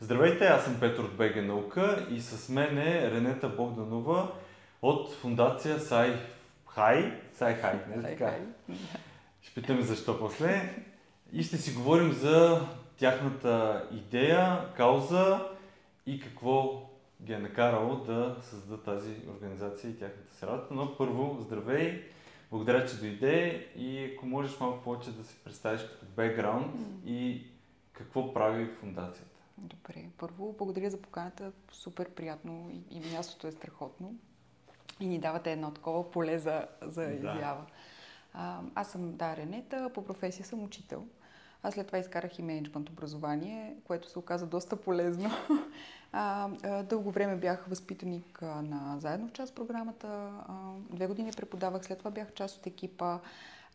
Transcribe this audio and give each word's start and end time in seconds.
Здравейте, 0.00 0.46
аз 0.46 0.64
съм 0.64 0.80
Петър 0.80 1.02
от 1.02 1.16
БГ 1.16 1.36
Наука 1.36 2.06
и 2.10 2.20
с 2.20 2.48
мен 2.48 2.78
е 2.78 3.10
Ренета 3.10 3.48
Богданова 3.48 4.32
от 4.82 5.12
фундация 5.12 5.78
Сай 5.78 6.16
Хай. 6.66 7.20
Сай 7.32 7.54
Хай, 7.54 7.80
не 7.88 8.02
така? 8.02 8.34
Ще 9.42 9.54
питаме 9.54 9.82
защо 9.82 10.18
после. 10.18 10.74
И 11.32 11.42
ще 11.42 11.56
си 11.56 11.74
говорим 11.74 12.12
за 12.12 12.66
тяхната 12.96 13.84
идея, 13.92 14.72
кауза 14.76 15.48
и 16.06 16.20
какво 16.20 16.88
ги 17.22 17.32
е 17.32 17.38
накарало 17.38 17.96
да 17.96 18.36
създадат 18.42 18.84
тази 18.84 19.14
организация 19.36 19.90
и 19.90 19.98
тяхната 19.98 20.34
си 20.34 20.46
работа. 20.46 20.74
Но 20.74 20.96
първо, 20.96 21.38
здравей! 21.40 22.04
Благодаря, 22.50 22.86
че 22.86 22.96
дойде 22.96 23.66
и 23.76 24.12
ако 24.14 24.26
можеш 24.26 24.60
малко 24.60 24.84
повече 24.84 25.10
да 25.10 25.24
се 25.24 25.44
представиш 25.44 25.80
като 25.80 26.06
бекграунд 26.16 26.76
mm. 26.76 27.06
и 27.06 27.46
какво 27.92 28.34
прави 28.34 28.66
фундацията. 28.80 29.37
Добре. 29.62 30.08
Първо, 30.18 30.54
благодаря 30.58 30.90
за 30.90 31.02
поканата. 31.02 31.52
Супер 31.72 32.10
приятно 32.10 32.70
и, 32.70 32.96
и 32.96 33.00
мястото 33.00 33.46
е 33.46 33.52
страхотно. 33.52 34.14
И 35.00 35.06
ни 35.06 35.18
давате 35.18 35.52
едно 35.52 35.70
такова 35.70 36.10
поле 36.10 36.38
за, 36.38 36.66
за 36.82 37.02
да. 37.02 37.12
изява. 37.12 37.64
А, 38.34 38.60
аз 38.74 38.90
съм 38.90 39.16
да, 39.16 39.36
Ренета, 39.36 39.90
по 39.94 40.04
професия 40.04 40.46
съм 40.46 40.64
учител. 40.64 41.06
Аз 41.62 41.74
след 41.74 41.86
това 41.86 41.98
изкарах 41.98 42.38
и 42.38 42.42
менеджмент 42.42 42.88
образование, 42.88 43.76
което 43.84 44.10
се 44.10 44.18
оказа 44.18 44.46
доста 44.46 44.76
полезно. 44.76 45.30
А, 46.12 46.48
дълго 46.82 47.10
време 47.10 47.36
бях 47.36 47.66
възпитаник 47.66 48.42
на 48.42 48.96
Заедно 48.98 49.28
в 49.28 49.32
час 49.32 49.52
програмата. 49.52 50.08
А, 50.08 50.54
две 50.90 51.06
години 51.06 51.32
преподавах, 51.36 51.84
след 51.84 51.98
това 51.98 52.10
бях 52.10 52.32
част 52.32 52.56
от 52.56 52.66
екипа. 52.66 53.18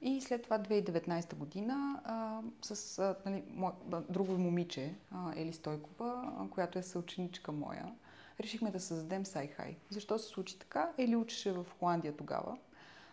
И 0.06 0.22
след 0.22 0.44
това 0.44 0.60
2019 0.60 1.36
година 1.36 2.02
а, 2.04 2.42
с 2.62 3.00
а, 3.00 3.16
нали, 3.26 3.44
мо, 3.50 3.72
друго 4.10 4.32
момиче, 4.32 4.96
а, 5.12 5.34
Ели 5.36 5.54
Стойкова, 5.54 6.34
а, 6.40 6.50
която 6.50 6.80
е 6.80 6.84
съученичка 6.84 7.52
моя, 7.52 7.94
решихме 8.40 8.72
да 8.72 8.80
създадем 8.80 9.26
Сайхай. 9.26 9.76
Защо 9.90 10.20
се 10.20 10.28
случи 10.28 10.60
така? 10.60 10.92
Ели 10.98 11.16
учеше 11.16 11.52
в 11.52 11.66
Холандия 11.80 12.18
тогава. 12.18 12.58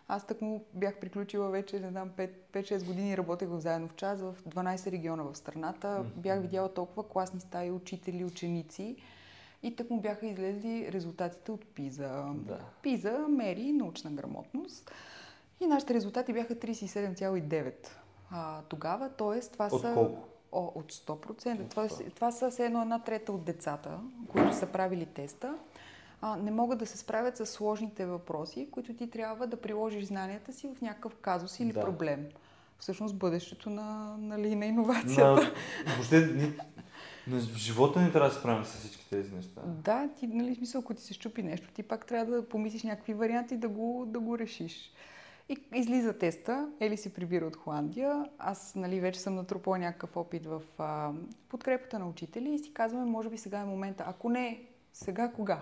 Аз 0.07 0.27
так 0.27 0.41
му 0.41 0.65
бях 0.73 0.99
приключила 0.99 1.49
вече, 1.49 1.79
не 1.79 1.89
знам, 1.89 2.09
5-6 2.09 2.85
години 2.85 3.17
работех 3.17 3.49
в 3.49 3.59
заедно 3.59 3.87
в 3.87 3.95
час 3.95 4.21
в 4.21 4.35
12 4.47 4.91
региона 4.91 5.23
в 5.23 5.35
страната. 5.35 6.05
Бях 6.15 6.41
видяла 6.41 6.73
толкова 6.73 7.07
класни 7.07 7.39
стаи, 7.39 7.71
учители, 7.71 8.25
ученици. 8.25 8.95
И 9.63 9.75
так 9.75 9.89
му 9.89 10.01
бяха 10.01 10.27
излезли 10.27 10.91
резултатите 10.91 11.51
от 11.51 11.65
ПИЗа. 11.65 12.25
Да. 12.35 12.59
ПИЗа 12.83 13.27
мери 13.29 13.71
научна 13.71 14.11
грамотност. 14.11 14.91
И 15.61 15.67
нашите 15.67 15.93
резултати 15.93 16.33
бяха 16.33 16.55
37,9 16.55 17.73
а, 18.31 18.61
тогава. 18.61 19.09
т.е. 19.09 19.39
това 19.41 19.69
от 19.71 19.81
са... 19.81 19.93
Колко? 19.93 20.27
О, 20.51 20.71
от 20.75 20.93
100%. 20.93 21.61
От 21.61 21.69
Това, 21.69 21.87
това 22.15 22.31
са 22.31 22.51
все 22.51 22.65
едно 22.65 22.81
една 22.81 22.99
трета 22.99 23.31
от 23.31 23.43
децата, 23.43 23.99
които 24.31 24.55
са 24.55 24.65
правили 24.65 25.05
теста 25.05 25.55
а, 26.21 26.35
не 26.35 26.51
могат 26.51 26.79
да 26.79 26.85
се 26.85 26.97
справят 26.97 27.37
с 27.37 27.45
сложните 27.45 28.05
въпроси, 28.05 28.67
които 28.71 28.93
ти 28.93 29.09
трябва 29.09 29.47
да 29.47 29.61
приложиш 29.61 30.05
знанията 30.05 30.53
си 30.53 30.69
в 30.77 30.81
някакъв 30.81 31.15
казус 31.15 31.59
или 31.59 31.73
да. 31.73 31.79
проблем. 31.79 32.25
Всъщност 32.79 33.15
бъдещето 33.15 33.69
на, 33.69 34.17
нали, 34.17 34.55
на 34.55 34.65
иновацията. 34.65 35.23
На, 35.23 35.51
въобще, 35.93 36.19
ни, 36.19 36.53
на 37.27 37.39
живота 37.39 38.01
ни 38.01 38.11
трябва 38.11 38.29
да 38.29 38.33
се 38.33 38.39
справим 38.39 38.65
с 38.65 38.77
всички 38.77 39.09
тези 39.09 39.35
неща. 39.35 39.61
Да, 39.65 40.09
ти, 40.19 40.27
нали, 40.27 40.55
смисъл, 40.55 40.81
ако 40.81 40.93
ти 40.93 41.01
се 41.01 41.13
щупи 41.13 41.43
нещо, 41.43 41.69
ти 41.73 41.83
пак 41.83 42.05
трябва 42.05 42.35
да 42.35 42.49
помислиш 42.49 42.83
някакви 42.83 43.13
варианти 43.13 43.57
да 43.57 43.69
го, 43.69 44.05
да 44.07 44.19
го 44.19 44.37
решиш. 44.37 44.93
И 45.51 45.57
излиза 45.75 46.17
теста, 46.17 46.71
Ели 46.79 46.97
си 46.97 47.13
прибира 47.13 47.45
от 47.45 47.55
Холандия. 47.55 48.25
Аз 48.37 48.75
нали, 48.75 48.99
вече 48.99 49.19
съм 49.19 49.35
натрупала 49.35 49.77
някакъв 49.77 50.17
опит 50.17 50.45
в 50.45 50.61
а, 50.77 51.11
подкрепата 51.49 51.99
на 51.99 52.09
учители 52.09 52.49
и 52.53 52.59
си 52.59 52.73
казваме, 52.73 53.05
може 53.05 53.29
би 53.29 53.37
сега 53.37 53.59
е 53.59 53.65
момента. 53.65 54.03
Ако 54.07 54.29
не, 54.29 54.63
сега 54.93 55.31
кога? 55.31 55.61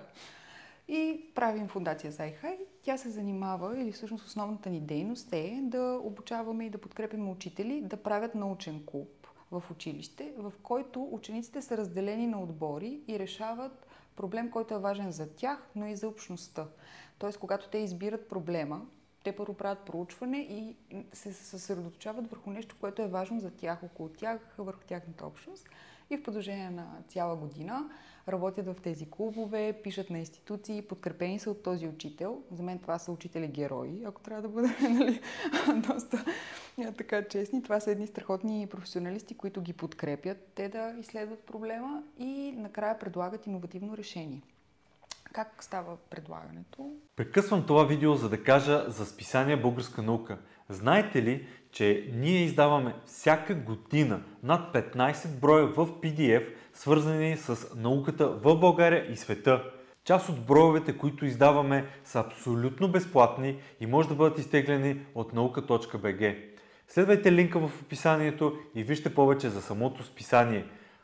И 0.87 1.31
правим 1.35 1.67
фундация 1.67 2.11
Зайхай. 2.11 2.57
Тя 2.81 2.97
се 2.97 3.09
занимава, 3.09 3.79
или 3.81 3.91
всъщност 3.91 4.25
основната 4.25 4.69
ни 4.69 4.81
дейност 4.81 5.33
е 5.33 5.59
да 5.63 5.99
обучаваме 6.03 6.65
и 6.65 6.69
да 6.69 6.77
подкрепяме 6.77 7.29
учители 7.29 7.81
да 7.81 7.97
правят 7.97 8.35
научен 8.35 8.83
клуб 8.85 9.27
в 9.51 9.63
училище, 9.71 10.33
в 10.37 10.53
който 10.63 11.09
учениците 11.11 11.61
са 11.61 11.77
разделени 11.77 12.27
на 12.27 12.41
отбори 12.41 13.01
и 13.07 13.19
решават 13.19 13.87
проблем, 14.15 14.51
който 14.51 14.73
е 14.73 14.79
важен 14.79 15.11
за 15.11 15.35
тях, 15.35 15.69
но 15.75 15.87
и 15.87 15.95
за 15.95 16.07
общността. 16.07 16.67
Тоест, 17.19 17.39
когато 17.39 17.69
те 17.69 17.77
избират 17.77 18.29
проблема, 18.29 18.81
те 19.29 19.35
първо 19.35 19.53
правят 19.53 19.79
проучване 19.79 20.37
и 20.37 20.75
се 21.13 21.33
съсредоточават 21.33 22.27
върху 22.27 22.49
нещо, 22.49 22.75
което 22.79 23.01
е 23.01 23.07
важно 23.07 23.39
за 23.39 23.51
тях, 23.51 23.83
около 23.83 24.09
тях, 24.09 24.55
върху 24.57 24.79
тяхната 24.87 25.25
общност. 25.25 25.69
И 26.09 26.17
в 26.17 26.23
продължение 26.23 26.69
на 26.69 26.87
цяла 27.07 27.35
година 27.35 27.89
работят 28.27 28.65
в 28.65 28.75
тези 28.83 29.09
клубове, 29.09 29.81
пишат 29.83 30.09
на 30.09 30.19
институции, 30.19 30.81
подкрепени 30.81 31.39
са 31.39 31.51
от 31.51 31.63
този 31.63 31.87
учител. 31.87 32.41
За 32.51 32.63
мен 32.63 32.79
това 32.79 32.99
са 32.99 33.11
учители 33.11 33.47
герои, 33.47 34.03
ако 34.05 34.21
трябва 34.21 34.41
да 34.41 34.49
бъдем 34.49 34.75
нали, 34.97 35.21
доста 35.87 36.25
така 36.97 37.27
честни. 37.27 37.63
Това 37.63 37.79
са 37.79 37.91
едни 37.91 38.07
страхотни 38.07 38.67
професионалисти, 38.67 39.37
които 39.37 39.61
ги 39.61 39.73
подкрепят 39.73 40.37
те 40.55 40.69
да 40.69 40.95
изследват 40.99 41.39
проблема 41.39 42.03
и 42.17 42.53
накрая 42.57 42.99
предлагат 42.99 43.47
иновативно 43.47 43.97
решение. 43.97 44.41
Как 45.33 45.63
става 45.63 45.97
предлагането? 46.09 46.91
Прекъсвам 47.15 47.65
това 47.65 47.83
видео, 47.83 48.15
за 48.15 48.29
да 48.29 48.43
кажа 48.43 48.85
за 48.87 49.05
списание 49.05 49.57
Българска 49.57 50.01
наука. 50.01 50.37
Знаете 50.69 51.23
ли, 51.23 51.47
че 51.71 52.09
ние 52.13 52.43
издаваме 52.43 52.95
всяка 53.05 53.55
година 53.55 54.21
над 54.43 54.73
15 54.73 55.39
броя 55.39 55.67
в 55.67 55.75
PDF, 55.75 56.47
свързани 56.73 57.37
с 57.37 57.75
науката 57.75 58.27
в 58.27 58.55
България 58.55 59.11
и 59.11 59.15
света. 59.15 59.63
Част 60.03 60.29
от 60.29 60.45
броевете, 60.45 60.97
които 60.97 61.25
издаваме, 61.25 61.85
са 62.03 62.19
абсолютно 62.19 62.91
безплатни 62.91 63.61
и 63.79 63.85
може 63.85 64.09
да 64.09 64.15
бъдат 64.15 64.39
изтеглени 64.39 65.05
от 65.15 65.33
nauka.bg. 65.33 66.37
Следвайте 66.87 67.31
линка 67.31 67.59
в 67.59 67.81
описанието 67.81 68.57
и 68.75 68.83
вижте 68.83 69.15
повече 69.15 69.49
за 69.49 69.61
самото 69.61 70.03
списание– 70.03 70.65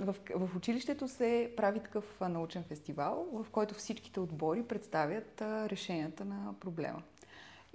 В, 0.00 0.16
в 0.34 0.56
училището 0.56 1.08
се 1.08 1.52
прави 1.56 1.80
такъв 1.80 2.20
научен 2.20 2.64
фестивал, 2.64 3.28
в 3.32 3.46
който 3.50 3.74
всичките 3.74 4.20
отбори 4.20 4.62
представят 4.62 5.40
а, 5.40 5.68
решенията 5.68 6.24
на 6.24 6.54
проблема. 6.60 7.02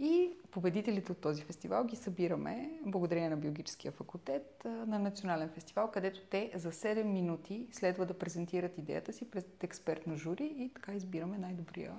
И 0.01 0.31
победителите 0.51 1.11
от 1.11 1.17
този 1.17 1.43
фестивал 1.43 1.85
ги 1.85 1.95
събираме, 1.95 2.69
благодарение 2.85 3.29
на 3.29 3.37
биологическия 3.37 3.91
факултет, 3.91 4.61
на 4.65 4.99
национален 4.99 5.49
фестивал, 5.49 5.91
където 5.91 6.19
те 6.29 6.51
за 6.55 6.71
7 6.71 7.03
минути 7.03 7.67
следва 7.71 8.05
да 8.05 8.13
презентират 8.13 8.77
идеята 8.77 9.13
си 9.13 9.31
пред 9.31 9.63
експертно 9.63 10.15
жури 10.15 10.53
и 10.57 10.71
така 10.73 10.93
избираме 10.93 11.37
най-добрия 11.37 11.93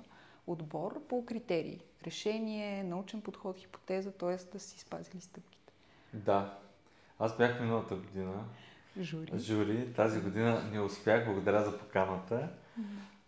отбор 0.47 1.01
по 1.07 1.25
критерии. 1.25 1.81
Решение, 2.05 2.83
научен 2.83 3.21
подход, 3.21 3.57
хипотеза, 3.57 4.11
т.е. 4.11 4.37
да 4.53 4.59
си 4.59 4.79
спазили 4.79 5.21
стъпките. 5.21 5.73
Да. 6.13 6.57
Аз 7.19 7.37
бях 7.37 7.61
миналата 7.61 7.95
година 7.95 8.45
жури. 8.99 9.39
жури. 9.39 9.93
Тази 9.93 10.21
година 10.21 10.63
не 10.71 10.81
успях, 10.81 11.25
благодаря 11.25 11.63
за 11.63 11.77
поканата. 11.77 12.49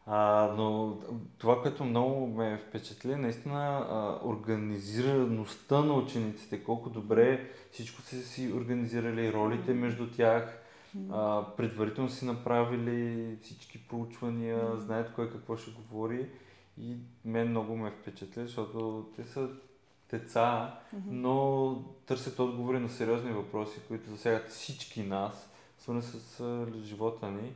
А, 0.06 0.48
но 0.58 0.98
това, 1.38 1.62
което 1.62 1.84
много 1.84 2.28
ме 2.28 2.58
впечатли, 2.58 3.16
наистина 3.16 3.88
а, 3.90 4.28
организираността 4.28 5.82
на 5.82 5.94
учениците, 5.94 6.64
колко 6.64 6.90
добре 6.90 7.50
всичко 7.72 8.02
са 8.02 8.16
си 8.16 8.54
организирали, 8.56 9.34
ролите 9.34 9.74
между 9.74 10.12
тях, 10.12 10.60
а, 11.12 11.46
предварително 11.58 12.10
си 12.10 12.26
направили 12.26 13.38
всички 13.42 13.88
проучвания, 13.88 14.78
знаят 14.78 15.14
кой 15.14 15.32
какво 15.32 15.58
ще 15.58 15.72
говори. 15.72 16.30
И 16.78 16.96
мен 17.26 17.50
много 17.50 17.76
ме 17.76 17.92
впечатли, 17.92 18.42
защото 18.42 19.10
те 19.16 19.24
са 19.24 19.50
деца, 20.12 20.80
но 21.06 21.76
търсят 22.06 22.40
отговори 22.40 22.80
на 22.80 22.90
сериозни 22.90 23.32
въпроси, 23.32 23.80
които 23.88 24.10
засягат 24.10 24.50
всички 24.50 25.04
нас 25.04 25.53
свързани 25.84 26.04
с 26.04 26.66
живота 26.84 27.32
ни. 27.32 27.54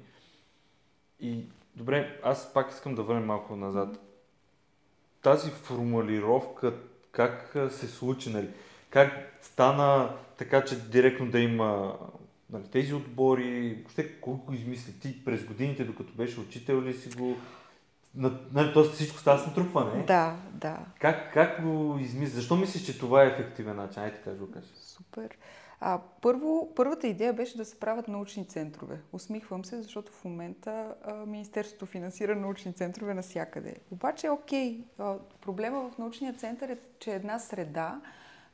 И 1.20 1.46
добре, 1.76 2.20
аз 2.24 2.54
пак 2.54 2.72
искам 2.72 2.96
да 2.96 3.04
върнем 3.04 3.26
малко 3.26 3.56
назад. 3.56 4.00
Тази 5.22 5.52
формулировка, 5.52 6.74
как 7.12 7.56
се 7.70 7.88
случи, 7.88 8.30
нали? 8.30 8.50
Как 8.90 9.40
стана 9.42 10.16
така, 10.38 10.66
че 10.66 10.90
директно 10.90 11.32
да 11.32 11.40
има 11.40 12.00
нали, 12.50 12.64
тези 12.64 12.94
отбори, 12.94 13.76
въобще 13.76 14.20
колко 14.22 14.54
измисли 14.54 15.00
ти 15.00 15.26
през 15.26 15.46
годините, 15.46 15.84
докато 15.84 16.14
беше 16.14 16.40
учител 16.40 16.82
ли 16.82 16.94
си 16.94 17.18
го 17.18 17.38
на, 18.16 18.40
нали, 18.54 18.74
тоест 18.74 18.94
всичко 18.94 19.18
става 19.18 19.40
с 19.40 19.48
натрупване. 19.48 20.04
Да, 20.04 20.36
да. 20.54 20.78
Как, 21.00 21.34
как 21.34 21.64
го 21.64 21.98
измислиш? 22.02 22.36
Защо 22.36 22.56
мислиш, 22.56 22.86
че 22.86 23.00
това 23.00 23.24
е 23.24 23.28
ефективен 23.28 23.76
начин? 23.76 24.04
Айде 24.04 24.18
така 24.18 24.36
го 24.36 24.52
кажа. 24.52 24.68
Супер. 24.76 25.30
А, 25.80 26.00
първо, 26.22 26.72
първата 26.76 27.08
идея 27.08 27.34
беше 27.34 27.58
да 27.58 27.66
се 27.66 27.80
правят 27.80 28.08
научни 28.08 28.46
центрове. 28.46 29.00
Усмихвам 29.14 29.66
се, 29.66 29.82
защото 29.82 30.12
в 30.12 30.26
момента 30.26 30.96
а, 31.04 31.14
Министерството 31.14 31.86
финансира 31.86 32.36
научни 32.36 32.74
центрове 32.74 33.14
навсякъде. 33.14 33.76
Обаче, 33.92 34.30
окей, 34.30 34.84
а, 34.98 35.16
проблема 35.42 35.90
в 35.90 35.98
научния 35.98 36.34
център 36.34 36.70
е, 36.70 36.78
че 37.00 37.12
е 37.12 37.16
една 37.16 37.40
среда, 37.40 38.02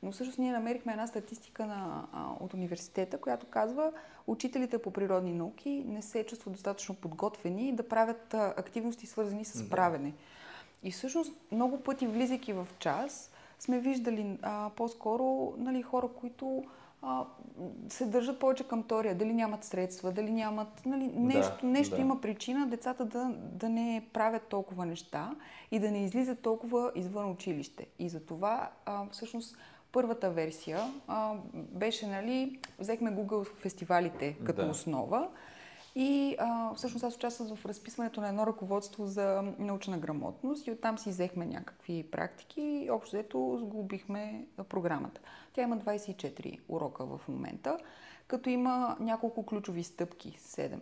но 0.02 0.12
всъщност 0.12 0.38
ние 0.38 0.52
намерихме 0.52 0.92
една 0.92 1.06
статистика 1.06 1.66
на, 1.66 2.06
а, 2.12 2.44
от 2.44 2.54
университета, 2.54 3.18
която 3.18 3.46
казва, 3.46 3.92
учителите 4.26 4.78
по 4.78 4.90
природни 4.90 5.32
науки 5.32 5.84
не 5.86 6.02
се 6.02 6.26
чувстват 6.26 6.52
достатъчно 6.52 6.94
подготвени 6.94 7.72
да 7.72 7.88
правят 7.88 8.34
а, 8.34 8.54
активности 8.56 9.06
свързани 9.06 9.44
с 9.44 9.70
правене. 9.70 10.14
И 10.82 10.90
всъщност 10.90 11.32
много 11.52 11.80
пъти, 11.80 12.06
влизайки 12.06 12.52
в 12.52 12.68
час, 12.78 13.30
сме 13.58 13.78
виждали 13.78 14.38
а, 14.42 14.70
по-скоро 14.76 15.54
нали, 15.58 15.82
хора, 15.82 16.08
които 16.08 16.64
а, 17.06 17.24
се 17.88 18.06
държат 18.06 18.38
повече 18.38 18.64
към 18.68 18.82
теория, 18.82 19.14
дали 19.14 19.32
нямат 19.34 19.64
средства, 19.64 20.12
дали 20.12 20.30
нямат 20.32 20.82
нали, 20.86 21.10
нещо, 21.14 21.58
Да, 21.60 21.66
нещо 21.66 21.96
да. 21.96 22.02
има 22.02 22.20
причина 22.20 22.66
децата 22.66 23.04
да, 23.04 23.30
да 23.38 23.68
не 23.68 24.06
правят 24.12 24.42
толкова 24.42 24.86
неща 24.86 25.34
и 25.70 25.78
да 25.78 25.90
не 25.90 26.04
излизат 26.04 26.40
толкова 26.40 26.92
извън 26.94 27.30
училище. 27.30 27.86
И 27.98 28.08
затова 28.08 28.70
а, 28.86 29.06
всъщност 29.12 29.56
първата 29.92 30.30
версия 30.30 30.80
а, 31.08 31.34
беше, 31.54 32.06
нали, 32.06 32.58
взехме 32.78 33.10
Google 33.16 33.46
фестивалите 33.46 34.36
като 34.44 34.64
Да. 34.64 34.70
основа 34.70 35.28
и 35.94 36.36
а, 36.38 36.74
всъщност 36.74 37.04
аз 37.04 37.16
участвах 37.16 37.54
в 37.54 37.66
разписването 37.66 38.20
на 38.20 38.28
едно 38.28 38.46
ръководство 38.46 39.06
за 39.06 39.42
научна 39.58 39.98
грамотност 39.98 40.66
и 40.66 40.70
оттам 40.70 40.98
си 40.98 41.10
взехме 41.10 41.46
някакви 41.46 42.10
практики 42.10 42.60
и 42.60 42.90
общо 42.90 43.16
взето 43.16 43.56
сглобихме 43.60 44.46
програмата. 44.68 45.20
Тя 45.52 45.62
има 45.62 45.78
24 45.78 46.60
урока 46.68 47.06
в 47.06 47.20
момента, 47.28 47.78
като 48.26 48.50
има 48.50 48.96
няколко 49.00 49.46
ключови 49.46 49.82
стъпки, 49.82 50.38
7 50.38 50.78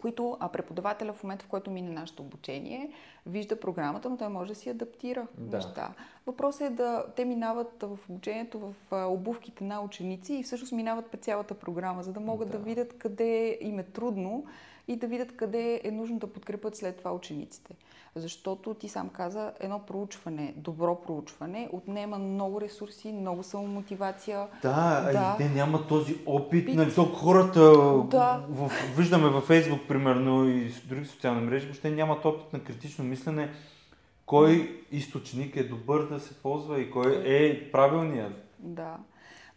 които 0.00 0.36
а 0.40 0.48
преподавателя 0.48 1.12
в 1.12 1.22
момента, 1.22 1.44
в 1.44 1.48
който 1.48 1.70
мине 1.70 1.90
нашето 1.90 2.22
обучение, 2.22 2.90
вижда 3.26 3.60
програмата, 3.60 4.10
но 4.10 4.16
той 4.16 4.28
може 4.28 4.48
да 4.48 4.54
си 4.54 4.70
адаптира 4.70 5.26
Да. 5.38 5.56
неща. 5.56 5.92
Въпросът 6.26 6.60
е 6.60 6.70
да 6.70 7.04
те 7.16 7.24
минават 7.24 7.82
в 7.82 7.98
обучението 8.08 8.58
в 8.58 8.74
обувките 9.08 9.64
на 9.64 9.80
ученици 9.80 10.34
и 10.34 10.42
всъщност 10.42 10.72
минават 10.72 11.06
през 11.10 11.20
цялата 11.20 11.54
програма, 11.54 12.02
за 12.02 12.12
да 12.12 12.20
могат 12.20 12.50
да, 12.50 12.58
Да. 12.58 12.64
видят 12.64 12.98
къде 12.98 13.58
им 13.60 13.78
е 13.78 13.82
трудно 13.82 14.44
и 14.88 14.96
да 14.96 15.06
видят 15.06 15.36
къде 15.36 15.80
е 15.84 15.90
нужно 15.90 16.18
да 16.18 16.26
подкрепят 16.26 16.76
след 16.76 16.96
това 16.96 17.12
учениците. 17.12 17.74
Защото 18.14 18.74
ти 18.74 18.88
сам 18.88 19.08
каза, 19.08 19.52
едно 19.60 19.78
проучване, 19.78 20.54
добро 20.56 21.02
проучване, 21.02 21.68
отнема 21.72 22.18
много 22.18 22.60
ресурси, 22.60 23.12
много 23.12 23.42
самомотивация. 23.42 24.46
Да, 24.62 25.10
Да. 25.12 25.34
и 25.34 25.42
те 25.42 25.54
нямат 25.54 25.88
този 25.88 26.16
опит. 26.26 26.66
Пит. 26.66 26.76
Нали, 26.76 26.94
то 26.94 27.04
хората, 27.04 27.60
Да. 28.10 28.44
в, 28.48 28.70
виждаме 28.96 29.28
във 29.28 29.44
Фейсбук, 29.44 29.80
примерно, 29.88 30.48
и 30.48 30.70
с 30.70 30.80
други 30.80 31.04
социални 31.06 31.40
мрежи, 31.40 31.66
въобще 31.66 31.90
нямат 31.90 32.24
опит 32.24 32.52
на 32.52 32.60
критично 32.64 33.04
мислене. 33.04 33.50
Кой 34.26 34.82
източник 34.92 35.56
е 35.56 35.64
добър 35.68 36.08
да 36.08 36.20
се 36.20 36.34
ползва 36.34 36.80
и 36.80 36.90
кой 36.90 37.22
е 37.24 37.70
правилният. 37.72 38.32
Да. 38.58 38.96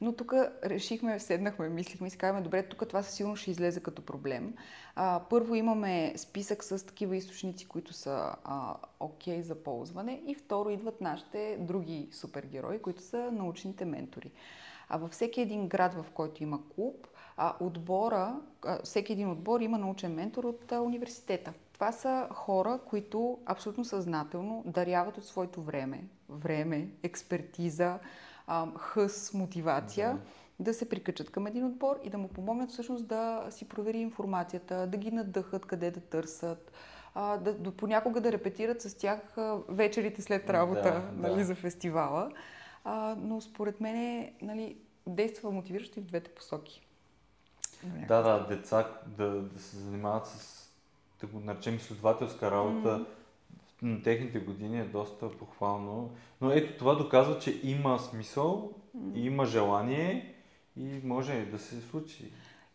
Но 0.01 0.13
тук 0.13 0.33
решихме, 0.65 1.19
седнахме, 1.19 1.69
мислихме 1.69 2.07
и 2.07 2.09
си 2.09 2.17
казваме, 2.17 2.43
добре, 2.43 2.63
тук 2.63 2.87
това 2.87 3.03
със 3.03 3.13
сигурност 3.13 3.41
ще 3.41 3.51
излезе 3.51 3.79
като 3.79 4.01
проблем. 4.01 4.53
А, 4.95 5.21
първо 5.29 5.55
имаме 5.55 6.13
списък 6.17 6.63
с 6.63 6.85
такива 6.85 7.15
източници, 7.15 7.67
които 7.67 7.93
са 7.93 8.35
а, 8.43 8.75
окей 8.99 9.41
за 9.41 9.55
ползване 9.55 10.21
и 10.27 10.35
второ 10.35 10.69
идват 10.69 11.01
нашите 11.01 11.57
други 11.59 12.09
супергерои, 12.11 12.81
които 12.81 13.01
са 13.01 13.31
научните 13.31 13.85
ментори. 13.85 14.31
А 14.89 14.97
във 14.97 15.11
всеки 15.11 15.41
един 15.41 15.67
град, 15.67 15.93
в 15.93 16.05
който 16.13 16.43
има 16.43 16.59
клуб, 16.75 17.07
а, 17.37 17.55
отбора, 17.59 18.39
всеки 18.83 19.13
един 19.13 19.29
отбор 19.29 19.61
има 19.61 19.77
научен 19.77 20.13
ментор 20.13 20.43
от 20.43 20.71
университета. 20.71 21.53
Това 21.73 21.91
са 21.91 22.27
хора, 22.33 22.79
които 22.85 23.37
абсолютно 23.45 23.85
съзнателно 23.85 24.63
даряват 24.65 25.17
от 25.17 25.25
своето 25.25 25.61
време, 25.61 26.03
време, 26.29 26.87
експертиза, 27.03 27.99
а, 28.47 28.67
хъс, 28.77 29.33
мотивация, 29.33 30.19
да 30.59 30.73
се 30.73 30.89
прикачат 30.89 31.29
към 31.29 31.47
един 31.47 31.65
отбор 31.65 31.99
и 32.03 32.09
да 32.09 32.17
му 32.17 32.27
помогнат 32.27 32.71
всъщност 32.71 33.07
да 33.07 33.47
си 33.49 33.69
провери 33.69 33.97
информацията, 33.97 34.87
да 34.87 34.97
ги 34.97 35.11
надъхат 35.11 35.65
къде 35.65 35.91
да 35.91 35.99
търсят, 35.99 36.71
а, 37.15 37.37
да, 37.37 37.53
да, 37.53 37.71
понякога 37.71 38.21
да 38.21 38.31
репетират 38.31 38.81
с 38.81 38.97
тях 38.97 39.37
а, 39.37 39.57
вечерите 39.69 40.21
след 40.21 40.49
работа 40.49 40.81
Да, 40.81 41.27
нали, 41.27 41.39
да. 41.39 41.45
за 41.45 41.55
фестивала. 41.55 42.31
А, 42.83 43.15
но 43.19 43.41
според 43.41 43.81
мен 43.81 44.29
нали, 44.41 44.77
действа 45.07 45.51
мотивиращо 45.51 45.99
и 45.99 46.01
в 46.01 46.05
двете 46.05 46.31
посоки. 46.31 46.87
Да, 48.07 48.21
да, 48.21 48.47
деца 48.47 48.87
да, 49.05 49.29
да 49.41 49.59
се 49.59 49.77
занимават 49.77 50.27
с, 50.27 50.67
да 51.21 51.27
го 51.27 51.39
наречем, 51.39 51.75
изследователска 51.75 52.51
работа 52.51 53.05
на 53.81 54.01
техните 54.01 54.39
години 54.39 54.79
е 54.79 54.85
доста 54.85 55.31
похвално. 55.31 56.09
Но 56.41 56.51
ето 56.51 56.77
това 56.77 56.95
доказва, 56.95 57.39
че 57.39 57.59
има 57.63 57.99
смисъл, 57.99 58.73
има 59.15 59.45
желание 59.45 60.35
и 60.75 61.01
може 61.03 61.45
да 61.45 61.59
се 61.59 61.81
случи. 61.81 62.31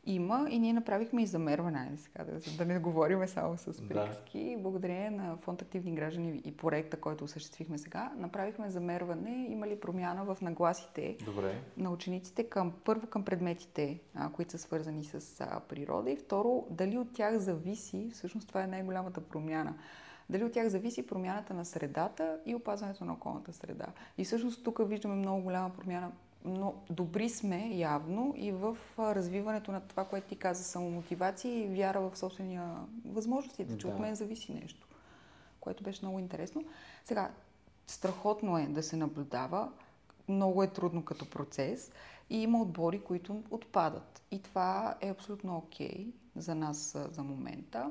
Има 0.09 0.47
и 0.51 0.59
ние 0.59 0.73
направихме 0.73 1.23
и 1.23 1.27
замерване, 1.27 1.93
сега, 1.97 2.25
да, 2.25 2.41
да 2.57 2.65
не 2.65 2.79
говорим 2.79 3.29
само 3.29 3.57
с 3.57 3.83
Да. 3.83 3.89
приказки. 3.89 4.57
Благодарение 4.59 5.11
на 5.11 5.37
фонд 5.37 5.63
Активни 5.63 5.95
граждани 5.95 6.43
и 6.45 6.57
проекта, 6.57 6.97
който 6.97 7.25
осъществихме 7.25 7.79
сега, 7.79 8.13
направихме 8.17 8.71
замерване, 8.71 9.47
има 9.51 9.67
ли 9.67 9.81
промяна 9.81 10.25
в 10.25 10.41
нагласите 10.43 11.17
Добре. 11.25 11.55
на 11.77 11.91
учениците 11.91 12.45
към, 12.45 12.73
първо 12.85 13.07
към 13.07 13.25
предметите, 13.25 14.01
а, 14.15 14.33
които 14.33 14.51
са 14.51 14.59
свързани 14.59 15.05
с 15.05 15.41
а, 15.41 15.61
природа 15.61 16.11
и 16.11 16.17
второ, 16.17 16.67
дали 16.71 16.99
от 16.99 17.13
тях 17.13 17.39
зависи, 17.39 18.11
всъщност 18.13 18.49
това 18.49 18.63
е 18.63 18.67
най-голямата 18.67 19.21
промяна, 19.21 19.75
дали 20.31 20.45
от 20.45 20.53
тях 20.53 20.69
зависи 20.69 21.07
промяната 21.07 21.55
на 21.55 21.65
средата 21.65 22.39
и 22.47 22.55
опазването 22.55 23.05
на 23.05 23.13
околната 23.13 23.53
среда. 23.53 23.87
И 24.19 24.25
всъщност 24.25 24.65
тук 24.65 24.89
виждаме 24.89 25.15
много 25.15 25.43
голяма 25.43 25.71
промяна. 25.71 26.13
Но 26.45 26.75
добри 26.91 27.29
сме 27.29 27.71
явно 27.75 28.35
и 28.37 28.53
в 28.53 28.77
развиването 28.99 29.73
на 29.73 29.81
това, 29.81 30.05
което 30.05 30.29
ти 30.29 30.37
каза, 30.37 30.65
самомотивация 30.65 31.65
и 31.65 31.69
вяра 31.69 32.01
в 32.01 32.17
собствения 32.19 32.75
възможностите, 33.05 33.79
че 33.79 33.87
Да. 33.87 33.93
от 33.93 33.99
мен 34.01 34.15
зависи 34.15 34.55
нещо, 34.55 34.87
което 35.61 35.85
беше 35.85 36.05
много 36.05 36.19
интересно. 36.19 36.65
Сега, 37.05 37.31
страхотно 37.87 38.59
е 38.59 38.67
да 38.67 38.83
се 38.83 38.97
наблюдава, 38.97 39.73
много 40.29 40.63
е 40.63 40.67
трудно 40.73 41.05
като 41.05 41.31
процес 41.31 41.93
и 42.31 42.43
има 42.43 42.63
отбори, 42.63 43.01
които 43.01 43.43
отпадат. 43.51 44.23
И 44.31 44.43
това 44.43 44.97
е 45.01 45.09
абсолютно 45.09 45.57
окей 45.57 46.07
за 46.37 46.55
нас 46.55 46.97
за 47.11 47.23
момента. 47.23 47.91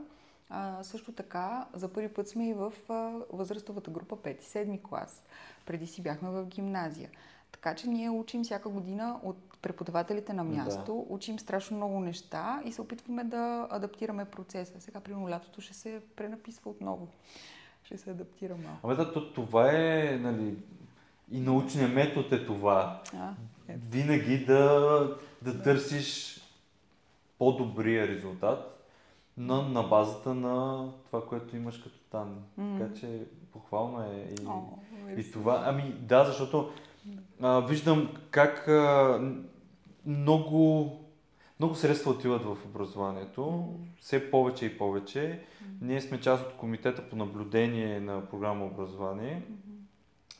А, 0.50 0.84
също 0.84 1.12
така, 1.12 1.66
за 1.74 1.88
първи 1.88 2.10
път 2.10 2.30
сме 2.30 2.50
и 2.50 2.54
в 2.54 2.74
а, 2.90 3.12
възрастовата 3.34 3.92
група 3.92 4.16
5-7 4.16 4.82
клас. 4.82 5.24
Преди 5.66 5.88
си 5.88 6.02
бяхме 6.02 6.30
в 6.30 6.46
гимназия. 6.46 7.10
Така 7.52 7.75
че 7.75 7.88
ние 7.88 8.10
учим 8.10 8.44
всяка 8.44 8.70
година 8.70 9.20
от 9.24 9.38
преподавателите 9.62 10.34
на 10.34 10.44
място, 10.44 11.06
учим 11.10 11.40
страшно 11.40 11.78
много 11.78 12.00
неща 12.00 12.62
и 12.66 12.72
се 12.72 12.82
опитваме 12.82 13.24
да 13.24 13.68
адаптираме 13.70 14.25
процеса. 14.25 14.82
Сега, 14.82 15.00
примерно, 15.00 15.30
лятото 15.30 15.62
ще 15.62 15.74
се 15.74 16.02
пренаписва 16.16 16.72
отново. 16.72 17.08
Ще 17.84 17.98
се 17.98 18.12
адаптира 18.12 18.56
малко. 18.56 18.88
Абе 18.88 18.96
да, 18.96 19.14
то, 19.14 19.34
това 19.34 19.72
е, 19.72 20.18
нали, 20.22 20.58
и 21.32 21.40
научният 21.40 21.94
метод 21.94 22.36
е 22.36 22.46
това. 22.46 23.02
А. 23.18 23.34
Винаги 23.68 24.46
да, 24.46 25.18
да 25.42 25.62
търсиш 25.64 26.42
по-добрия 27.38 28.08
резултат 28.08 28.75
на, 29.38 29.62
на 29.62 29.84
базата 29.84 30.34
на 30.34 30.88
това, 31.06 31.25
което 31.25 31.56
имаш 31.56 31.77
като 31.77 31.96
данни. 32.12 32.42
Мгм. 32.58 32.80
Така 32.80 33.00
че 33.00 33.27
похвално 33.54 34.01
е 34.01 34.36
и, 34.42 34.46
О, 34.48 34.62
и 35.18 35.32
това. 35.32 35.63
Ами 35.65 35.94
да, 36.00 36.24
защото 36.24 36.72
а, 37.42 37.60
виждам 37.60 38.10
как 38.32 38.68
а, 38.68 39.20
много, 40.06 40.92
много 41.60 41.75
средства 41.75 42.12
отиват 42.12 42.44
в 42.44 42.58
образованието, 42.65 43.74
все 44.00 44.32
повече 44.32 44.65
и 44.65 44.77
повече. 44.77 45.42
Ние 45.82 46.01
сме 46.01 46.22
част 46.22 46.46
от 46.46 46.54
комитета 46.54 47.10
по 47.10 47.15
наблюдение 47.15 48.00
на 48.00 48.25
програма 48.25 48.65
образование. 48.65 49.44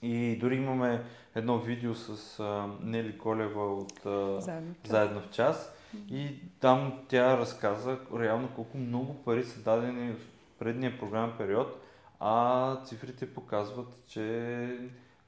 И 0.02 0.38
дори 0.40 0.56
имаме 0.56 1.04
едно 1.36 1.60
видео 1.60 1.96
с 1.96 2.40
а, 2.40 2.70
Нели 2.82 3.18
Колева 3.18 3.76
от 3.76 4.06
а, 4.06 4.42
Заедно 4.84 5.22
в 5.22 5.30
час. 5.30 5.75
И 6.10 6.40
там 6.60 6.94
тя 7.08 7.38
разказа 7.38 7.98
реално 8.20 8.50
колко 8.56 8.78
много 8.78 9.24
пари 9.24 9.44
са 9.44 9.60
дадени 9.60 10.14
в 10.14 10.20
предния 10.60 11.00
програмен 11.00 11.38
период, 11.38 11.82
а 12.20 12.76
цифрите 12.84 13.34
показват, 13.34 14.04
че 14.08 14.80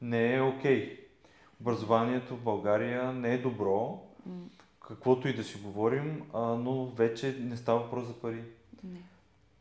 не 0.01 0.36
е 0.36 0.41
окей. 0.41 1.00
Образованието 1.62 2.36
в 2.36 2.41
България 2.41 3.13
не 3.13 3.33
е 3.33 3.38
добро, 3.38 4.03
каквото 4.88 5.27
и 5.27 5.33
да 5.33 5.43
си 5.43 5.59
говорим, 5.63 6.24
а, 6.33 6.39
но 6.39 6.86
вече 6.86 7.38
не 7.39 7.57
става 7.57 7.79
въпрос 7.79 8.05
за 8.07 8.13
пари. 8.13 8.43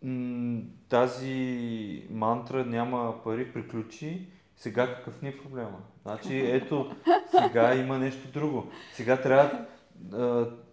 Не. 0.02 0.62
тази 0.88 2.06
мантра 2.10 2.64
няма 2.64 3.22
пари, 3.24 3.52
приключи, 3.52 4.26
сега 4.56 4.94
какъв 4.94 5.22
ни 5.22 5.28
е 5.28 5.38
проблема? 5.38 5.78
Значи 6.02 6.38
ето, 6.38 6.96
сега 7.30 7.74
има 7.74 7.98
нещо 7.98 8.28
друго. 8.28 8.70
Сега 8.92 9.22
трябва 9.22 9.66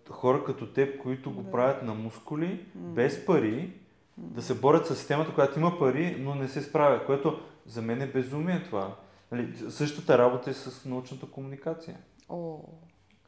хора 0.10 0.44
като 0.44 0.74
теб, 0.74 1.02
които 1.02 1.32
го 1.32 1.52
правят 1.52 1.84
на 1.84 1.94
мускули, 1.94 2.66
без 2.76 3.26
пари, 3.26 3.74
да 4.18 4.42
се 4.42 4.60
борят 4.60 4.88
с 4.88 4.96
системата, 4.96 5.34
която 5.34 5.60
има 5.60 5.80
пари, 5.80 6.18
но 6.20 6.36
не 6.36 6.48
се 6.48 6.62
справя, 6.62 7.06
което 7.06 7.40
за 7.66 7.82
мен 7.82 8.02
е 8.02 8.08
безумие 8.08 8.64
това. 8.64 8.96
Нали, 9.32 9.54
същата 9.70 10.18
работа 10.18 10.50
е 10.50 10.54
с 10.54 10.86
научната 10.86 11.26
комуникация. 11.26 11.98
О, 12.30 12.60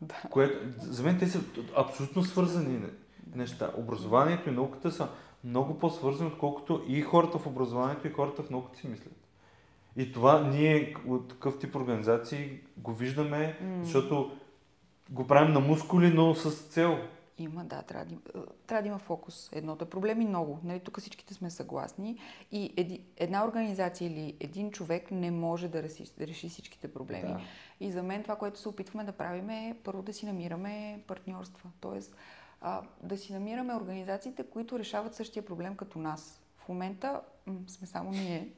да. 0.01 0.15
Което, 0.29 0.57
за 0.79 1.03
мен 1.03 1.19
те 1.19 1.27
са 1.27 1.39
абсолютно 1.77 2.23
свързани 2.23 2.79
неща. 3.35 3.71
Образованието 3.77 4.49
и 4.49 4.53
науката 4.53 4.91
са 4.91 5.07
много 5.43 5.79
по-свързани, 5.79 6.29
отколкото 6.29 6.83
и 6.87 7.01
хората 7.01 7.37
в 7.37 7.47
образованието, 7.47 8.07
и 8.07 8.11
хората 8.11 8.43
в 8.43 8.49
науката 8.49 8.79
си 8.79 8.87
мислят. 8.87 9.13
И 9.97 10.11
това 10.11 10.41
ние 10.41 10.95
от 11.07 11.27
такъв 11.27 11.59
тип 11.59 11.75
организации 11.75 12.59
го 12.77 12.93
виждаме, 12.93 13.57
mm. 13.63 13.83
защото 13.83 14.31
го 15.09 15.27
правим 15.27 15.53
на 15.53 15.59
мускули, 15.59 16.13
но 16.13 16.35
с 16.35 16.51
цел. 16.51 16.97
Има, 17.37 17.63
да, 17.63 17.81
трябва 17.81 18.05
да, 18.05 18.11
има, 18.11 18.45
трябва 18.67 18.81
да 18.81 18.87
има 18.87 18.99
фокус. 18.99 19.49
Едното 19.53 19.85
е 19.85 19.89
проблеми 19.89 20.25
много. 20.25 20.59
Нали, 20.63 20.79
тук 20.79 20.99
всичките 20.99 21.33
сме 21.33 21.49
съгласни. 21.49 22.19
И 22.51 22.73
еди, 22.77 23.01
една 23.17 23.45
организация 23.45 24.07
или 24.07 24.35
един 24.39 24.71
човек 24.71 25.11
не 25.11 25.31
може 25.31 25.67
да 25.67 25.83
реши, 25.83 26.03
да 26.17 26.27
реши 26.27 26.49
всичките 26.49 26.93
проблеми. 26.93 27.33
Да. 27.33 27.41
И 27.79 27.91
за 27.91 28.03
мен 28.03 28.23
това, 28.23 28.35
което 28.35 28.59
се 28.59 28.69
опитваме 28.69 29.03
да 29.03 29.11
правим 29.11 29.49
е 29.49 29.77
първо 29.83 30.01
да 30.01 30.13
си 30.13 30.25
намираме 30.25 31.03
партньорства. 31.07 31.69
Тоест 31.79 32.15
а, 32.61 32.81
да 33.03 33.17
си 33.17 33.33
намираме 33.33 33.75
организациите, 33.75 34.43
които 34.43 34.79
решават 34.79 35.15
същия 35.15 35.45
проблем 35.45 35.75
като 35.75 35.99
нас. 35.99 36.41
В 36.57 36.69
момента 36.69 37.21
м- 37.45 37.59
сме 37.67 37.87
само 37.87 38.11
ние 38.11 38.49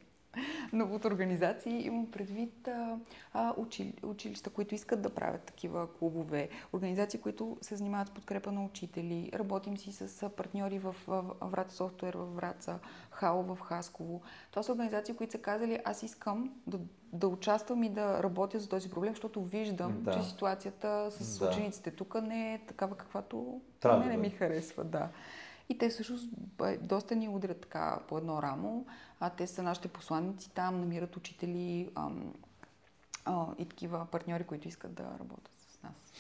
но 0.74 0.86
от 0.86 1.06
организации 1.06 1.86
имам 1.86 2.12
предвид 2.12 2.68
а, 2.68 2.98
а, 3.34 3.54
учили, 3.58 3.94
училища, 4.04 4.50
които 4.50 4.76
искат 4.76 5.02
да 5.02 5.10
правят 5.10 5.42
такива 5.42 5.94
клубове, 5.94 6.50
организации, 6.74 7.20
които 7.20 7.58
се 7.62 7.76
занимават 7.76 8.08
с 8.08 8.12
подкрепа 8.12 8.52
на 8.52 8.66
учители. 8.66 9.32
Работим 9.34 9.78
си 9.78 9.92
с 9.92 10.30
партньори 10.30 10.80
в, 10.80 10.96
в, 11.08 11.24
в 11.42 11.50
Враца 11.50 11.76
Софтуер 11.76 12.14
в 12.14 12.36
Враца, 12.36 12.80
ХАО 13.12 13.44
в 13.44 13.60
Хасково. 13.62 14.22
Това 14.52 14.64
са 14.64 14.72
организации, 14.72 15.16
които 15.16 15.32
са 15.32 15.38
казали, 15.38 15.80
аз 15.86 16.04
искам 16.04 16.54
да, 16.68 16.80
да 17.14 17.28
участвам 17.28 17.84
и 17.84 17.90
да 17.90 18.24
работя 18.24 18.60
за 18.60 18.70
този 18.70 18.90
проблем, 18.90 19.14
защото 19.14 19.44
виждам, 19.44 20.04
да. 20.04 20.12
че 20.12 20.24
ситуацията 20.24 21.12
с 21.12 21.40
да. 21.40 21.50
учениците 21.50 21.92
тук 21.92 22.22
не 22.22 22.54
е 22.54 22.60
такава, 22.60 22.96
каквато 22.96 23.62
Трябва 23.80 24.06
не, 24.06 24.12
не 24.12 24.18
ми 24.18 24.30
харесва. 24.30 24.84
Да. 24.84 25.10
И 25.70 25.78
те 25.78 25.90
всъщност 25.90 26.30
доста 26.82 27.16
ни 27.16 27.30
удрят 27.30 27.62
така 27.62 28.00
по 28.08 28.18
едно 28.18 28.42
рамо. 28.42 28.86
А 29.20 29.30
те 29.30 29.48
са 29.48 29.64
нашите 29.64 29.88
посланници 29.88 30.50
там, 30.50 30.80
намират 30.80 31.18
учители 31.18 31.90
ам, 31.96 32.34
а, 33.26 33.46
и 33.58 33.70
такива 33.70 34.08
партньори, 34.12 34.44
които 34.44 34.68
искат 34.68 34.94
да 34.94 35.04
работят 35.04 35.52
с 35.70 35.84
нас. 35.84 36.14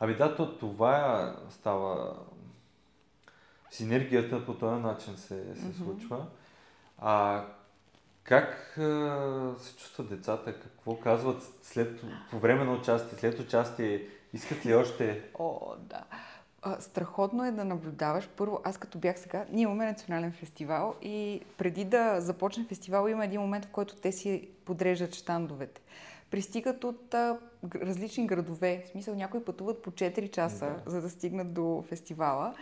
Ами 0.00 0.16
да, 0.16 0.36
то, 0.36 0.58
това 0.58 1.36
става. 1.50 2.16
Синергията 3.70 4.46
по 4.46 4.54
този 4.54 4.82
начин 4.82 5.16
се, 5.16 5.26
се 5.26 5.66
mm-hmm. 5.66 5.76
случва. 5.76 6.26
А 6.98 7.44
как 8.22 8.78
а, 8.78 9.54
се 9.58 9.76
чувстват 9.76 10.08
децата? 10.08 10.60
Какво 10.60 11.00
казват 11.00 11.42
след, 11.62 12.00
по 12.30 12.38
време 12.38 12.64
на 12.64 12.72
участие, 12.72 13.18
след 13.18 13.38
участие? 13.38 14.08
Искат 14.32 14.66
ли 14.66 14.74
още? 14.74 15.30
О, 15.38 15.74
да. 15.78 16.04
А, 16.62 16.80
страхотно 16.80 17.44
е 17.44 17.50
да 17.50 17.64
наблюдаваш. 17.64 18.28
Първо, 18.36 18.60
аз 18.64 18.78
като 18.78 18.98
бях 18.98 19.18
сега, 19.18 19.44
ние 19.52 19.62
имаме 19.62 19.86
национален 19.86 20.32
фестивал 20.32 20.94
и 21.02 21.40
преди 21.58 21.84
да 21.84 22.20
започне 22.20 22.64
фестивал 22.64 23.08
има 23.08 23.24
един 23.24 23.40
момент, 23.40 23.64
в 23.64 23.70
който 23.70 23.96
те 23.96 24.12
си 24.12 24.48
подреждат 24.64 25.14
штандовете. 25.14 25.80
Пристигат 26.30 26.84
от 26.84 27.14
а, 27.14 27.38
различни 27.74 28.26
градове. 28.26 28.82
В 28.86 28.88
смисъл, 28.88 29.14
някои 29.14 29.44
пътуват 29.44 29.82
по 29.82 29.90
4 29.90 30.30
часа, 30.30 30.76
да. 30.84 30.90
за 30.90 31.00
да 31.00 31.10
стигнат 31.10 31.52
до 31.52 31.84
фестивала 31.88 32.54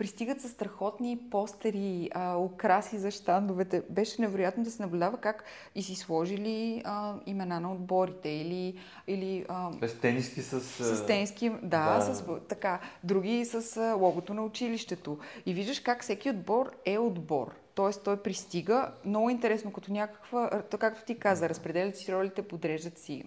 пристигат 0.00 0.40
с 0.40 0.48
страхотни 0.48 1.18
постери, 1.30 2.10
а, 2.14 2.36
украси 2.38 2.98
за 2.98 3.10
щандовете. 3.10 3.82
Беше 3.90 4.22
невероятно 4.22 4.64
да 4.64 4.70
се 4.70 4.82
наблюдава 4.82 5.16
как 5.16 5.44
и 5.74 5.82
си 5.82 5.94
сложили 5.94 6.82
а, 6.84 7.14
имена 7.26 7.60
на 7.60 7.72
отборите 7.72 8.28
или... 8.28 8.78
или 9.06 9.46
а, 9.48 9.88
с 9.88 10.00
тениски 10.00 10.42
с... 10.42 10.60
С 10.60 11.06
тениски, 11.06 11.50
да, 11.62 11.98
да. 11.98 12.14
С, 12.14 12.24
така. 12.48 12.80
Други 13.04 13.44
с 13.44 13.76
а, 13.76 13.94
логото 13.94 14.34
на 14.34 14.44
училището. 14.44 15.18
И 15.46 15.54
виждаш 15.54 15.80
как 15.80 16.02
всеки 16.02 16.30
отбор 16.30 16.70
е 16.84 16.98
отбор. 16.98 17.54
Тоест 17.74 18.04
той 18.04 18.16
пристига 18.16 18.92
много 19.04 19.30
интересно, 19.30 19.72
като 19.72 19.92
някаква, 19.92 20.62
както 20.78 21.04
ти 21.04 21.18
каза, 21.18 21.48
разпределят 21.48 21.96
си 21.96 22.12
ролите, 22.12 22.42
подреждат 22.42 22.98
си 22.98 23.24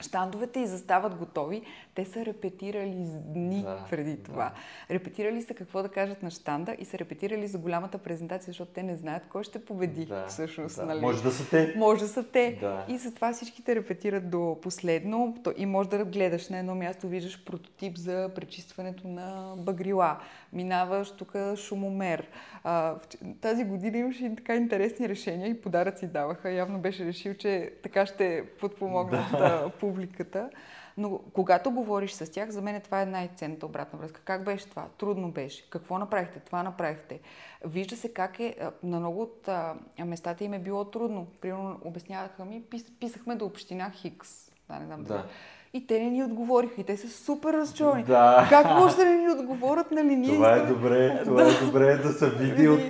Штандовете 0.00 0.60
и 0.60 0.66
застават 0.66 1.14
готови. 1.14 1.62
Те 1.94 2.04
са 2.04 2.24
репетирали 2.24 3.06
с 3.06 3.18
дни 3.18 3.62
да, 3.62 3.84
преди 3.90 4.16
това. 4.22 4.44
Да. 4.44 4.94
Репетирали 4.94 5.42
са 5.42 5.54
какво 5.54 5.82
да 5.82 5.88
кажат 5.88 6.22
на 6.22 6.30
штанда 6.30 6.76
и 6.78 6.84
са 6.84 6.98
репетирали 6.98 7.46
за 7.46 7.58
голямата 7.58 7.98
презентация, 7.98 8.46
защото 8.46 8.72
те 8.72 8.82
не 8.82 8.96
знаят 8.96 9.22
кой 9.32 9.44
ще 9.44 9.64
победи 9.64 10.06
да, 10.06 10.26
всъщност. 10.26 10.76
Да. 10.76 10.86
Нали? 10.86 11.00
Може 11.00 11.22
да 11.22 11.30
са 11.30 11.50
те. 11.50 11.74
Може 11.76 12.00
да 12.00 12.08
са 12.08 12.24
те. 12.24 12.58
Да. 12.60 12.84
И 12.88 12.98
затова 12.98 13.32
всичките 13.32 13.74
репетират 13.74 14.30
до 14.30 14.58
последно. 14.62 15.36
И 15.56 15.66
може 15.66 15.88
да 15.88 16.04
гледаш 16.04 16.48
на 16.48 16.58
едно 16.58 16.74
място, 16.74 17.08
виждаш 17.08 17.44
прототип 17.44 17.96
за 17.96 18.30
пречистването 18.34 19.08
на 19.08 19.54
багрила. 19.58 20.18
Минаваш 20.52 21.10
тук 21.10 21.36
шумомер. 21.56 22.26
А, 22.64 22.94
тази 23.40 23.64
година 23.64 23.98
имаше 23.98 24.24
и 24.24 24.36
така 24.36 24.54
интересни 24.54 25.08
решения 25.08 25.48
и 25.48 25.60
подаръци 25.60 26.06
даваха. 26.06 26.50
Явно 26.50 26.78
беше 26.78 27.04
решил, 27.04 27.34
че 27.34 27.72
така 27.82 28.06
ще 28.06 28.44
подпомогнат 28.60 29.30
да 29.32 29.70
публиката. 29.88 30.50
Но 30.96 31.20
когато 31.32 31.70
говориш 31.70 32.12
с 32.12 32.32
тях, 32.32 32.50
за 32.50 32.62
мен 32.62 32.80
това 32.80 33.02
е 33.02 33.06
най-ценната 33.06 33.66
обратна 33.66 33.98
връзка. 33.98 34.20
Как 34.24 34.44
беше 34.44 34.68
това? 34.68 34.86
Трудно 34.98 35.30
беше. 35.30 35.70
Какво 35.70 35.98
направихте? 35.98 36.40
Това 36.40 36.62
направихте. 36.62 37.20
Вижда 37.64 37.96
се 37.96 38.12
как 38.12 38.40
е, 38.40 38.56
на 38.82 38.98
много 39.00 39.22
от 39.22 39.48
а, 39.48 39.74
местата 40.04 40.44
им 40.44 40.52
е 40.52 40.58
било 40.58 40.84
трудно. 40.84 41.26
Примерно 41.40 41.80
обясняваха 41.84 42.44
ми, 42.44 42.62
пис, 42.70 42.84
писахме 43.00 43.34
до 43.34 43.44
община 43.44 43.90
Хикс. 43.90 44.50
Да, 44.68 44.78
не 44.78 44.86
знам 44.86 45.04
да. 45.04 45.24
И 45.72 45.86
те 45.86 46.00
не 46.00 46.10
ни 46.10 46.24
отговориха. 46.24 46.80
И 46.80 46.84
те 46.84 46.96
са 46.96 47.08
супер 47.08 47.52
разчовани. 47.52 48.04
Да. 48.04 48.46
Как 48.48 48.66
може 48.66 48.96
да 48.96 49.04
не 49.04 49.16
ни 49.16 49.30
отговорят 49.30 49.90
на 49.90 50.04
линия? 50.04 50.34
Това 50.34 50.56
е 50.56 50.66
добре, 50.66 51.20
това 51.24 51.42
да. 51.42 51.50
е 51.50 51.64
добре 51.64 51.96
да 51.96 52.12
се 52.12 52.30
види 52.30 52.68
от, 52.68 52.80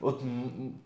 от, 0.00 0.22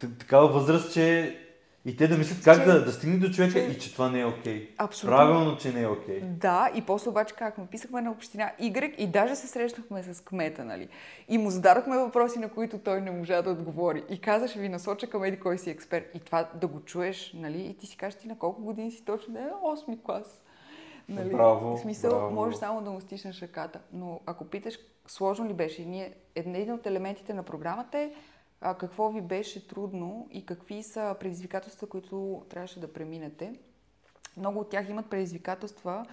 от 0.05 0.19
такава 0.19 0.49
възраст, 0.49 0.93
че 0.93 1.39
и 1.85 1.97
те 1.97 2.09
да 2.09 2.19
мислят 2.19 2.45
как 2.45 2.59
че, 2.59 2.65
да, 2.65 2.85
да 2.85 2.93
стигне 2.93 3.17
до 3.17 3.31
човека 3.31 3.53
че, 3.53 3.67
и 3.67 3.79
че 3.79 3.93
това 3.93 4.09
не 4.11 4.21
е 4.21 4.25
окей. 4.25 4.55
Okay. 4.55 4.69
Абсолютно. 4.79 5.17
Правилно, 5.17 5.57
че 5.57 5.73
не 5.73 5.83
е 5.83 5.87
окей. 5.87 6.21
Okay. 6.21 6.25
Да, 6.25 6.71
и 6.75 6.83
после 6.83 7.11
обаче 7.11 7.35
как 7.35 7.59
му 7.59 7.67
писахме 7.67 8.01
на 8.01 8.11
община 8.11 8.51
Y 8.61 8.95
и 8.95 9.07
даже 9.07 9.37
се 9.37 9.47
срещнахме 9.47 10.03
с 10.03 10.25
кмета, 10.25 10.65
нали? 10.65 10.89
И 11.29 11.39
му 11.39 11.51
зададохме 11.51 11.99
въпроси, 11.99 12.39
на 12.39 12.49
които 12.49 12.79
той 12.79 13.01
не 13.01 13.11
можа 13.11 13.43
да 13.43 13.51
отговори. 13.51 14.05
И 14.11 14.21
каза, 14.21 14.49
ще 14.49 14.61
ви 14.61 14.69
насоча 14.69 15.07
към 15.07 15.25
еди 15.25 15.41
кой 15.41 15.59
си 15.59 15.71
експерт. 15.71 16.11
И 16.15 16.21
това 16.21 16.49
да 16.55 16.67
го 16.67 16.81
чуеш, 16.81 17.33
нали? 17.35 17.61
И 17.61 17.77
ти 17.77 17.87
си 17.87 17.97
кажеш, 17.97 18.19
ти 18.19 18.29
на 18.29 18.39
колко 18.39 18.63
години 18.63 18.91
си 18.91 19.05
точно? 19.05 19.35
Не, 19.35 19.41
8 19.41 20.03
клас. 20.03 20.43
Нали? 21.09 21.31
Браво, 21.31 21.77
в 21.77 21.81
смисъл, 21.81 22.11
браво. 22.11 22.31
можеш 22.31 22.59
само 22.59 22.83
да 22.83 22.91
му 22.91 23.01
стиснеш 23.01 23.43
ръката. 23.43 23.81
Но 23.93 24.21
ако 24.27 24.45
питаш, 24.45 24.79
сложно 25.07 25.49
ли 25.49 25.53
беше? 25.53 25.85
Ние, 25.85 26.15
един 26.35 26.73
от 26.73 26.87
елементите 26.87 27.35
на 27.35 27.43
програмата 27.43 27.99
е 27.99 28.11
а, 28.63 28.75
какво 28.75 29.11
ви 29.11 29.21
беше 29.21 29.69
трудно 29.69 30.29
и 30.31 30.47
какви 30.47 30.83
са 30.83 31.17
предизвикателства, 31.21 31.87
които 31.87 32.43
трябваше 32.51 32.81
да 32.81 32.93
преминете. 32.93 33.55
Много 34.37 34.61
от 34.61 34.71
тях 34.71 34.89
имат 34.89 35.11
предизвикателства 35.11 36.07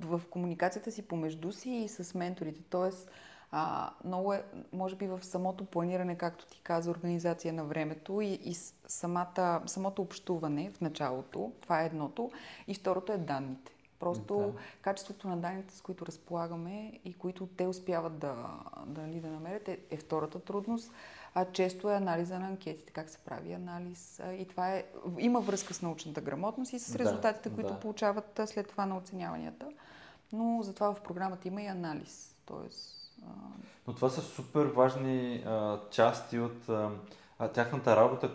в 0.00 0.22
комуникацията 0.30 0.90
си 0.90 1.08
помежду 1.08 1.52
си 1.52 1.70
и 1.70 1.88
с 1.88 2.14
менторите. 2.14 2.60
Тоест, 2.70 3.10
а, 3.50 3.90
много 4.04 4.32
е, 4.32 4.44
може 4.72 4.96
би 4.96 5.06
в 5.06 5.24
самото 5.24 5.64
планиране, 5.64 6.18
както 6.18 6.46
ти 6.46 6.60
каза, 6.62 6.90
организация 6.90 7.52
на 7.52 7.64
времето 7.64 8.20
и, 8.20 8.38
и 8.44 8.54
самата, 8.86 9.62
самото 9.66 10.02
общуване 10.02 10.70
в 10.70 10.80
началото. 10.80 11.52
Това 11.60 11.82
е 11.82 11.86
едното. 11.86 12.30
И 12.68 12.74
второто 12.74 13.12
е 13.12 13.18
данните. 13.18 13.72
Просто 14.00 14.36
да. 14.36 14.52
качеството 14.82 15.28
на 15.28 15.36
данните, 15.36 15.74
с 15.74 15.80
които 15.80 16.06
разполагаме 16.06 17.00
и 17.04 17.14
които 17.14 17.46
те 17.46 17.66
успяват 17.66 18.18
да, 18.18 18.34
да, 18.86 19.02
да, 19.02 19.20
да 19.20 19.28
намерят, 19.28 19.68
е, 19.68 19.78
е 19.90 19.96
втората 19.96 20.40
трудност 20.40 20.92
а 21.34 21.44
често 21.44 21.90
е 21.90 21.96
анализа 21.96 22.38
на 22.38 22.46
анкетите, 22.46 22.92
как 22.92 23.10
се 23.10 23.18
прави 23.18 23.52
анализ. 23.52 24.20
И 24.38 24.46
това 24.48 24.74
е, 24.74 24.84
има 25.18 25.40
връзка 25.40 25.74
с 25.74 25.82
научната 25.82 26.20
грамотност 26.20 26.72
и 26.72 26.78
с 26.78 26.96
резултатите, 26.96 27.48
да, 27.48 27.54
които 27.54 27.72
да. 27.72 27.80
получават 27.80 28.40
след 28.46 28.68
това 28.68 28.86
на 28.86 28.96
оценяванията. 28.96 29.66
Но 30.32 30.62
затова 30.62 30.94
в 30.94 31.00
програмата 31.00 31.48
има 31.48 31.62
и 31.62 31.66
анализ. 31.66 32.34
Тоест, 32.46 32.96
а... 33.22 33.30
Но 33.86 33.94
това 33.94 34.08
са 34.08 34.20
супер 34.20 34.64
важни 34.64 35.44
а, 35.46 35.80
части 35.90 36.38
от 36.38 36.68
а, 37.38 37.48
тяхната 37.48 37.96
работа, 37.96 38.30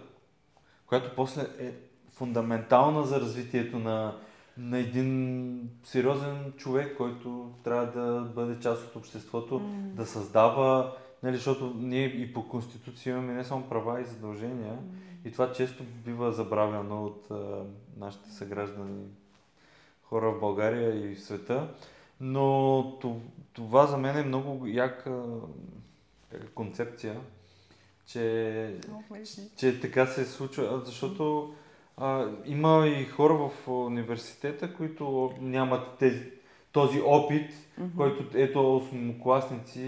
която 0.88 1.16
после 1.16 1.42
е 1.60 1.74
фундаментална 2.12 3.04
за 3.04 3.22
развитието 3.22 3.80
на, 3.80 4.16
на 4.58 4.78
един 4.78 5.70
сериозен 5.84 6.54
човек, 6.58 6.98
който 6.98 7.52
трябва 7.64 7.86
да 7.86 8.22
бъде 8.22 8.60
част 8.60 8.84
от 8.88 8.96
обществото, 8.96 9.60
mm. 9.60 9.94
да 9.94 10.06
създава 10.06 10.98
нали, 11.26 11.36
защото 11.36 11.74
ние 11.78 12.06
и 12.06 12.34
по 12.34 12.48
Конституция 12.48 13.12
имаме 13.12 13.34
не 13.34 13.44
само 13.44 13.70
права 13.70 14.02
и 14.02 14.06
задължения, 14.06 14.78
и 15.26 15.32
това 15.32 15.52
често 15.52 15.84
бива 15.84 16.32
забравяно 16.32 17.06
от 17.06 17.28
а, 17.32 17.64
нашите 17.98 18.30
съграждани, 18.30 19.04
хора 20.04 20.32
в 20.32 20.40
България 20.40 21.12
и 21.12 21.16
в 21.16 21.22
света. 21.22 21.74
Но 22.22 23.00
това 23.54 23.86
за 23.86 23.98
мен 23.98 24.18
е 24.18 24.24
много 24.24 24.68
яка 24.68 25.24
концепция, 26.54 27.20
че, 28.08 28.76
че 29.58 29.82
така 29.82 30.06
се 30.06 30.26
случва, 30.26 30.82
защото 30.86 31.54
а, 31.98 32.30
има 32.46 32.88
и 32.88 33.06
хора 33.06 33.34
в 33.34 33.68
университета, 33.68 34.74
които 34.74 35.34
нямат 35.42 35.98
тези, 36.00 36.32
този 36.72 37.02
опит, 37.02 37.52
mm-hmm. 37.52 37.96
който 37.98 38.38
ето 38.38 38.76
осмокласници 38.76 39.82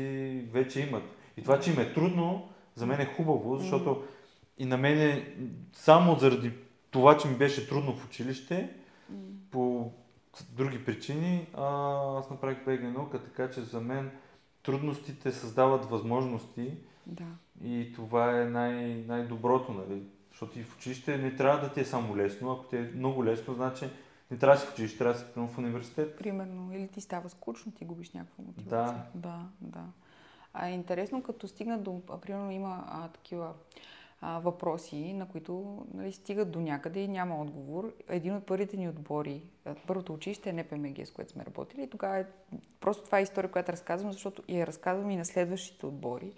вече 0.51 0.79
имат. 0.81 1.16
И 1.37 1.41
това, 1.41 1.59
че 1.59 1.71
им 1.71 1.79
е 1.79 1.93
трудно, 1.93 2.49
за 2.75 2.85
мен 2.85 3.01
е 3.01 3.05
хубаво, 3.05 3.57
защото 3.57 3.89
mm-hmm. 3.89 4.03
и 4.57 4.65
на 4.65 4.77
мен 4.77 4.99
е, 4.99 5.35
само 5.73 6.15
заради 6.15 6.51
това, 6.91 7.17
че 7.17 7.27
ми 7.27 7.35
беше 7.35 7.69
трудно 7.69 7.95
в 7.95 8.05
училище, 8.05 8.69
mm-hmm. 9.11 9.51
по 9.51 9.91
други 10.51 10.85
причини, 10.85 11.47
а, 11.53 11.65
аз 12.19 12.29
направих 12.29 12.65
БГ 12.65 12.83
наука, 12.83 13.23
така 13.23 13.49
че 13.49 13.61
за 13.61 13.81
мен 13.81 14.11
трудностите 14.63 15.31
създават 15.31 15.85
възможности 15.85 16.73
да. 17.05 17.25
и 17.63 17.93
това 17.95 18.41
е 18.41 18.45
най- 18.45 19.03
най-доброто, 19.07 19.73
нали? 19.73 20.03
Защото 20.31 20.59
и 20.59 20.63
в 20.63 20.75
училище 20.75 21.17
не 21.17 21.35
трябва 21.35 21.61
да 21.61 21.73
ти 21.73 21.79
е 21.79 21.85
само 21.85 22.17
лесно, 22.17 22.51
ако 22.51 22.63
ти 22.63 22.77
е 22.77 22.91
много 22.95 23.25
лесно, 23.25 23.53
значи 23.53 23.85
не 24.31 24.37
трябва 24.37 24.55
да 24.55 24.61
си 24.61 24.67
в 24.67 24.73
училище, 24.73 24.97
трябва 24.97 25.13
да 25.13 25.19
си 25.19 25.25
в 25.35 25.57
университет. 25.57 26.17
Примерно, 26.17 26.73
или 26.73 26.87
ти 26.87 27.01
става 27.01 27.29
скучно, 27.29 27.71
ти 27.71 27.85
губиш 27.85 28.11
някаква 28.11 28.43
мотивация. 28.43 29.03
Да. 29.15 29.19
Да, 29.29 29.39
да. 29.61 29.83
А 30.59 30.67
е 30.67 30.73
интересно, 30.73 31.23
като 31.23 31.47
стигна 31.47 31.77
до, 31.77 32.01
примерно 32.21 32.51
има 32.51 32.83
а, 32.87 33.07
такива 33.07 33.53
а, 34.21 34.39
въпроси, 34.39 35.13
на 35.13 35.27
които 35.27 35.85
нали, 35.93 36.11
стигат 36.11 36.51
до 36.51 36.59
някъде 36.59 36.99
и 36.99 37.07
няма 37.07 37.41
отговор. 37.41 37.93
Един 38.09 38.35
от 38.35 38.45
първите 38.45 38.77
ни 38.77 38.89
отбори, 38.89 39.43
първото 39.87 40.13
училище 40.13 40.49
е 40.49 40.53
НПМГ, 40.53 41.07
с 41.07 41.11
което 41.11 41.31
сме 41.31 41.45
работили. 41.45 41.83
И 41.83 41.89
тогава 41.89 42.17
е, 42.17 42.25
просто 42.79 43.03
това 43.03 43.19
е 43.19 43.23
история, 43.23 43.51
която 43.51 43.71
разказвам, 43.71 44.11
защото 44.11 44.43
я 44.47 44.67
разказвам 44.67 45.11
и 45.11 45.15
на 45.15 45.25
следващите 45.25 45.85
отбори. 45.85 46.33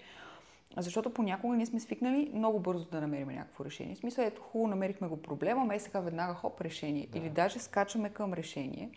Защото 0.77 1.13
понякога 1.13 1.55
ние 1.55 1.65
сме 1.65 1.79
свикнали 1.79 2.31
много 2.33 2.59
бързо 2.59 2.85
да 2.85 3.01
намерим 3.01 3.27
някакво 3.27 3.65
решение. 3.65 3.95
В 3.95 3.97
смисъл, 3.97 4.23
ето 4.23 4.41
хубаво, 4.41 4.67
намерихме 4.67 5.07
го 5.07 5.21
проблема, 5.21 5.65
ме 5.65 5.79
сега 5.79 5.99
веднага 5.99 6.33
хоп, 6.33 6.61
решение. 6.61 7.07
Да. 7.11 7.17
Или 7.17 7.29
даже 7.29 7.59
скачаме 7.59 8.09
към 8.09 8.33
решение. 8.33 8.89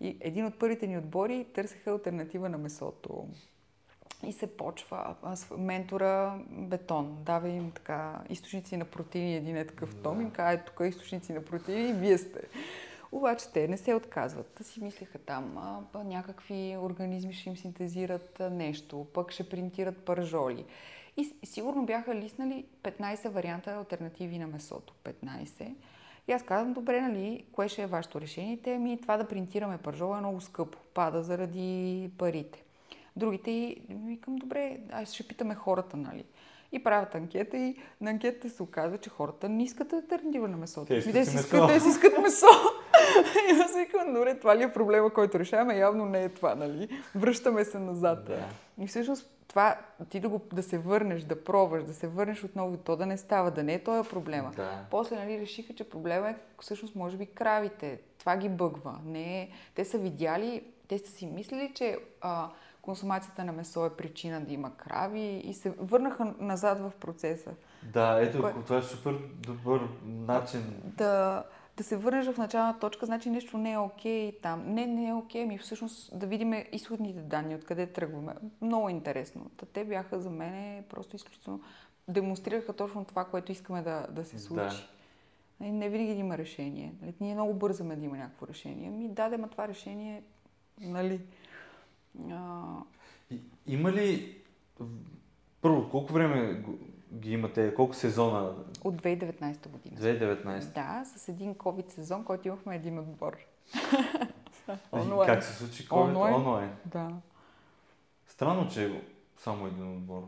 И 0.00 0.16
един 0.20 0.46
от 0.46 0.58
първите 0.58 0.86
ни 0.86 0.98
отбори 0.98 1.46
търсеха 1.54 1.90
альтернатива 1.90 2.48
на 2.48 2.58
месото. 2.58 3.26
И 4.26 4.32
се 4.32 4.46
почва. 4.46 5.14
Аз, 5.22 5.50
ментора 5.58 6.38
бетон. 6.50 7.18
Дава 7.20 7.48
им 7.48 7.70
така 7.70 8.20
източници 8.28 8.76
на 8.76 8.84
протеини, 8.84 9.36
един 9.36 9.56
е 9.56 9.66
такъв 9.66 9.94
да. 9.94 10.02
том. 10.02 10.20
Им 10.20 10.30
казва, 10.30 10.64
тук 10.64 10.80
е 10.80 10.86
източници 10.86 11.32
на 11.32 11.44
протеини 11.44 11.88
и 11.90 11.92
вие 11.92 12.18
сте. 12.18 12.40
Обаче 13.12 13.52
те 13.52 13.68
не 13.68 13.76
се 13.76 13.94
отказват. 13.94 14.46
Та 14.46 14.64
си 14.64 14.84
мислеха 14.84 15.18
там, 15.18 15.58
а, 15.58 15.80
па, 15.92 16.04
някакви 16.04 16.76
организми 16.80 17.34
ще 17.34 17.48
им 17.48 17.56
синтезират 17.56 18.42
нещо, 18.50 19.06
пък 19.14 19.32
ще 19.32 19.48
принтират 19.48 19.96
пържоли. 20.04 20.64
И 21.16 21.34
сигурно 21.44 21.86
бяха 21.86 22.14
лиснали 22.14 22.64
15 22.82 23.28
варианта 23.28 23.70
альтернативи 23.70 24.38
на 24.38 24.46
месото. 24.46 24.94
15. 25.04 25.74
И 26.28 26.32
аз 26.32 26.42
казвам, 26.42 26.72
добре, 26.72 27.00
нали, 27.00 27.44
кое 27.52 27.68
ще 27.68 27.82
е 27.82 27.86
вашето 27.86 28.20
решение? 28.20 28.60
Те 28.62 28.78
ми 28.78 29.00
това 29.00 29.16
да 29.16 29.28
принтираме 29.28 29.78
пържола 29.78 30.16
е 30.16 30.20
много 30.20 30.40
скъпо. 30.40 30.78
Пада 30.94 31.22
заради 31.22 32.10
парите. 32.18 32.64
Другите 33.18 33.50
и 33.50 33.82
викам, 33.90 34.36
добре, 34.36 34.80
аз 34.92 35.12
ще 35.12 35.28
питаме 35.28 35.54
хората, 35.54 35.96
нали. 35.96 36.24
И 36.72 36.84
правят 36.84 37.14
анкета 37.14 37.56
и 37.56 37.76
на 38.00 38.10
анкетата 38.10 38.50
се 38.50 38.62
оказва, 38.62 38.98
че 38.98 39.10
хората 39.10 39.48
не 39.48 39.62
искат 39.62 39.92
альтернатива 39.92 40.48
на 40.48 40.56
месото. 40.56 40.86
Те, 40.86 41.12
те, 41.12 41.24
си 41.24 41.36
искат, 41.36 41.68
те 41.68 41.80
си 41.80 41.88
искат 41.88 42.18
месо. 42.22 42.46
и 43.50 43.60
аз 43.60 43.76
викам, 43.76 44.14
добре, 44.14 44.38
това 44.38 44.56
ли 44.56 44.62
е 44.62 44.72
проблема, 44.72 45.10
който 45.10 45.38
решаваме? 45.38 45.78
Явно 45.78 46.04
не 46.04 46.24
е 46.24 46.28
това, 46.28 46.54
нали? 46.54 46.88
Връщаме 47.14 47.64
се 47.64 47.78
назад. 47.78 48.24
Да. 48.24 48.48
И 48.84 48.86
всъщност 48.86 49.30
това, 49.48 49.78
ти 50.10 50.20
да, 50.20 50.28
го, 50.28 50.40
да 50.52 50.62
се 50.62 50.78
върнеш, 50.78 51.22
да 51.22 51.44
пробваш, 51.44 51.84
да 51.84 51.94
се 51.94 52.08
върнеш 52.08 52.44
отново, 52.44 52.76
то 52.76 52.96
да 52.96 53.06
не 53.06 53.16
става, 53.16 53.50
да 53.50 53.62
не 53.62 53.74
е 53.74 53.84
този 53.84 54.08
проблема. 54.08 54.50
Да. 54.56 54.84
После 54.90 55.16
нали, 55.16 55.40
решиха, 55.40 55.74
че 55.74 55.90
проблема 55.90 56.30
е 56.30 56.36
всъщност 56.60 56.94
може 56.94 57.16
би 57.16 57.26
кравите. 57.26 58.00
Това 58.18 58.36
ги 58.36 58.48
бъгва. 58.48 58.98
Не 59.04 59.40
е... 59.40 59.48
Те 59.74 59.84
са 59.84 59.98
видяли, 59.98 60.62
те 60.88 60.98
са 60.98 61.12
си 61.12 61.26
мислили, 61.26 61.72
че 61.74 61.96
а, 62.20 62.48
консумацията 62.82 63.44
на 63.44 63.52
месо 63.52 63.86
е 63.86 63.96
причина 63.96 64.40
да 64.40 64.52
има 64.52 64.76
крави 64.76 65.42
и 65.44 65.54
се 65.54 65.70
върнаха 65.70 66.34
назад 66.38 66.78
в 66.78 66.92
процеса. 67.00 67.50
Да, 67.82 68.18
ето, 68.22 68.40
Кой... 68.40 68.52
това 68.52 68.76
е 68.76 68.82
супер 68.82 69.18
добър 69.46 69.88
начин. 70.04 70.82
Да, 70.84 71.44
да 71.76 71.84
се 71.84 71.96
върнеш 71.96 72.26
в 72.26 72.38
начална 72.38 72.78
точка, 72.78 73.06
значи 73.06 73.30
нещо 73.30 73.58
не 73.58 73.72
е 73.72 73.78
окей 73.78 74.30
okay 74.30 74.42
там. 74.42 74.62
Не, 74.66 74.86
не 74.86 75.08
е 75.08 75.14
окей, 75.14 75.44
okay, 75.44 75.48
ми 75.48 75.58
всъщност 75.58 76.18
да 76.18 76.26
видим 76.26 76.54
изходните 76.72 77.20
данни, 77.20 77.54
откъде 77.54 77.86
тръгваме. 77.86 78.34
Много 78.62 78.88
интересно. 78.88 79.50
Та 79.56 79.66
те 79.66 79.84
бяха 79.84 80.20
за 80.20 80.30
мен 80.30 80.84
просто 80.90 81.16
изключително... 81.16 81.60
Демонстрираха 82.08 82.72
точно 82.72 83.04
това, 83.04 83.24
което 83.24 83.52
искаме 83.52 83.82
да, 83.82 84.06
да 84.10 84.24
се 84.24 84.38
случи. 84.38 84.76
Да. 84.76 84.88
Нали, 85.60 85.72
не 85.72 85.88
винаги 85.88 86.14
да 86.14 86.20
има 86.20 86.38
решение. 86.38 86.94
Нали, 87.00 87.14
ние 87.20 87.34
много 87.34 87.54
бързаме 87.54 87.96
да 87.96 88.04
има 88.04 88.16
някакво 88.16 88.46
решение. 88.46 88.90
Ми 88.90 89.08
даде, 89.08 89.38
това 89.50 89.68
решение, 89.68 90.22
нали... 90.80 91.20
А... 92.30 92.62
И, 93.30 93.40
има 93.66 93.92
ли... 93.92 94.36
Първо, 95.60 95.90
колко 95.90 96.12
време 96.12 96.64
ги 97.14 97.32
имате? 97.32 97.74
Колко 97.74 97.94
сезона? 97.94 98.54
От 98.84 99.02
2019 99.02 99.68
година. 99.68 99.96
2019. 100.00 100.74
Да, 100.74 101.04
с 101.04 101.28
един 101.28 101.54
COVID 101.54 101.90
сезон, 101.90 102.24
който 102.24 102.48
имахме 102.48 102.76
един 102.76 102.98
отбор. 102.98 103.36
онлайн. 104.92 105.26
Как 105.26 105.44
се 105.44 105.52
случи 105.52 105.88
COVID? 105.88 106.08
Онлайн. 106.08 106.34
онлайн. 106.34 106.70
Да. 106.84 107.10
Странно, 108.26 108.68
че 108.68 108.86
е 108.86 109.02
само 109.38 109.66
един 109.66 109.96
отбор. 109.96 110.22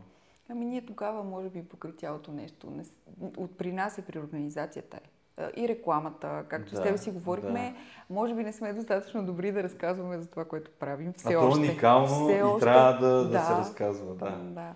Ами 0.49 0.65
ние 0.65 0.85
тогава, 0.85 1.23
може 1.23 1.49
би, 1.49 1.63
покри 1.63 1.95
цялото 1.95 2.31
нещо. 2.31 2.69
Не, 2.69 2.85
от 3.37 3.57
при 3.57 3.71
нас 3.71 3.97
е 3.97 4.05
при 4.05 4.19
организацията 4.19 4.97
е. 4.97 5.09
И 5.57 5.67
рекламата, 5.67 6.43
както 6.47 6.71
да, 6.71 6.77
с 6.77 6.83
теб 6.83 6.97
си 6.97 7.11
говорихме, 7.11 7.75
да. 8.09 8.13
може 8.13 8.35
би 8.35 8.43
не 8.43 8.53
сме 8.53 8.73
достатъчно 8.73 9.25
добри 9.25 9.51
да 9.51 9.63
разказваме 9.63 10.17
за 10.17 10.29
това, 10.29 10.45
което 10.45 10.71
правим. 10.79 11.13
Все 11.13 11.33
а 11.33 11.39
още. 11.39 11.61
то 11.61 11.67
уникално 11.67 12.07
все 12.07 12.37
и 12.37 12.41
още... 12.43 12.65
трябва 12.65 13.07
да, 13.07 13.23
да, 13.23 13.29
да 13.29 13.41
се 13.41 13.53
разказва. 13.53 14.15
Да. 14.15 14.29
да. 14.29 14.73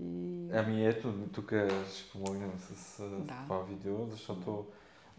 И... 0.00 0.48
Ами 0.54 0.86
ето, 0.86 1.12
тук 1.32 1.52
ще 1.94 2.12
помогнем 2.12 2.52
с 2.58 3.02
да. 3.02 3.34
това 3.46 3.58
видео, 3.58 4.06
защото 4.06 4.66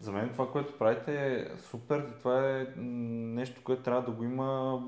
за 0.00 0.12
мен 0.12 0.28
това, 0.28 0.50
което 0.50 0.78
правите 0.78 1.34
е 1.34 1.58
супер. 1.58 2.06
Това 2.18 2.50
е 2.50 2.66
нещо, 2.76 3.60
което 3.64 3.82
трябва 3.82 4.02
да 4.02 4.10
го 4.10 4.24
има 4.24 4.80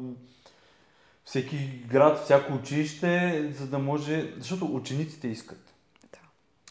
всеки 1.24 1.85
град, 1.88 2.18
всяко 2.18 2.52
училище, 2.52 3.48
за 3.52 3.66
да 3.66 3.78
може... 3.78 4.35
Защото 4.37 4.64
учениците 4.64 5.28
искат. 5.28 5.74
Да. 6.12 6.18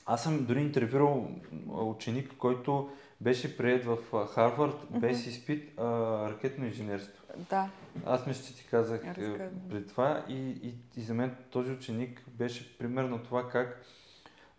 Аз 0.05 0.23
съм 0.23 0.45
дори 0.45 0.61
интервюрал 0.61 1.27
ученик, 1.67 2.33
който 2.37 2.89
беше 3.21 3.57
прият 3.57 3.85
в 3.85 3.97
Харвард 4.27 4.73
mm-hmm. 4.73 4.99
без 4.99 5.27
изпит 5.27 5.79
а, 5.79 5.83
ракетно 6.29 6.65
инженерство. 6.65 7.23
Да. 7.49 7.69
Аз 8.05 8.27
мисля, 8.27 8.43
че 8.43 8.55
ти 8.55 8.67
казах 8.71 9.01
е, 9.17 9.49
при 9.69 9.87
това 9.87 10.25
и, 10.29 10.35
и, 10.35 10.73
и 10.97 11.01
за 11.01 11.13
мен 11.13 11.35
този 11.49 11.71
ученик 11.71 12.23
беше 12.27 12.77
примерно 12.77 13.23
това 13.23 13.49
как 13.49 13.81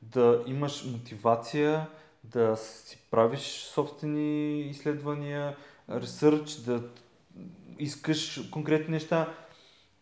да 0.03 0.45
имаш 0.47 0.85
мотивация, 0.85 1.87
да 2.25 2.57
си 2.57 3.07
правиш 3.11 3.71
собствени 3.75 4.61
изследвания, 4.61 5.57
ресърч, 5.91 6.53
да 6.53 6.83
искаш 7.79 8.49
конкретни 8.51 8.91
неща 8.91 9.35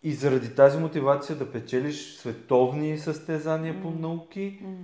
и 0.03 0.13
заради 0.13 0.55
тази 0.55 0.79
мотивация 0.79 1.37
да 1.37 1.53
печелиш 1.53 2.17
световни 2.17 2.99
състезания 2.99 3.75
mm. 3.75 3.83
по 3.83 3.91
науки, 3.91 4.61
mm. 4.63 4.75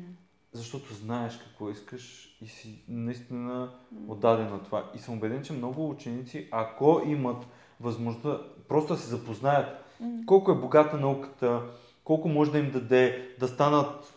защото 0.53 0.95
знаеш 0.95 1.39
какво 1.39 1.71
искаш 1.71 2.30
и 2.43 2.47
си 2.49 2.83
наистина 2.89 3.71
отдаден 4.09 4.51
на 4.51 4.63
това. 4.63 4.91
И 4.95 4.99
съм 4.99 5.15
убеден, 5.15 5.43
че 5.43 5.53
много 5.53 5.91
ученици, 5.91 6.49
ако 6.51 7.03
имат 7.07 7.47
възможността 7.81 8.39
просто 8.69 8.95
да 8.95 9.01
се 9.01 9.09
запознаят 9.09 9.85
колко 10.27 10.53
е 10.53 10.61
богата 10.61 10.97
науката, 10.97 11.63
колко 12.05 12.29
може 12.29 12.53
да 12.53 12.59
им 12.59 12.71
даде 12.71 13.35
да 13.41 13.49
станат 13.49 14.15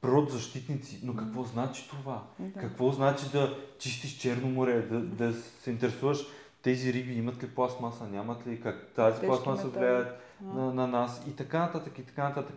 природозащитници. 0.00 1.00
Но 1.02 1.16
какво 1.16 1.42
значи 1.42 1.88
това? 1.88 2.22
Да. 2.38 2.60
Какво 2.60 2.90
значи 2.90 3.30
да 3.32 3.58
чистиш 3.78 4.16
Черно 4.16 4.48
море, 4.48 4.82
да, 4.82 5.00
да 5.00 5.32
се 5.32 5.70
интересуваш 5.70 6.26
тези 6.62 6.92
риби 6.92 7.14
имат 7.14 7.42
ли 7.42 7.48
пластмаса, 7.48 8.04
нямат 8.06 8.46
ли, 8.46 8.60
как 8.60 8.86
тази 8.96 9.14
Тежки 9.14 9.26
пластмаса 9.26 9.68
влияе 9.68 10.04
на, 10.42 10.74
на 10.74 10.86
нас 10.86 11.24
и 11.28 11.36
така 11.36 11.58
нататък, 11.58 11.98
и 11.98 12.06
така 12.06 12.28
нататък. 12.28 12.56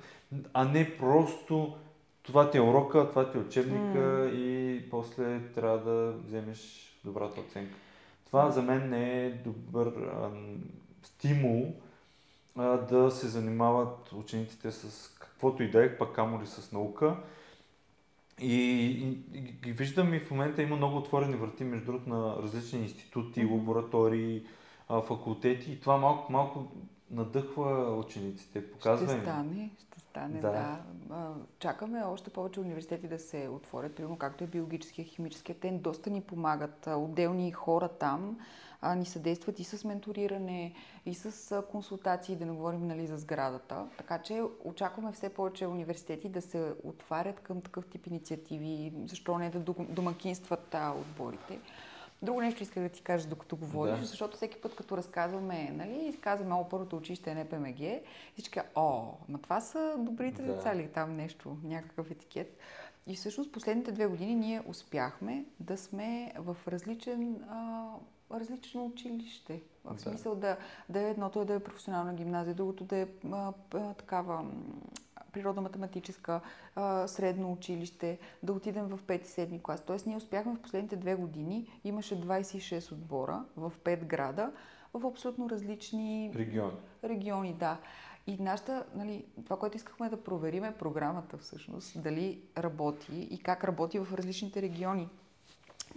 А 0.54 0.66
не 0.66 0.98
просто 0.98 1.76
това 2.28 2.52
ти 2.52 2.58
е 2.58 2.62
урока, 2.62 3.10
това 3.10 3.32
ти 3.32 3.38
е 3.38 3.42
учебника 3.42 4.00
mm. 4.00 4.34
и 4.34 4.90
после 4.90 5.42
трябва 5.56 5.78
да 5.78 6.12
вземеш 6.12 6.92
добрата 7.06 7.42
оценка. 7.42 7.76
Това 8.26 8.52
за 8.52 8.62
мен 8.62 8.90
не 8.90 9.26
е 9.26 9.32
добър 9.32 9.88
а, 9.88 10.30
стимул, 11.04 11.74
а, 12.56 12.63
да 12.63 13.12
се 13.12 13.28
занимават 13.28 14.12
учениците 14.13 14.72
с 14.72 15.16
каквото 15.20 15.63
и 15.63 15.72
да 15.72 15.86
е, 15.86 15.98
пък 15.98 16.16
камо 16.16 16.42
ли 16.42 16.48
с 16.48 16.72
наука. 16.72 17.16
И, 18.42 18.54
и, 18.54 19.70
и 19.70 19.72
виждам 19.72 20.13
и 20.13 20.20
в 20.20 20.32
момента 20.32 20.62
има 20.62 20.76
много 20.76 20.98
отворени 20.98 21.36
врати, 21.36 21.63
между 21.63 21.86
другото, 21.86 22.10
на 22.10 22.36
различни 22.44 22.80
институти, 22.80 23.40
mm-hmm. 23.40 23.52
лаборатории, 23.52 24.44
а, 24.90 25.02
факултети 25.02 25.72
и 25.72 25.80
това 25.80 25.98
малко, 25.98 26.32
малко 26.32 26.72
надъхва 27.12 27.98
учениците, 27.98 28.72
показва 28.72 29.08
ще 29.08 29.22
стане, 29.22 29.70
ще 29.78 29.87
стане, 30.18 30.40
да. 30.40 30.80
да. 31.10 31.34
Чакаме 31.60 32.04
още 32.04 32.30
повече 32.30 32.60
университети 32.60 33.08
да 33.08 33.20
се 33.20 33.48
отворят, 33.48 33.96
примерно 33.96 34.18
както 34.18 34.44
е 34.44 34.48
биологическия, 34.48 35.06
химическия. 35.06 35.56
Те 35.60 35.72
доста 35.72 36.10
ни 36.10 36.22
помагат. 36.22 36.88
Отделни 36.88 37.52
хора 37.52 37.88
там 37.88 38.40
а, 38.82 38.96
ни 38.96 39.06
съдействат 39.06 39.60
и 39.60 39.64
с 39.64 39.84
менториране, 39.84 40.74
и 41.06 41.14
с 41.14 41.64
консултации, 41.72 42.36
да 42.36 42.46
не 42.46 42.52
говорим 42.52 42.88
нали, 42.88 43.08
за 43.08 43.18
сградата. 43.18 43.86
Така 43.98 44.20
че 44.20 44.44
очакваме 44.64 45.12
все 45.12 45.30
повече 45.30 45.68
университети 45.68 46.30
да 46.30 46.42
се 46.42 46.74
отварят 46.84 47.40
към 47.40 47.62
такъв 47.62 47.86
тип 47.88 48.08
инициативи, 48.08 48.94
защо 49.06 49.38
не 49.38 49.50
да 49.50 49.60
домакинстват 49.90 50.76
а, 50.76 50.92
отборите. 50.92 51.60
Друго 52.22 52.42
нещо 52.42 52.64
исках 52.64 52.84
да 52.84 52.90
ти 52.90 53.02
кажа, 53.02 53.28
докато 53.28 53.56
говориш, 53.56 54.00
да. 54.00 54.06
защото 54.06 54.38
всеки 54.38 54.62
път, 54.62 54.76
като 54.76 54.98
разказваме, 54.98 55.72
нали, 55.72 56.18
казваме, 56.22 56.56
о, 56.56 56.70
първото 56.70 56.98
училище 56.98 57.32
е 57.32 57.36
НПМГ, 57.36 57.80
и 57.80 58.02
всички, 58.34 58.60
о, 58.76 59.12
ма 59.30 59.38
това 59.38 59.62
са 59.62 59.96
добрите 59.98 60.42
да. 60.42 60.56
деца 60.56 60.76
ли, 60.76 60.90
там 60.94 61.16
нещо, 61.16 61.58
някакъв 61.64 62.12
етикет. 62.12 62.58
И 63.08 63.16
всъщност 63.16 63.52
последните 63.52 63.92
две 63.92 64.08
години 64.08 64.36
ние 64.36 64.62
успяхме 64.68 65.46
да 65.60 65.78
сме 65.78 66.34
в 66.38 66.58
различен, 66.68 67.44
а, 67.50 67.86
различно 68.32 68.86
училище. 68.86 69.62
В 69.86 69.94
да. 69.94 70.00
смисъл 70.00 70.36
да, 70.36 70.58
да 70.90 71.00
е 71.00 71.10
едното 71.10 71.42
е 71.42 71.46
да 71.46 71.54
е 71.54 71.60
професионална 71.60 72.14
гимназия, 72.14 72.56
другото 72.56 72.84
да 72.84 72.98
е 72.98 73.08
а, 73.32 73.54
а, 73.74 73.94
такава 73.94 74.46
природо-математическа 75.38 76.41
средно 77.08 77.52
училище, 77.52 78.19
да 78.43 78.54
отидем 78.54 78.86
в 78.86 79.00
5-7 79.08 79.62
клас. 79.62 79.82
Тоест 79.82 80.06
ние 80.06 80.17
успяхме 80.17 80.56
в 80.56 80.62
последните 80.62 80.95
две 80.95 81.15
години, 81.15 81.80
имаше 81.84 82.21
26 82.21 82.91
отбора 82.91 83.45
в 83.58 83.73
5 83.84 84.06
града, 84.06 84.52
в 84.93 85.08
абсолютно 85.08 85.50
различни 85.50 86.32
региони. 86.36 86.78
региони 87.04 87.54
да. 87.54 87.78
И 88.28 88.38
нашата, 88.39 88.86
нали, 88.95 89.26
това, 89.43 89.60
което 89.60 89.78
искахме 89.78 90.10
да 90.10 90.23
проверим 90.23 90.63
е 90.63 90.78
програмата 90.78 91.38
всъщност, 91.38 92.02
дали 92.02 92.41
работи 92.58 93.28
и 93.32 93.39
как 93.39 93.63
работи 93.63 94.00
в 94.00 94.13
различните 94.13 94.62
региони. 94.62 95.10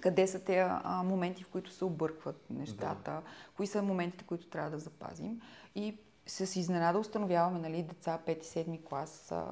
Къде 0.00 0.26
са 0.26 0.44
те 0.44 0.58
а, 0.58 1.02
моменти, 1.04 1.42
в 1.42 1.48
които 1.48 1.70
се 1.70 1.84
объркват 1.84 2.50
нещата, 2.50 3.10
да. 3.10 3.22
кои 3.56 3.66
са 3.66 3.82
моментите, 3.82 4.24
които 4.24 4.48
трябва 4.48 4.70
да 4.70 4.78
запазим. 4.78 5.40
И 5.74 5.96
с 6.30 6.56
изненада 6.56 6.98
установяваме, 6.98 7.58
нали, 7.58 7.82
деца 7.82 8.18
5-7 8.26 8.84
клас 8.84 9.32
а, 9.32 9.44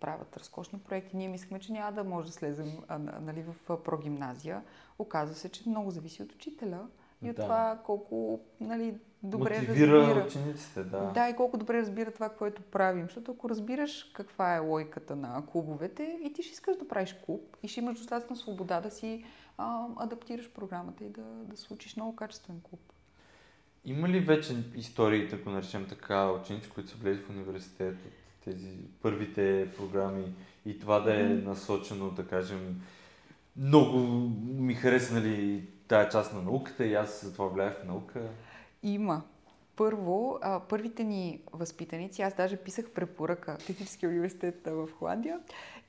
правят 0.00 0.36
разкошни 0.36 0.78
проекти. 0.78 1.16
Ние 1.16 1.28
мислихме, 1.28 1.60
че 1.60 1.72
няма 1.72 1.92
да 1.92 2.04
може 2.04 2.26
да 2.26 2.32
слезем 2.32 2.72
а, 2.88 2.98
нали, 2.98 3.42
в 3.42 3.82
прогимназия. 3.84 4.62
Оказва 4.98 5.34
се, 5.34 5.48
че 5.48 5.68
много 5.68 5.90
зависи 5.90 6.22
от 6.22 6.32
учителя 6.32 6.86
и 7.22 7.30
от 7.30 7.36
да. 7.36 7.42
това 7.42 7.80
колко 7.84 8.40
нали, 8.60 8.98
добре 9.22 9.60
Мотивира 9.60 9.92
разбира. 9.92 10.24
учениците, 10.26 10.84
да. 10.84 11.10
Да, 11.14 11.28
и 11.28 11.36
колко 11.36 11.58
добре 11.58 11.78
разбира 11.78 12.10
това, 12.10 12.28
което 12.28 12.62
правим. 12.62 13.04
Защото 13.04 13.32
ако 13.32 13.48
разбираш 13.48 14.10
каква 14.14 14.56
е 14.56 14.58
логиката 14.58 15.16
на 15.16 15.46
клубовете 15.46 16.18
и 16.24 16.32
ти 16.32 16.42
ще 16.42 16.52
искаш 16.52 16.76
да 16.76 16.88
правиш 16.88 17.16
клуб 17.26 17.56
и 17.62 17.68
ще 17.68 17.80
имаш 17.80 17.98
достатъчно 17.98 18.36
свобода 18.36 18.80
да 18.80 18.90
си 18.90 19.24
а, 19.58 19.86
адаптираш 19.96 20.52
програмата 20.52 21.04
и 21.04 21.08
да, 21.08 21.22
да 21.22 21.56
случиш 21.56 21.96
много 21.96 22.16
качествен 22.16 22.60
клуб. 22.70 22.80
Има 23.84 24.08
ли 24.08 24.20
вече 24.20 24.56
истории, 24.74 25.28
да 25.28 25.36
го 25.36 25.50
наречем 25.50 25.86
така, 25.88 26.30
ученици, 26.30 26.70
които 26.70 26.90
са 26.90 26.96
влезли 26.96 27.22
в 27.22 27.30
университет 27.30 27.94
от 27.94 28.44
тези 28.44 28.68
първите 29.02 29.68
програми 29.76 30.24
и 30.66 30.78
това 30.78 31.00
да 31.00 31.20
е 31.20 31.24
насочено, 31.24 32.10
да 32.10 32.26
кажем, 32.26 32.82
много 33.56 33.98
ми 34.44 34.74
хареса 34.74 35.14
нали, 35.14 35.64
тая 35.88 36.08
част 36.08 36.34
на 36.34 36.42
науката 36.42 36.86
и 36.86 36.94
аз 36.94 37.24
за 37.24 37.32
това 37.32 37.46
влях 37.46 37.80
в 37.82 37.86
наука? 37.86 38.20
Има. 38.82 39.22
Първо, 39.76 40.38
а, 40.42 40.60
първите 40.60 41.04
ни 41.04 41.40
възпитаници, 41.52 42.22
аз 42.22 42.34
даже 42.34 42.56
писах 42.56 42.90
препоръка 42.90 43.56
в 43.58 43.66
Техническия 43.66 44.08
университет 44.08 44.60
в 44.66 44.88
Холандия 44.98 45.40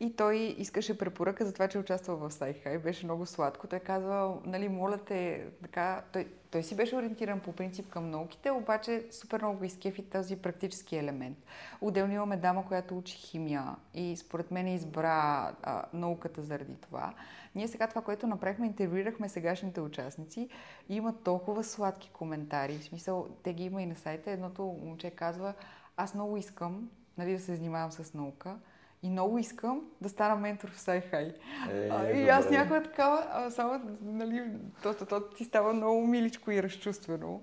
и 0.02 0.16
той 0.16 0.38
искаше 0.38 0.98
препоръка 0.98 1.46
за 1.46 1.54
това, 1.54 1.68
че 1.68 1.80
участва 1.80 2.16
в 2.16 2.32
Сайхай. 2.32 2.78
Беше 2.78 3.06
много 3.06 3.26
сладко. 3.26 3.68
Той 3.68 3.80
казва, 3.80 4.38
нали, 4.46 4.70
моля 4.70 4.98
те, 4.98 5.48
така, 5.62 6.04
той, 6.14 6.28
той 6.52 6.64
си 6.64 6.76
беше 6.76 6.96
ориентиран 6.96 7.40
по 7.40 7.52
принцип 7.54 7.90
към 7.90 8.10
науките, 8.10 8.52
обаче 8.52 9.06
супер 9.12 9.42
много 9.42 9.58
го 9.58 9.64
изкефи 9.64 10.10
този 10.10 10.36
практически 10.36 10.96
елемент. 10.96 11.38
Отделно 11.82 12.14
имаме 12.14 12.38
дама, 12.38 12.68
която 12.68 12.98
учи 12.98 13.18
химия 13.18 13.76
и 13.94 14.18
според 14.18 14.52
мен 14.52 14.68
избра 14.68 15.52
а, 15.64 15.84
науката 15.94 16.42
заради 16.42 16.76
това. 16.76 17.14
Ние 17.56 17.68
сега 17.68 17.88
това, 17.88 18.02
което 18.02 18.28
направихме, 18.28 18.68
интервюирахме 18.68 19.30
сегашните 19.30 19.82
участници 19.82 20.50
и 20.90 20.96
има 20.96 21.14
толкова 21.24 21.64
сладки 21.64 22.10
коментари. 22.14 22.78
В 22.78 22.84
смисъл, 22.84 23.28
те 23.44 23.54
ги 23.54 23.64
има 23.64 23.82
и 23.82 23.86
на 23.86 23.96
сайта. 23.96 24.32
Едното 24.32 24.64
момче 24.64 25.12
казва, 25.12 25.54
аз 25.98 26.14
много 26.14 26.38
искам 26.38 26.90
нали, 27.18 27.34
да 27.34 27.40
се 27.40 27.56
занимавам 27.56 27.92
с 27.92 28.14
наука, 28.14 28.58
и 29.04 29.10
много 29.10 29.38
искам 29.38 29.82
да 30.02 30.10
стана 30.10 30.36
ментор 30.36 30.72
в 30.72 30.80
Сайхай. 30.80 31.34
Е, 31.72 32.14
и 32.16 32.30
аз 32.30 32.50
някаква 32.50 32.84
такава, 32.84 33.28
а, 33.32 33.52
само, 33.52 33.82
нали, 34.02 34.44
то, 34.84 34.94
то, 34.94 35.06
то 35.06 35.22
ти 35.22 35.44
става 35.44 35.74
много 35.74 36.08
миличко 36.08 36.52
и 36.52 36.64
разчувствено. 36.64 37.42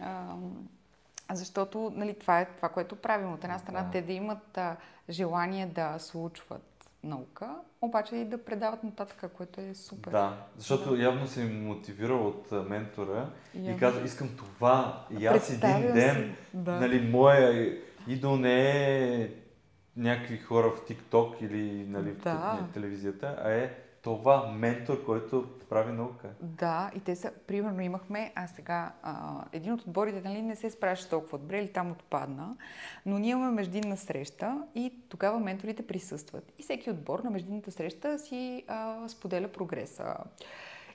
А, 0.00 0.34
защото 1.32 1.92
нали, 1.94 2.18
това 2.18 2.40
е 2.40 2.48
това, 2.56 2.68
което 2.68 2.96
правим. 2.96 3.32
От 3.32 3.44
една 3.44 3.58
страна, 3.58 3.82
да. 3.82 3.90
те 3.90 4.02
да 4.02 4.12
имат 4.12 4.58
а, 4.58 4.76
желание 5.10 5.66
да 5.66 5.98
случват 5.98 6.90
наука, 7.04 7.54
обаче 7.80 8.16
и 8.16 8.24
да 8.24 8.44
предават 8.44 8.84
нататък, 8.84 9.32
което 9.36 9.60
е 9.60 9.74
супер. 9.74 10.10
Да, 10.10 10.36
защото 10.56 10.96
да. 10.96 11.02
явно 11.02 11.26
се 11.26 11.42
им 11.42 11.66
мотивира 11.66 12.14
от 12.14 12.52
ментора 12.68 13.30
явно. 13.54 13.70
и 13.70 13.78
казва, 13.78 14.04
искам 14.04 14.28
това. 14.36 15.06
И 15.18 15.26
аз 15.26 15.50
един 15.50 15.92
ден, 15.92 16.36
да. 16.54 16.72
нали, 16.72 17.08
моя 17.10 17.78
идол 18.08 18.36
не 18.36 18.70
е 19.22 19.30
някакви 19.96 20.38
хора 20.38 20.70
в 20.70 20.80
TikTok 20.80 21.42
или 21.42 21.86
нали, 21.88 22.12
да. 22.12 22.66
в 22.70 22.72
телевизията, 22.72 23.36
а 23.44 23.50
е 23.50 23.74
това 24.02 24.52
ментор, 24.52 25.04
който 25.04 25.48
прави 25.68 25.92
наука. 25.92 26.28
Да, 26.40 26.90
и 26.96 27.00
те 27.00 27.16
са, 27.16 27.32
примерно 27.46 27.80
имахме, 27.80 28.32
а 28.34 28.46
сега 28.46 28.92
а, 29.02 29.44
един 29.52 29.72
от 29.72 29.82
отборите 29.82 30.20
нали, 30.28 30.42
не 30.42 30.56
се 30.56 30.70
справяше 30.70 31.08
толкова 31.08 31.38
добре 31.38 31.58
или 31.58 31.72
там 31.72 31.90
отпадна, 31.90 32.56
но 33.06 33.18
ние 33.18 33.30
имаме 33.30 33.50
междинна 33.50 33.96
среща 33.96 34.62
и 34.74 34.94
тогава 35.08 35.40
менторите 35.40 35.86
присъстват. 35.86 36.52
И 36.58 36.62
всеки 36.62 36.90
отбор 36.90 37.18
на 37.18 37.30
междинната 37.30 37.72
среща 37.72 38.18
си 38.18 38.64
а, 38.68 39.08
споделя 39.08 39.48
прогреса. 39.48 40.16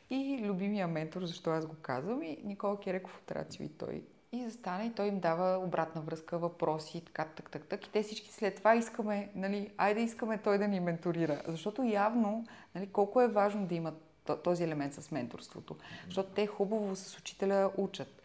И 0.10 0.39
любимия 0.43 0.88
ментор, 0.88 1.25
защо 1.25 1.49
аз 1.49 1.65
го 1.65 1.75
казвам, 1.81 2.23
и 2.23 2.38
Никола 2.43 2.79
Кереков 2.79 3.17
от 3.23 3.31
Рацио 3.31 3.65
и 3.65 3.69
той 3.69 4.03
и 4.31 4.43
застана 4.43 4.85
и 4.85 4.93
той 4.93 5.07
им 5.07 5.19
дава 5.19 5.57
обратна 5.57 6.01
връзка, 6.01 6.37
въпроси, 6.37 7.01
така, 7.05 7.25
так, 7.25 7.51
так, 7.51 7.63
так. 7.63 7.87
И 7.87 7.91
те 7.91 8.03
всички 8.03 8.33
след 8.33 8.55
това 8.55 8.75
искаме, 8.75 9.29
нали, 9.35 9.71
айде 9.77 10.01
искаме 10.01 10.37
той 10.37 10.57
да 10.57 10.67
ни 10.67 10.79
менторира. 10.79 11.41
Защото 11.47 11.83
явно, 11.83 12.45
нали, 12.75 12.87
колко 12.87 13.21
е 13.21 13.27
важно 13.27 13.65
да 13.65 13.75
имат 13.75 14.03
този 14.43 14.63
елемент 14.63 14.93
с 14.93 15.11
менторството. 15.11 15.75
Защото 16.05 16.29
те 16.29 16.47
хубаво 16.47 16.95
с 16.95 17.17
учителя 17.19 17.71
учат, 17.77 18.21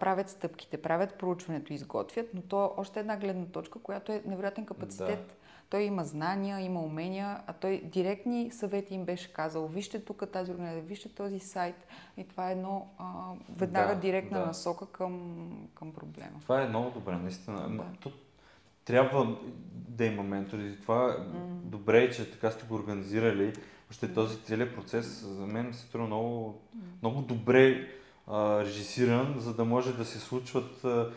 правят 0.00 0.28
стъпките, 0.28 0.82
правят 0.82 1.14
проучването, 1.18 1.72
изготвят, 1.72 2.34
но 2.34 2.42
то 2.42 2.64
е 2.64 2.68
още 2.76 3.00
една 3.00 3.16
гледна 3.16 3.46
точка, 3.46 3.78
която 3.78 4.12
е 4.12 4.22
невероятен 4.26 4.66
капацитет. 4.66 5.36
Той 5.70 5.82
има 5.82 6.04
знания, 6.04 6.60
има 6.60 6.80
умения, 6.80 7.40
а 7.46 7.52
той 7.52 7.80
директни 7.84 8.50
съвети 8.50 8.94
им 8.94 9.04
беше 9.04 9.32
казал, 9.32 9.66
вижте 9.66 10.04
тук 10.04 10.30
тази 10.32 10.50
организация, 10.50 10.82
вижте 10.82 11.08
този 11.08 11.38
сайт. 11.38 11.86
И 12.16 12.28
това 12.28 12.48
е 12.48 12.52
едно 12.52 12.88
а, 12.98 13.32
веднага 13.56 13.94
да, 13.94 14.00
директна 14.00 14.40
да. 14.40 14.46
насока 14.46 14.86
към, 14.86 15.68
към 15.74 15.92
проблема. 15.92 16.40
Това 16.42 16.62
е 16.62 16.68
много 16.68 16.90
добре, 16.90 17.16
наистина. 17.16 17.76
Да. 17.76 17.84
Тут 18.00 18.14
трябва 18.84 19.36
да 19.72 20.04
има 20.04 20.22
ментори. 20.22 20.78
Това 20.82 21.16
mm. 21.18 21.34
добре 21.64 22.02
е, 22.02 22.10
че 22.10 22.30
така 22.30 22.50
сте 22.50 22.66
го 22.66 22.74
организирали. 22.74 23.52
Още 23.90 24.14
този 24.14 24.42
целият 24.42 24.74
процес 24.74 25.06
за 25.24 25.46
мен 25.46 25.74
се 25.74 25.80
струва 25.80 26.06
много, 26.06 26.60
много 27.02 27.20
добре 27.20 27.88
а, 28.26 28.60
режисиран, 28.60 29.34
за 29.38 29.54
да 29.54 29.64
може 29.64 29.96
да 29.96 30.04
се 30.04 30.18
случват 30.18 30.84
а, 30.84 31.12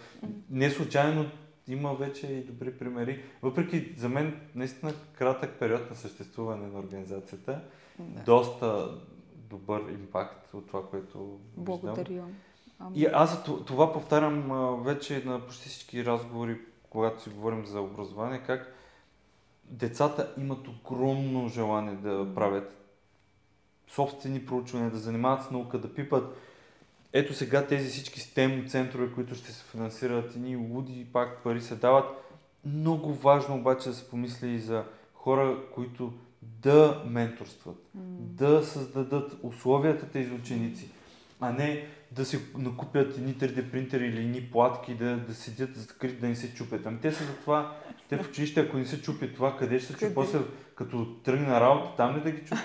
не 0.50 0.70
случайно 0.70 1.26
има 1.70 1.94
вече 1.94 2.28
и 2.28 2.44
добри 2.44 2.78
примери. 2.78 3.24
Въпреки 3.42 3.94
за 3.98 4.10
мен 4.10 4.42
наистина 4.56 4.94
кратък 5.14 5.60
период 5.60 5.90
на 5.90 5.96
съществуване 5.96 6.68
на 6.68 6.80
организацията, 6.80 7.62
да. 8.00 8.24
доста 8.24 8.98
добър 9.36 9.82
импакт 9.90 10.54
от 10.54 10.68
това, 10.68 10.88
което 10.90 11.40
Благодаря. 11.58 12.26
И 12.96 13.06
аз 13.06 13.44
това 13.44 13.94
повтарям 13.94 14.52
вече 14.84 15.24
на 15.26 15.46
почти 15.46 15.70
всички 15.70 16.06
разговори, 16.06 16.60
когато 16.90 17.24
си 17.24 17.30
говорим 17.30 17.66
за 17.66 17.82
образование, 17.82 18.44
как 18.46 18.76
децата 19.64 20.34
имат 20.38 20.68
огромно 20.68 21.48
желание 21.48 21.96
да 21.96 22.34
правят 22.36 22.80
собствени 23.88 24.46
проучвания, 24.46 24.92
да 24.92 24.98
занимават 24.98 25.44
с 25.44 25.52
наука, 25.52 25.78
да 25.78 25.94
пипат 25.94 26.36
ето 27.14 27.34
сега 27.34 27.68
тези 27.68 27.90
всички 27.90 28.20
STEM 28.20 28.70
центрове, 28.70 29.12
които 29.12 29.36
ще 29.36 29.52
се 29.52 29.64
финансират, 29.64 30.36
и 30.46 30.56
луди 30.56 31.08
пак 31.14 31.44
пари 31.44 31.62
се 31.62 31.76
дават. 31.76 32.06
Много 32.66 33.14
важно 33.14 33.56
обаче 33.56 33.90
да 33.90 33.96
се 33.96 34.10
помисли 34.10 34.50
и 34.50 34.60
за 34.60 34.84
хора, 35.14 35.58
които 35.74 36.14
да 36.42 37.04
менторстват, 37.06 37.76
mm. 37.76 38.02
да 38.20 38.64
създадат 38.64 39.38
условията 39.44 40.06
тези 40.06 40.32
ученици, 40.32 40.90
а 41.40 41.52
не 41.52 41.86
да 42.12 42.26
си 42.26 42.40
накупят 42.58 43.18
едни 43.18 43.36
3D 43.36 43.72
принтери 43.72 44.06
или 44.06 44.20
едни 44.20 44.42
платки, 44.42 44.96
да, 44.96 45.18
да 45.18 45.34
седят 45.34 45.76
закрити, 45.76 46.16
да 46.16 46.28
не 46.28 46.36
се 46.36 46.54
чупят. 46.54 46.86
Ами 46.86 47.00
те 47.00 47.12
са 47.12 47.24
за 47.24 47.36
това, 47.36 47.78
те 48.10 48.18
в 48.18 48.30
училище, 48.30 48.60
ако 48.60 48.78
не 48.78 48.86
се 48.86 49.02
чупи 49.02 49.34
това, 49.34 49.58
къде 49.58 49.80
ще 49.80 49.88
се 49.88 49.94
чупи? 49.94 50.14
После, 50.14 50.40
като 50.76 51.16
тръгне 51.24 51.48
на 51.48 51.62
работа, 51.62 51.96
там 51.98 52.18
ли 52.18 52.22
да 52.22 52.32
ги 52.32 52.46
чупи? 52.46 52.62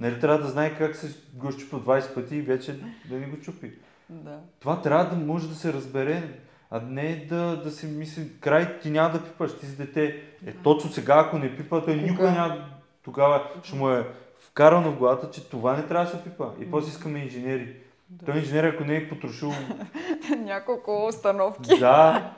Нали 0.00 0.20
трябва 0.20 0.38
да 0.38 0.48
знае 0.48 0.78
как 0.78 0.96
се 0.96 1.14
го 1.34 1.52
чупи 1.52 1.74
20 1.74 2.14
пъти 2.14 2.36
и 2.36 2.42
вече 2.42 2.80
да 3.08 3.18
не 3.18 3.26
го 3.26 3.40
чупи. 3.40 3.72
Да. 4.10 4.40
Това 4.60 4.82
трябва 4.82 5.04
да 5.04 5.16
може 5.16 5.48
да 5.48 5.54
се 5.54 5.72
разбере, 5.72 6.22
а 6.70 6.80
не 6.80 7.26
да, 7.28 7.62
да 7.62 7.70
си 7.70 7.86
мисли, 7.86 8.40
край 8.40 8.78
ти 8.78 8.90
няма 8.90 9.10
да 9.10 9.24
пипаш, 9.24 9.58
ти 9.58 9.66
си 9.66 9.76
дете. 9.76 10.22
Е, 10.46 10.52
точно 10.52 10.90
сега, 10.90 11.22
ако 11.26 11.38
не 11.38 11.56
пипа, 11.56 11.80
той 11.80 11.96
никога 11.96 12.30
няма, 12.30 12.64
тогава 13.02 13.50
ще 13.62 13.76
му 13.76 13.90
е 13.90 14.08
вкарано 14.40 14.92
в 14.92 14.98
главата, 14.98 15.30
че 15.30 15.48
това 15.48 15.76
не 15.76 15.86
трябва 15.86 16.04
да 16.04 16.10
се 16.10 16.24
пипа. 16.24 16.44
И 16.60 16.70
после 16.70 16.88
искаме 16.88 17.18
инженери. 17.18 17.76
Да. 18.10 18.26
Той 18.26 18.38
инженер, 18.38 18.64
ако 18.64 18.84
не 18.84 18.96
е 18.96 19.08
потрошил... 19.08 19.52
Няколко 20.38 21.06
установки. 21.06 21.70
Да. 21.80 22.32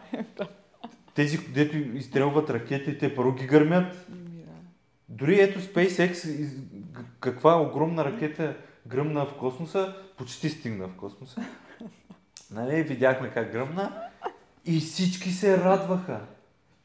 Тези, 1.14 1.38
дето 1.48 1.76
изстрелват 1.76 2.50
ракети, 2.50 2.98
те 2.98 3.14
първо 3.14 3.32
ги 3.32 3.46
гърмят. 3.46 4.06
Дори 5.08 5.40
ето 5.40 5.60
SpaceX, 5.60 6.38
каква 7.20 7.60
огромна 7.60 8.04
ракета 8.04 8.56
гръмна 8.88 9.26
в 9.26 9.34
космоса, 9.34 9.94
почти 10.16 10.48
стигна 10.48 10.88
в 10.88 10.96
космоса. 10.96 11.40
Нали, 12.50 12.82
видяхме 12.82 13.30
как 13.30 13.52
гръмна 13.52 14.02
и 14.64 14.80
всички 14.80 15.30
се 15.30 15.64
радваха. 15.64 16.20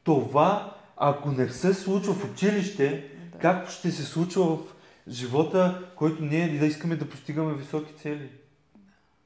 Това, 0.02 0.76
ако 0.96 1.30
не 1.30 1.48
се 1.48 1.74
случва 1.74 2.14
в 2.14 2.32
училище, 2.32 3.10
да. 3.32 3.38
как 3.38 3.70
ще 3.70 3.90
се 3.90 4.02
случва 4.02 4.56
в 4.56 4.74
живота, 5.08 5.88
който 5.96 6.24
ние 6.24 6.58
да 6.58 6.66
искаме 6.66 6.96
да 6.96 7.08
постигаме 7.08 7.54
високи 7.54 7.94
цели? 7.94 8.30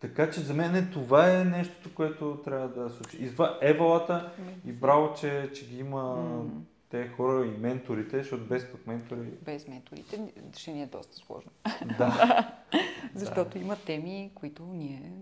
Така 0.01 0.31
че 0.31 0.41
за 0.41 0.55
мен 0.55 0.91
това 0.93 1.41
е 1.41 1.45
нещото, 1.45 1.95
което 1.95 2.41
трябва 2.45 2.69
да 2.69 2.91
случи. 2.91 3.17
И 3.21 3.31
това 3.31 3.59
евалата 3.63 4.33
и 4.67 4.73
браво, 4.73 5.15
че, 5.21 5.51
че 5.55 5.67
ги 5.67 5.79
има 5.79 6.01
mm 6.01 6.49
те 6.91 7.09
хора 7.09 7.47
и 7.47 7.51
менторите, 7.51 8.19
защото 8.19 8.45
без 8.45 8.73
пък 8.73 8.87
ментори... 8.87 9.31
Без 9.45 9.69
менторите 9.69 10.33
ще 10.57 10.73
ни 10.73 10.83
е 10.83 10.87
доста 10.87 11.17
сложно. 11.17 11.51
Да. 11.99 12.53
защото 13.15 13.59
да. 13.59 13.65
има 13.65 13.77
теми, 13.77 14.31
които 14.35 14.63
ние, 14.63 15.13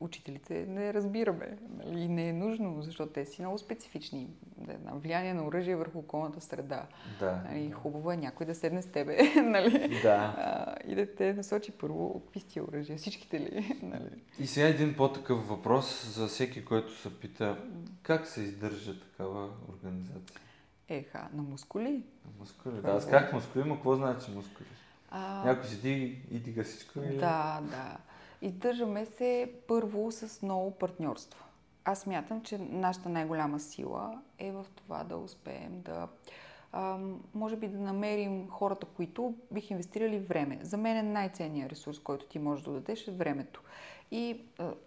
учителите, 0.00 0.66
не 0.68 0.94
разбираме. 0.94 1.58
Нали? 1.78 2.00
И 2.00 2.08
не 2.08 2.28
е 2.28 2.32
нужно, 2.32 2.82
защото 2.82 3.12
те 3.12 3.26
си 3.26 3.42
много 3.42 3.58
специфични. 3.58 4.28
Да, 4.56 4.74
влияние 4.92 5.34
на 5.34 5.46
оръжие 5.46 5.76
върху 5.76 5.98
околната 5.98 6.40
среда. 6.40 6.86
Да. 7.20 7.42
Нали? 7.48 7.70
Хубаво 7.70 8.12
е 8.12 8.16
някой 8.16 8.46
да 8.46 8.54
седне 8.54 8.82
с 8.82 8.86
тебе 8.86 9.18
нали? 9.42 10.00
да. 10.02 10.34
А, 10.38 10.74
и 10.86 10.94
да 10.94 11.14
те 11.14 11.32
насочи 11.32 11.72
първо 11.72 12.20
какви 12.24 12.40
сте 12.40 12.62
оръжия, 12.62 12.98
всичките 12.98 13.40
ли. 13.40 13.78
Нали? 13.82 14.22
И 14.38 14.46
сега 14.46 14.66
един 14.68 14.94
по-такъв 14.96 15.48
въпрос 15.48 16.14
за 16.14 16.26
всеки, 16.26 16.64
който 16.64 16.92
се 17.00 17.20
пита 17.20 17.58
как 18.02 18.26
се 18.26 18.42
издържа 18.42 19.00
такава 19.00 19.48
организация? 19.68 20.40
Еха, 20.88 21.28
на 21.32 21.42
мускули? 21.42 21.90
На 22.24 22.30
мускули, 22.40 22.80
да. 22.80 22.90
Аз 22.90 23.10
как 23.10 23.32
мускули, 23.32 23.64
но 23.66 23.74
какво 23.74 23.96
значи 23.96 24.30
мускули? 24.30 24.68
А... 25.10 25.44
Някой 25.44 25.64
седи 25.64 26.22
и 26.30 26.38
дига 26.38 26.64
всичко? 26.64 26.98
Или? 26.98 27.16
Да, 27.16 27.60
да. 27.62 27.96
Издържаме 28.42 29.06
се 29.06 29.52
първо 29.68 30.12
с 30.12 30.42
много 30.42 30.70
партньорство. 30.70 31.44
Аз 31.84 32.06
мятам, 32.06 32.42
че 32.42 32.58
нашата 32.58 33.08
най-голяма 33.08 33.60
сила 33.60 34.22
е 34.38 34.52
в 34.52 34.66
това 34.76 35.04
да 35.04 35.16
успеем 35.16 35.80
да 35.80 36.08
а, 36.72 36.98
може 37.34 37.56
би 37.56 37.68
да 37.68 37.78
намерим 37.78 38.48
хората, 38.48 38.86
които 38.86 39.34
бих 39.50 39.70
инвестирали 39.70 40.18
време. 40.18 40.58
За 40.62 40.76
мен 40.76 40.96
е 40.96 41.02
най-ценният 41.02 41.72
ресурс, 41.72 41.98
който 41.98 42.26
ти 42.26 42.38
можеш 42.38 42.64
да 42.64 42.72
дадеш 42.72 43.08
е 43.08 43.10
времето. 43.10 43.62
И 44.10 44.40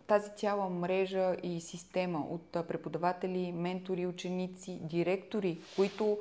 тази 0.08 0.30
цяла 0.36 0.70
мрежа 0.70 1.36
и 1.44 1.62
система 1.62 2.20
от 2.30 2.52
преподаватели, 2.52 3.52
ментори, 3.52 4.08
ученици, 4.08 4.80
директори, 4.82 5.62
които 5.76 6.18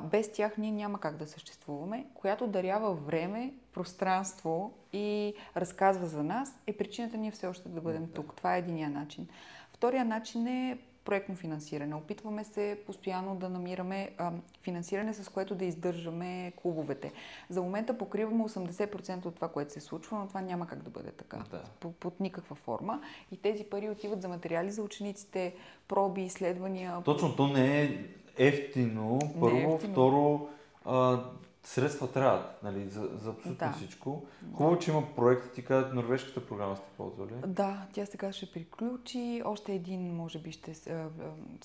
без 0.00 0.32
тях 0.32 0.58
ние 0.58 0.72
няма 0.72 1.00
как 1.00 1.16
да 1.16 1.26
съществуваме, 1.26 2.06
която 2.14 2.46
дарява 2.46 2.94
време, 2.94 3.54
пространство 3.72 4.72
и 4.92 5.34
разказва 5.56 6.06
за 6.06 6.22
нас, 6.22 6.58
е 6.66 6.72
причината 6.72 7.16
ние 7.16 7.30
все 7.30 7.46
още 7.46 7.68
да 7.68 7.80
бъдем 7.80 8.08
тук. 8.14 8.34
Това 8.36 8.56
е 8.56 8.58
единия 8.58 8.90
начин. 8.90 9.28
Втория 9.72 10.04
начин 10.04 10.46
е 10.46 10.78
проектно 11.04 11.34
финансиране. 11.34 11.94
Опитваме 11.94 12.44
се 12.44 12.78
постоянно 12.86 13.36
да 13.36 13.48
намираме 13.48 14.10
а, 14.18 14.32
финансиране, 14.62 15.14
с 15.14 15.28
което 15.28 15.54
да 15.54 15.64
издържаме 15.64 16.52
клубовете. 16.56 17.12
За 17.48 17.62
момента 17.62 17.98
покриваме 17.98 18.44
80% 18.44 19.26
от 19.26 19.34
това, 19.34 19.48
което 19.48 19.72
се 19.72 19.80
случва, 19.80 20.18
но 20.18 20.28
това 20.28 20.40
няма 20.40 20.66
как 20.66 20.82
да 20.82 20.90
бъде 20.90 21.10
така. 21.10 21.38
Да. 21.50 21.62
Под, 21.80 21.96
под 21.96 22.20
никаква 22.20 22.56
форма. 22.56 23.00
И 23.32 23.36
тези 23.36 23.64
пари 23.64 23.90
отиват 23.90 24.22
за 24.22 24.28
материали 24.28 24.70
за 24.70 24.82
учениците, 24.82 25.54
проби, 25.88 26.22
изследвания. 26.22 27.02
Точно, 27.04 27.36
то 27.36 27.46
не 27.46 27.82
е 27.82 27.98
ефтино. 28.38 29.18
Първо, 29.40 29.56
не 29.56 29.62
е 29.62 29.74
ефтино. 29.74 29.92
второ, 29.92 30.48
а, 30.84 31.24
средства 31.64 32.12
трябват 32.12 32.62
нали, 32.62 32.88
за, 32.90 33.00
за 33.00 33.30
абсолютно 33.30 33.54
да. 33.54 33.72
всичко. 33.72 34.22
Хубаво, 34.54 34.78
че 34.78 34.90
има 34.90 35.14
проекти, 35.16 35.54
ти 35.54 35.64
казват, 35.64 35.94
норвежката 35.94 36.46
програма 36.46 36.76
сте 36.76 36.86
ползвали. 36.96 37.32
Да, 37.46 37.86
тя 37.92 38.06
сега 38.06 38.32
ще 38.32 38.52
приключи. 38.52 39.42
Още 39.44 39.72
един, 39.72 40.16
може 40.16 40.38
би, 40.38 40.52
ще, 40.52 40.74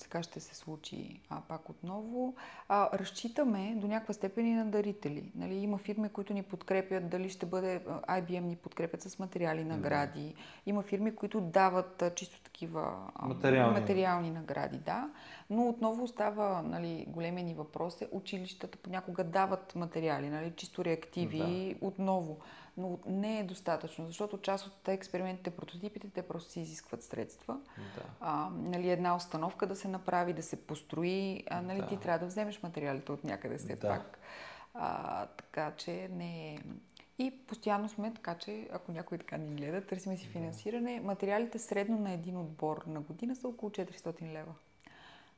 сега 0.00 0.22
ще 0.22 0.40
се 0.40 0.54
случи 0.54 1.20
а, 1.28 1.40
пак 1.48 1.70
отново. 1.70 2.34
А, 2.68 2.98
разчитаме 2.98 3.74
до 3.76 3.86
някаква 3.86 4.14
степен 4.14 4.46
и 4.46 4.54
на 4.54 4.66
дарители. 4.66 5.32
Нали, 5.34 5.54
има 5.54 5.78
фирми, 5.78 6.08
които 6.08 6.34
ни 6.34 6.42
подкрепят, 6.42 7.08
дали 7.08 7.30
ще 7.30 7.46
бъде, 7.46 7.80
IBM 8.08 8.40
ни 8.40 8.56
подкрепят 8.56 9.02
с 9.02 9.18
материали, 9.18 9.64
награди. 9.64 10.26
Да. 10.26 10.42
Има 10.66 10.82
фирми, 10.82 11.14
които 11.14 11.40
дават 11.40 12.02
чисто 12.14 12.39
такива 12.60 13.10
материални. 13.22 13.80
материални 13.80 14.30
награди, 14.30 14.78
да. 14.78 15.10
Но 15.50 15.68
отново 15.68 16.04
остава 16.04 16.62
нали, 16.62 17.04
големия 17.08 17.44
ни 17.44 17.54
въпрос 17.54 18.02
е, 18.02 18.08
училищата 18.12 18.78
понякога 18.78 19.24
дават 19.24 19.74
материали, 19.74 20.28
нали, 20.28 20.52
чисто 20.56 20.84
реактиви 20.84 21.76
да. 21.80 21.86
отново. 21.86 22.38
Но 22.76 22.98
не 23.06 23.38
е 23.38 23.44
достатъчно, 23.44 24.06
защото 24.06 24.38
част 24.38 24.66
от 24.66 24.88
експериментите, 24.88 25.50
прототипите, 25.50 26.10
те 26.10 26.22
просто 26.22 26.50
си 26.50 26.60
изискват 26.60 27.02
средства. 27.02 27.56
Да. 27.76 28.02
А, 28.20 28.48
нали, 28.56 28.90
една 28.90 29.16
установка 29.16 29.66
да 29.66 29.76
се 29.76 29.88
направи, 29.88 30.32
да 30.32 30.42
се 30.42 30.56
построи, 30.56 31.44
а, 31.50 31.62
нали, 31.62 31.80
да. 31.80 31.86
ти 31.86 31.96
трябва 31.96 32.18
да 32.18 32.26
вземеш 32.26 32.62
материалите 32.62 33.12
от 33.12 33.24
някъде 33.24 33.58
все 33.58 33.76
да. 33.76 33.88
пак. 33.88 34.18
А, 34.74 35.26
така 35.26 35.72
че 35.76 36.08
не 36.12 36.54
е... 36.54 36.58
И 37.20 37.30
постоянно 37.46 37.88
сме, 37.88 38.14
така 38.14 38.34
че 38.34 38.68
ако 38.72 38.92
някой 38.92 39.18
така 39.18 39.36
ни 39.36 39.56
гледа, 39.56 39.86
търсиме 39.86 40.16
си 40.16 40.26
финансиране. 40.26 41.00
Материалите 41.00 41.58
средно 41.58 41.98
на 41.98 42.12
един 42.12 42.36
отбор 42.36 42.84
на 42.86 43.00
година 43.00 43.36
са 43.36 43.48
около 43.48 43.70
400 43.70 44.32
лева. 44.32 44.54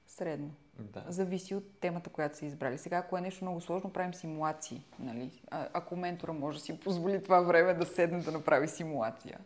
Средно. 0.06 0.50
Да. 0.78 1.04
Зависи 1.08 1.54
от 1.54 1.64
темата, 1.80 2.10
която 2.10 2.38
са 2.38 2.46
избрали. 2.46 2.78
Сега, 2.78 2.96
ако 2.96 3.18
е 3.18 3.20
нещо 3.20 3.44
много 3.44 3.60
сложно, 3.60 3.92
правим 3.92 4.14
симулации. 4.14 4.82
Нали? 4.98 5.30
А, 5.50 5.68
ако 5.72 5.96
ментора 5.96 6.32
може 6.32 6.58
да 6.58 6.64
си 6.64 6.80
позволи 6.80 7.22
това 7.22 7.40
време 7.40 7.74
да 7.74 7.86
седне 7.86 8.20
да 8.20 8.32
направи 8.32 8.68
симулация. 8.68 9.38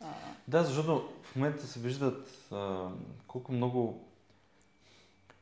А... 0.00 0.06
Да, 0.48 0.64
защото 0.64 1.12
в 1.22 1.36
момента 1.36 1.66
се 1.66 1.80
виждат 1.80 2.48
а, 2.52 2.88
колко 3.26 3.52
много 3.52 4.04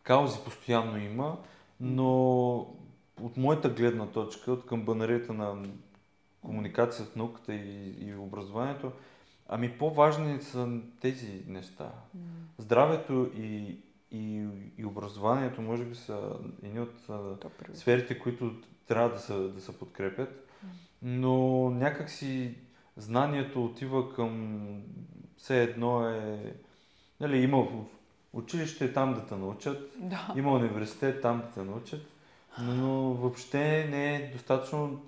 каузи 0.03 0.39
постоянно 0.45 0.99
има, 0.99 1.39
но 1.81 2.55
от 3.23 3.37
моята 3.37 3.69
гледна 3.69 4.07
точка, 4.07 4.53
от 4.53 4.67
камбанарията 4.67 5.33
на 5.33 5.63
комуникацията, 6.47 7.19
науката 7.19 7.55
и, 7.55 7.95
и 8.01 8.15
образованието, 8.15 8.93
ами 9.49 9.79
по-важни 9.79 10.43
са 10.43 10.79
тези 11.01 11.43
неща. 11.47 11.93
Здравето 12.59 13.31
и, 13.37 13.77
и, 14.11 14.47
и 14.79 14.85
образованието 14.85 15.63
може 15.63 15.85
би 15.85 15.95
са 15.95 16.37
едни 16.63 16.81
от 16.81 16.95
Добре. 17.09 17.75
сферите, 17.75 18.19
които 18.19 18.55
трябва 18.87 19.11
да 19.11 19.19
се, 19.19 19.35
да 19.35 19.61
се 19.61 19.79
подкрепят, 19.79 20.49
но 21.03 21.71
някакси 21.71 22.55
знанието 22.97 23.65
отива 23.65 24.15
към 24.15 24.63
все 25.37 25.63
едно 25.63 26.09
е... 26.09 26.55
Нали, 27.21 27.39
има 27.39 27.69
училище 28.33 28.93
там 28.93 29.15
да 29.15 29.27
те 29.27 29.37
научат, 29.37 29.91
да. 29.99 30.35
има 30.37 30.53
университет 30.53 31.23
там 31.23 31.41
да 31.41 31.51
те 31.51 31.63
научат, 31.71 32.07
но 32.61 33.15
въобще 33.15 33.87
не 33.91 34.17
е 34.17 34.31
достатъчно 34.33 35.03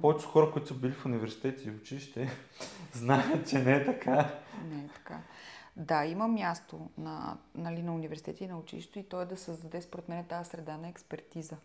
повечето 0.00 0.30
хора, 0.30 0.52
които 0.52 0.68
са 0.68 0.74
били 0.74 0.92
в 0.92 1.06
университет 1.06 1.64
и 1.64 1.70
училище, 1.70 2.28
знаят, 2.92 3.48
че 3.48 3.58
не 3.58 3.72
е 3.72 3.84
така. 3.84 4.34
Не 4.70 4.84
е 4.84 4.88
така. 4.88 5.18
Да, 5.76 6.04
има 6.04 6.28
място 6.28 6.90
на, 6.98 7.36
нали, 7.54 7.82
на 7.82 7.94
университета 7.94 8.44
и 8.44 8.48
на 8.48 8.58
училището 8.58 8.98
и 8.98 9.02
то 9.02 9.20
е 9.20 9.26
да 9.26 9.36
създаде 9.36 9.82
според 9.82 10.08
мен 10.08 10.24
тази 10.24 10.50
среда 10.50 10.76
на 10.76 10.88
експертиза. 10.88 11.56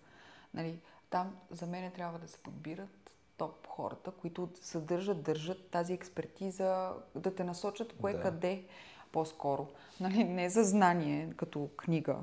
Нали, 0.53 0.79
там 1.09 1.35
за 1.51 1.65
мен 1.65 1.91
трябва 1.91 2.19
да 2.19 2.27
се 2.27 2.37
подбират 2.37 3.11
топ 3.37 3.67
хората, 3.67 4.11
които 4.11 4.49
съдържат, 4.61 5.23
държат 5.23 5.69
тази 5.69 5.93
експертиза, 5.93 6.93
да 7.15 7.35
те 7.35 7.43
насочат 7.43 7.93
кое 7.93 8.13
Да. 8.13 8.21
къде 8.21 8.65
по-скоро. 9.11 9.67
Нали, 9.99 10.23
не 10.23 10.49
за 10.49 10.63
знание, 10.63 11.33
като 11.37 11.69
книга. 11.77 12.17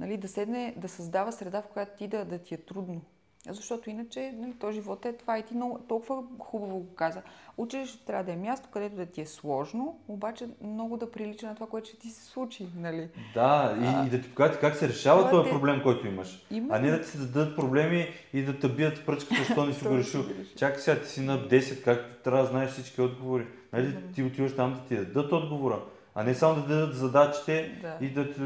Нали, 0.00 0.16
да 0.16 0.28
седне, 0.28 0.74
да 0.76 0.88
създава 0.88 1.32
среда, 1.32 1.62
в 1.62 1.68
която 1.68 1.98
ти 1.98 2.08
да, 2.08 2.24
да 2.24 2.38
ти 2.38 2.54
е 2.54 2.58
трудно. 2.58 3.02
Защото 3.48 3.90
иначе 3.90 4.34
нали, 4.36 4.52
то 4.52 4.72
живот 4.72 5.04
е 5.04 5.12
това 5.12 5.38
и 5.38 5.42
ти 5.42 5.54
много, 5.54 5.78
толкова 5.78 6.22
хубаво 6.38 6.78
го 6.78 6.94
каза. 6.94 7.22
Училището 7.56 8.04
трябва 8.04 8.24
да 8.24 8.32
е 8.32 8.36
място, 8.36 8.68
където 8.72 8.96
да 8.96 9.06
ти 9.06 9.20
е 9.20 9.26
сложно, 9.26 9.98
обаче 10.08 10.48
много 10.62 10.96
да 10.96 11.10
прилича 11.10 11.46
на 11.46 11.54
това, 11.54 11.66
което 11.66 11.88
ще 11.88 11.98
ти 11.98 12.08
се 12.08 12.24
случи. 12.24 12.66
Нали? 12.76 13.08
Да, 13.34 13.76
и, 13.82 13.86
А, 13.86 14.06
и 14.06 14.10
да 14.10 14.20
ти 14.20 14.28
покажат 14.28 14.60
как 14.60 14.76
се 14.76 14.88
решава 14.88 15.18
това 15.18 15.30
този 15.30 15.44
те- 15.44 15.50
проблем, 15.50 15.82
който 15.82 16.06
имаш. 16.06 16.46
Именно. 16.50 16.74
А 16.74 16.78
не 16.78 16.90
да 16.90 17.00
ти 17.00 17.08
се 17.08 17.18
дадат 17.18 17.56
проблеми 17.56 18.06
и 18.32 18.42
да 18.42 18.58
те 18.58 18.68
бият 18.68 19.06
пръчката, 19.06 19.34
защо 19.38 19.66
не 19.66 19.72
си 19.74 19.84
го 19.84 19.96
решил. 19.96 20.24
Чакай 20.56 20.80
сега, 20.80 21.00
ти 21.00 21.08
си 21.08 21.20
на 21.20 21.38
10, 21.38 21.84
как 21.84 22.20
трябва 22.24 22.40
да 22.40 22.48
знаеш 22.48 22.70
всички 22.70 23.00
отговори. 23.00 23.46
Нали? 23.72 23.96
Ти 24.14 24.22
отиваш 24.22 24.56
там 24.56 24.74
да 24.74 24.80
ти 24.80 24.96
дадат 24.96 25.32
отговора, 25.32 25.80
а 26.14 26.24
не 26.24 26.34
само 26.34 26.54
да 26.54 26.68
дадат 26.68 26.94
задачите 26.96 27.78
Да. 27.82 28.06
и 28.06 28.10
да 28.10 28.32
ти... 28.32 28.40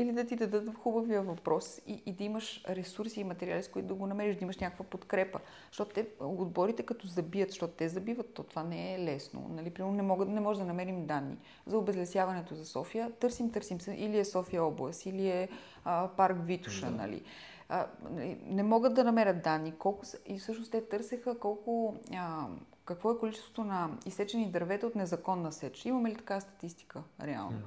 Или 0.00 0.12
да 0.12 0.24
ти 0.24 0.36
дадат 0.36 0.74
хубавия 0.74 1.22
въпрос 1.22 1.80
и, 1.86 2.02
и 2.06 2.12
да 2.12 2.24
имаш 2.24 2.64
ресурси 2.68 3.20
и 3.20 3.24
материали, 3.24 3.62
с 3.62 3.68
които 3.68 3.88
да 3.88 3.94
го 3.94 4.06
намериш, 4.06 4.36
да 4.36 4.44
имаш 4.44 4.58
някаква 4.58 4.84
подкрепа. 4.84 5.40
Защото 5.70 5.94
те, 5.94 6.06
отборите 6.20 6.82
като 6.82 7.06
забият, 7.06 7.50
защото 7.50 7.74
те 7.74 7.88
забиват, 7.88 8.34
то 8.34 8.42
това 8.42 8.62
не 8.62 8.94
е 8.94 8.98
лесно. 8.98 9.46
Нали? 9.50 9.70
Примерно 9.70 9.96
не, 9.96 10.02
могат, 10.02 10.28
не 10.28 10.40
може 10.40 10.60
да 10.60 10.66
намерим 10.66 11.06
данни 11.06 11.36
за 11.66 11.78
обезлесяването 11.78 12.54
за 12.54 12.66
София. 12.66 13.12
Търсим, 13.12 13.52
търсим 13.52 13.80
се. 13.80 13.92
Или 13.92 14.18
е 14.18 14.24
София 14.24 14.64
област, 14.64 15.06
или 15.06 15.28
е 15.28 15.48
а, 15.84 16.08
парк 16.16 16.36
Витуша. 16.40 16.86
Да. 16.86 16.96
Нали? 16.96 17.22
А, 17.68 17.86
нали, 18.10 18.38
не 18.46 18.62
могат 18.62 18.94
да 18.94 19.04
намерят 19.04 19.42
данни. 19.42 19.72
Колко 19.78 20.04
и 20.26 20.38
всъщност 20.38 20.72
те 20.72 20.88
търсеха 20.88 21.38
колко, 21.38 21.96
а, 22.14 22.46
какво 22.94 23.10
е 23.10 23.18
количеството 23.18 23.64
на 23.64 23.90
изсечени 24.06 24.50
дървета 24.50 24.86
от 24.86 24.94
незаконна 24.94 25.52
сеч. 25.52 25.84
Имаме 25.84 26.10
ли 26.10 26.16
така 26.16 26.40
статистика, 26.40 27.02
реално? 27.22 27.58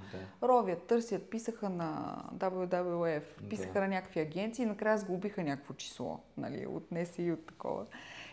Да. 0.42 0.48
ровят, 0.48 0.88
търсят, 0.88 1.30
писаха 1.30 1.70
на 1.70 2.18
WWF, 2.36 3.24
писаха 3.50 3.74
Да. 3.74 3.82
на 3.82 3.88
някакви 3.88 4.20
агенции 4.20 4.64
и 4.64 4.66
накрая 4.66 4.98
сглобиха 4.98 5.44
някакво 5.44 5.74
число, 5.74 6.20
нали, 6.38 6.68
от 6.68 6.92
НСИ 6.92 7.24
и 7.24 7.32
от 7.32 7.46
такова. 7.46 7.86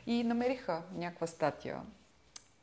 И 0.07 0.25
намериха 0.25 0.83
някаква 0.95 1.27
статия, 1.27 1.81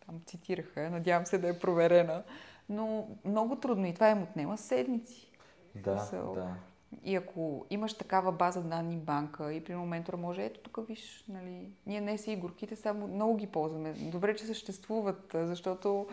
там 0.06 0.22
цитираха, 0.26 0.90
надявам 0.90 1.26
се 1.26 1.38
да 1.38 1.50
е 1.50 1.60
проверена, 1.60 2.24
но 2.70 3.08
много 3.26 3.56
трудно 3.56 3.88
и 3.88 3.94
това 3.94 4.10
им 4.10 4.24
отнема 4.24 4.58
седмици. 4.58 5.32
Да, 5.76 6.10
да. 6.12 6.56
И 7.04 7.16
ако 7.16 7.66
имаш 7.70 7.94
такава 7.94 8.32
база 8.32 8.62
данни 8.62 8.98
банка 8.98 9.54
и 9.54 9.64
при 9.64 9.76
момента 9.76 10.18
може, 10.18 10.46
ето 10.46 10.60
тук 10.60 10.88
виж, 10.88 11.26
нали, 11.30 11.70
ние 11.86 12.02
не 12.02 12.18
си 12.18 12.36
горките 12.36 12.76
само 12.76 13.08
много 13.08 13.38
ги 13.38 13.48
ползваме. 13.48 13.94
Добре, 13.94 14.36
че 14.36 14.46
съществуват, 14.46 15.32
защото 15.34 16.08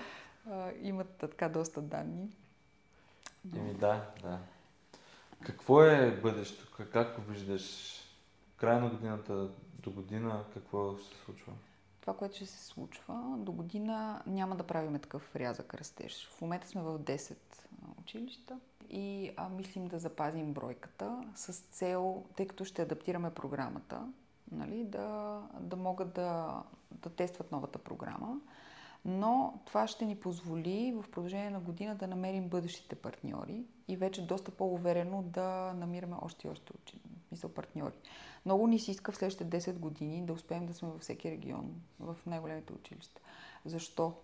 а, 0.50 0.70
имат 0.82 1.08
така 1.08 1.48
доста 1.48 1.82
данни. 1.82 2.28
Еми 3.56 3.74
да, 3.74 4.10
да. 4.22 4.38
Какво 5.44 5.82
е 5.82 6.20
бъдещето? 6.22 6.84
Как- 6.92 7.28
виждаш? 7.28 7.94
Края 8.56 8.80
на 8.80 8.90
годината 8.90 9.48
до 9.82 9.90
година 9.90 10.44
какво 10.54 10.98
се 10.98 11.16
случва? 11.24 11.52
Това, 12.04 12.16
което 12.16 12.36
ще 12.36 12.46
се 12.46 12.64
случва, 12.64 13.34
до 13.38 13.52
година 13.52 14.22
няма 14.26 14.56
да 14.56 14.62
правим 14.62 14.98
такъв 14.98 15.36
рязък 15.36 15.74
растеж. 15.74 16.28
В 16.28 16.40
момента 16.40 16.68
сме 16.68 16.82
в 16.82 16.98
10 16.98 17.32
а, 17.32 18.00
училища 18.00 18.58
и 18.90 19.30
а, 19.36 19.48
мислим 19.48 19.86
да 19.86 19.98
запазим 19.98 20.52
бройката 20.52 21.24
с 21.34 21.52
цел, 21.52 22.24
тъй 22.36 22.46
като 22.46 22.64
ще 22.64 22.82
адаптираме 22.82 23.34
програмата, 23.34 24.12
нали, 24.50 24.84
да, 24.84 25.40
да 25.60 25.76
могат 25.76 26.12
да, 26.12 26.62
да 26.90 27.10
тестват 27.10 27.52
новата 27.52 27.78
програма. 27.78 28.40
Но 29.04 29.60
това 29.66 29.86
ще 29.86 30.04
ни 30.04 30.16
позволи 30.16 30.94
в 31.02 31.10
продължение 31.10 31.50
на 31.50 31.60
година 31.60 31.94
да 31.94 32.06
намерим 32.06 32.48
бъдещите 32.48 32.96
партньори 32.96 33.64
и 33.88 33.96
вече 33.96 34.26
доста 34.26 34.50
по-уверено 34.50 35.22
да 35.22 35.74
намираме 35.76 36.16
още 36.22 36.46
и 36.46 36.50
още 36.50 36.72
учени, 36.82 37.02
мисъл 37.32 37.50
партньори. 37.50 37.94
Много 38.44 38.66
ни 38.66 38.78
се 38.78 38.90
иска 38.90 39.12
в 39.12 39.16
следващите 39.16 39.60
10 39.60 39.78
години 39.78 40.26
да 40.26 40.32
успеем 40.32 40.66
да 40.66 40.74
сме 40.74 40.88
във 40.88 41.00
всеки 41.00 41.30
регион, 41.30 41.74
в 42.00 42.16
най-големите 42.26 42.72
училища. 42.72 43.20
Защо? 43.64 44.14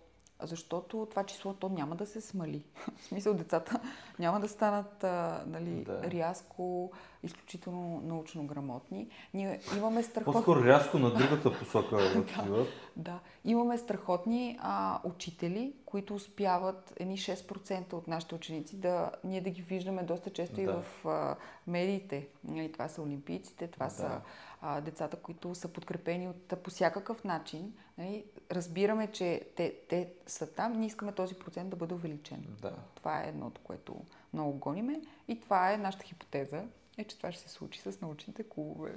Защото 0.43 1.07
това 1.09 1.23
число 1.23 1.53
то 1.53 1.69
няма 1.69 1.95
да 1.95 2.05
се 2.05 2.21
смали. 2.21 2.63
В 2.97 3.03
смисъл 3.03 3.33
децата 3.33 3.79
няма 4.19 4.39
да 4.39 4.47
станат 4.47 5.03
а, 5.03 5.43
нали, 5.47 5.83
Да. 5.83 6.03
рязко, 6.11 6.91
изключително 7.23 8.01
научно 8.03 8.43
грамотни. 8.47 9.07
Ние 9.33 9.59
имаме 9.77 10.03
страхотни... 10.03 10.33
По-скоро 10.33 10.63
рязко 10.63 10.99
на 10.99 11.09
другата 11.13 11.53
посока 11.59 11.95
отиват. 12.17 12.67
Да, 12.95 13.19
имаме 13.45 13.77
страхотни 13.77 14.57
а, 14.61 14.99
учители, 15.03 15.73
които 15.85 16.15
успяват 16.15 16.93
едни 16.97 17.17
6% 17.17 17.93
от 17.93 18.07
нашите 18.07 18.35
ученици 18.35 18.75
да 18.77 19.11
ние 19.23 19.41
да 19.41 19.49
ги 19.49 19.61
виждаме 19.61 20.03
доста 20.03 20.29
често 20.29 20.61
и 20.61 20.65
Да. 20.65 20.81
в 20.81 21.05
а, 21.05 21.35
медиите. 21.67 22.27
Нали, 22.43 22.71
това 22.71 22.87
са 22.87 23.01
олимпийците, 23.01 23.67
това 23.67 23.85
Да. 23.85 23.91
са 23.91 24.21
а, 24.61 24.81
децата, 24.81 25.17
които 25.17 25.55
са 25.55 25.67
подкрепени 25.67 26.27
от, 26.27 26.63
по 26.63 26.69
всякакъв 26.69 27.23
начин. 27.23 27.73
Нали, 27.97 28.25
разбираме, 28.51 29.07
че 29.11 29.41
те, 29.55 29.75
те 29.89 30.09
са 30.27 30.53
там, 30.53 30.73
ние 30.73 30.87
искаме 30.87 31.11
този 31.11 31.35
процент 31.35 31.69
да 31.69 31.75
бъде 31.75 31.93
увеличен. 31.93 32.45
Да. 32.61 32.73
Това 32.95 33.23
е 33.23 33.29
едното, 33.29 33.61
което 33.63 33.95
много 34.33 34.51
гониме 34.51 35.01
и 35.27 35.41
това 35.41 35.73
е 35.73 35.77
нашата 35.77 36.03
хипотеза, 36.03 36.63
е, 36.97 37.03
че 37.03 37.17
това 37.17 37.31
ще 37.31 37.41
се 37.41 37.49
случи 37.49 37.79
с 37.79 38.01
научните 38.01 38.43
клубове. 38.49 38.91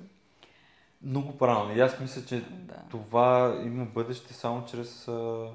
Много 1.03 1.39
правилно. 1.39 1.77
И 1.77 1.81
аз 1.81 2.01
мисля, 2.01 2.25
че 2.25 2.41
Да. 2.51 2.83
това 2.91 3.61
има 3.65 3.85
бъдеще 3.85 4.35
само 4.35 4.67
чрез, 4.67 5.09
а, 5.09 5.49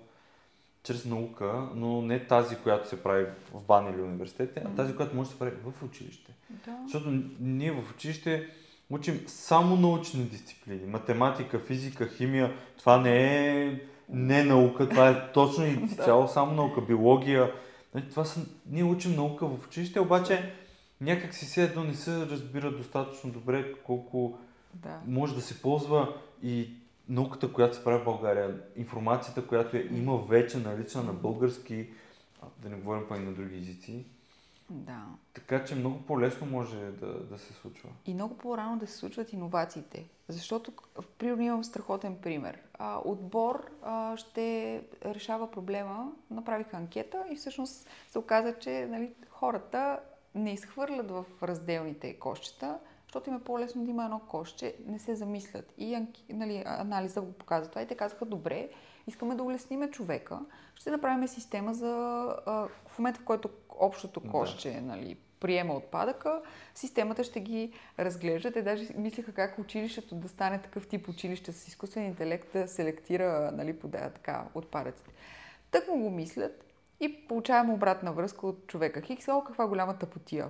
чрез 0.84 1.06
наука, 1.06 1.70
но 1.76 2.02
не 2.02 2.28
тази, 2.28 2.56
която 2.56 2.90
се 2.90 3.04
прави 3.04 3.26
в 3.54 3.64
бан 3.64 3.94
или 3.94 4.02
университете, 4.02 4.64
а 4.66 4.76
тази, 4.76 4.96
която 4.96 5.16
може 5.16 5.30
да 5.30 5.34
се 5.34 5.40
прави 5.40 5.52
в 5.52 5.84
училище. 5.84 6.34
Да. 6.50 6.80
Защото 6.84 7.10
ние 7.40 7.72
в 7.72 7.92
училище 7.92 8.50
учим 8.90 9.24
само 9.28 9.76
научни 9.76 10.24
дисциплини. 10.24 10.88
Математика, 10.88 11.60
физика, 11.60 12.08
химия. 12.08 12.54
Това 12.78 13.02
не 13.02 13.48
е 13.64 13.80
не 14.10 14.44
наука, 14.44 14.90
това 14.90 15.10
е 15.10 15.32
точно 15.32 15.66
и 15.66 15.88
цяло 16.06 16.28
само 16.28 16.52
наука. 16.52 16.82
Биология. 16.82 17.54
Нали, 17.96 18.10
Това 18.10 18.26
са, 18.26 18.46
ние 18.66 18.84
учим 18.84 19.16
наука 19.16 19.48
в 19.48 19.68
училище, 19.68 20.00
обаче 20.00 20.54
някак 21.02 21.34
си 21.34 21.46
все 21.46 21.64
едно 21.64 21.84
не 21.84 21.94
се 21.94 22.26
разбира 22.26 22.72
достатъчно 22.72 23.32
добре 23.32 23.74
колко 23.74 24.38
да. 24.74 25.00
може 25.08 25.36
да 25.36 25.42
се 25.42 25.62
ползва 25.62 26.14
и 26.44 26.70
науката, 27.10 27.54
която 27.54 27.76
се 27.76 27.84
прави 27.84 28.02
в 28.02 28.06
България, 28.06 28.62
информацията, 28.76 29.48
която 29.48 29.78
е, 29.78 29.88
има 29.92 30.18
вече 30.18 30.58
налична 30.58 31.04
на 31.04 31.14
български, 31.14 31.88
да 32.58 32.70
не 32.70 32.76
говорим 32.76 33.04
и 33.16 33.20
на 33.20 33.32
други 33.32 33.58
езици. 33.58 34.06
Да. 34.70 35.06
Така 35.34 35.66
че 35.66 35.76
много 35.76 36.02
по-лесно 36.02 36.48
може 36.48 36.78
да, 36.78 37.24
да 37.24 37.38
се 37.38 37.54
случва. 37.54 37.90
И 38.06 38.14
много 38.14 38.38
по-рано 38.38 38.78
да 38.78 38.88
се 38.88 38.98
случват 38.98 39.34
иновациите. 39.34 40.10
Защото, 40.28 40.72
примерно, 41.18 41.44
имам 41.44 41.64
страхотен 41.64 42.16
пример. 42.22 42.60
А, 42.74 43.02
отбор 43.06 43.70
а, 43.84 44.18
ще 44.18 44.82
решава 45.06 45.52
проблема, 45.52 46.12
направиха 46.32 46.78
анкета 46.78 47.26
и 47.32 47.36
всъщност 47.36 47.90
се 48.10 48.20
оказа, 48.20 48.54
че 48.60 48.88
нали, 48.90 49.14
хората 49.30 50.00
не 50.36 50.54
изхвърлят 50.54 51.12
в 51.12 51.26
разделните 51.44 52.14
кошчета, 52.14 52.80
защото 53.04 53.30
им 53.30 53.36
е 53.36 53.44
по-лесно 53.44 53.84
да 53.84 53.92
има 53.92 54.04
едно 54.04 54.20
кошче, 54.20 54.76
не 54.88 55.00
се 55.00 55.16
замислят. 55.16 55.74
И 55.78 56.08
нали, 56.30 56.64
анализа 56.66 57.22
го 57.22 57.32
показва 57.32 57.70
това 57.70 57.82
и 57.82 57.88
те 57.88 57.96
казаха, 57.96 58.26
добре, 58.26 58.70
искаме 59.08 59.36
да 59.36 59.44
улесниме 59.44 59.92
човека, 59.92 60.40
ще 60.76 60.92
направим 60.92 61.28
система 61.28 61.74
за 61.74 62.26
а, 62.46 62.68
в 62.88 63.00
момента, 63.00 63.20
в 63.20 63.24
който 63.24 63.50
общото 63.70 64.20
Да. 64.20 64.30
кошче 64.30 64.82
нали, 64.82 65.18
приема 65.40 65.74
отпадъка, 65.74 66.42
системата 66.76 67.24
ще 67.24 67.40
ги 67.40 67.74
разглежда. 68.00 68.52
Те 68.52 68.62
даже 68.62 68.88
мислиха 68.98 69.32
как 69.32 69.60
училището 69.60 70.16
да 70.16 70.30
стане 70.30 70.62
такъв 70.62 70.88
тип 70.88 71.10
училище 71.10 71.52
с 71.52 71.68
изкуствен 71.68 72.06
интелект 72.06 72.54
да 72.54 72.68
селектира 72.68 73.52
нали, 73.54 73.80
пода, 73.80 74.10
така, 74.10 74.46
отпадъците. 74.54 75.10
Так 75.72 75.88
му 75.88 75.98
го 75.98 76.10
мислят 76.10 76.66
и 77.00 77.28
получаваме 77.28 77.74
обратна 77.74 78.14
връзка 78.14 78.48
от 78.48 78.68
човека. 78.68 79.02
Хикс, 79.02 79.28
о, 79.28 79.44
каква 79.44 79.68
голяма 79.68 79.98
тъпотия. 79.98 80.50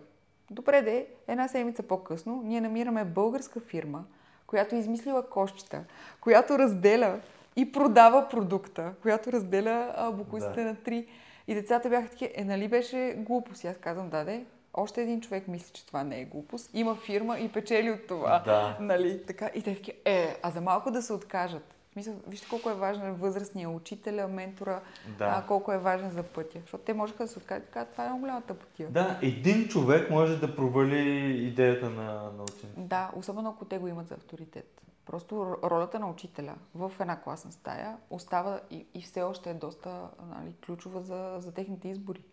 Добре 0.52 0.82
де, 0.82 1.08
една 1.28 1.48
седмица 1.48 1.84
по-късно 1.84 2.42
ние 2.46 2.62
намираме 2.62 3.06
българска 3.06 3.60
фирма, 3.60 4.06
която 4.48 4.76
е 4.76 4.80
измислила 4.80 5.30
кошчета, 5.30 5.84
която 6.22 6.60
разделя 6.60 7.20
и 7.56 7.72
продава 7.72 8.30
продукта, 8.30 8.94
която 9.02 9.32
разделя 9.32 9.94
а, 9.98 10.12
буквиците 10.12 10.64
Да. 10.64 10.70
на 10.70 10.76
три. 10.76 11.06
И 11.48 11.54
децата 11.56 11.90
бяха 11.90 12.10
такива, 12.10 12.32
е, 12.36 12.44
нали 12.44 12.68
беше 12.68 13.16
глупост? 13.18 13.64
И 13.64 13.68
аз 13.68 13.78
казвам, 13.78 14.10
да, 14.10 14.24
де, 14.26 14.46
още 14.74 15.02
един 15.02 15.22
човек 15.22 15.48
мисли, 15.48 15.72
че 15.74 15.86
това 15.86 16.04
не 16.04 16.22
е 16.22 16.26
глупост. 16.26 16.70
Има 16.74 16.96
фирма 16.96 17.38
и 17.40 17.50
печели 17.50 17.92
от 17.92 18.08
това. 18.08 18.42
Да. 18.46 18.78
Нали, 18.80 19.26
така. 19.28 19.50
И 19.56 19.62
те 19.62 19.76
таки, 19.76 19.94
е, 20.06 20.40
а 20.44 20.52
за 20.52 20.62
малко 20.62 20.92
да 20.92 21.02
се 21.02 21.14
откажат. 21.14 21.76
Мисля, 21.96 22.12
вижте 22.28 22.48
колко 22.50 22.70
е 22.70 22.74
важен 22.74 23.14
възрастния 23.14 23.70
учителя, 23.70 24.28
ментора, 24.28 24.82
Да. 25.18 25.26
а 25.38 25.48
колко 25.48 25.72
е 25.72 25.78
важен 25.78 26.10
за 26.10 26.24
пътя. 26.24 26.60
Защото 26.62 26.84
те 26.84 26.94
можеха 26.94 27.24
да 27.24 27.28
се 27.28 27.40
откажат 27.40 27.70
кажат, 27.70 27.90
това 27.92 28.04
е 28.04 28.08
много 28.08 28.22
голяма 28.22 28.42
тъпотия. 28.42 28.90
Да, 28.90 29.20
един 29.22 29.68
човек 29.68 30.10
може 30.10 30.38
да 30.40 30.56
провали 30.56 31.00
идеята 31.48 31.90
на, 31.90 32.04
на 32.14 32.44
учениците. 32.44 32.68
Да, 32.78 33.12
особено 33.16 33.50
ако 33.50 33.66
те 33.66 33.78
го 33.78 33.88
имат 33.88 34.08
за 34.08 34.14
авторитет. 34.16 34.82
Просто 35.10 35.58
ролята 35.64 36.00
на 36.00 36.10
учителя 36.10 36.56
в 36.76 36.92
една 37.00 37.22
класна 37.22 37.52
стая 37.52 37.98
остава 38.10 38.62
и, 38.72 38.86
и 38.94 39.02
все 39.02 39.22
още 39.22 39.50
е 39.50 39.54
доста 39.54 40.10
нали, 40.28 40.54
ключова 40.66 41.02
за, 41.02 41.36
за 41.40 41.54
техните 41.54 41.88
избори. 41.88 42.24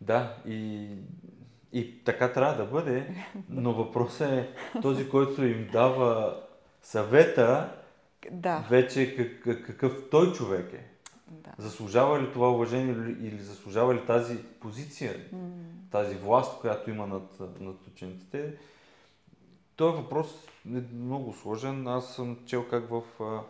Да, 0.00 0.36
и, 0.46 0.88
и 1.72 2.04
така 2.04 2.32
трябва 2.32 2.64
да 2.64 2.70
бъде, 2.70 3.14
но 3.48 3.72
въпросът 3.74 4.28
е 4.30 4.54
този, 4.82 5.08
който 5.08 5.44
им 5.44 5.68
дава 5.72 6.40
съвета, 6.82 7.76
Да, 8.30 8.66
вече 8.70 9.16
как, 9.16 9.42
как, 9.44 9.66
какъв 9.66 10.10
той 10.10 10.32
човек 10.32 10.72
е. 10.72 10.84
да. 11.30 11.50
Заслужава 11.58 12.22
ли 12.22 12.32
това 12.32 12.50
уважение 12.50 12.94
или, 13.20 13.38
заслужава 13.38 13.94
ли 13.94 14.06
тази 14.06 14.42
позиция, 14.42 15.14
тази 15.90 16.14
власт, 16.14 16.60
която 16.60 16.90
има 16.90 17.06
над, 17.06 17.40
над 17.60 17.86
учениците? 17.86 18.54
Този 19.76 19.96
въпрос 19.96 20.48
е 20.74 20.94
много 20.94 21.32
сложен. 21.32 21.88
Аз 21.88 22.14
съм 22.14 22.38
чел 22.46 22.64
как 22.70 22.90
в 22.90 23.02
а, 23.20 23.40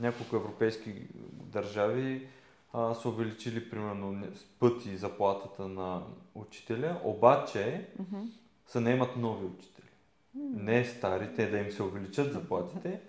няколко 0.00 0.36
европейски 0.36 0.94
държави 1.32 2.28
а, 2.72 2.94
са 2.94 3.08
увеличили 3.08 3.70
примерно 3.70 4.24
с 4.34 4.44
пъти 4.44 4.96
заплатата 4.96 5.68
на 5.68 6.02
учителя, 6.34 7.00
обаче 7.04 7.88
мгм. 7.98 8.22
се 8.66 8.80
наемат 8.80 9.16
нови 9.16 9.46
учители. 9.46 9.88
Не 10.34 10.84
старите 10.84 11.50
да 11.50 11.58
им 11.58 11.70
се 11.70 11.82
увеличат 11.82 12.32
заплатите, 12.32 13.00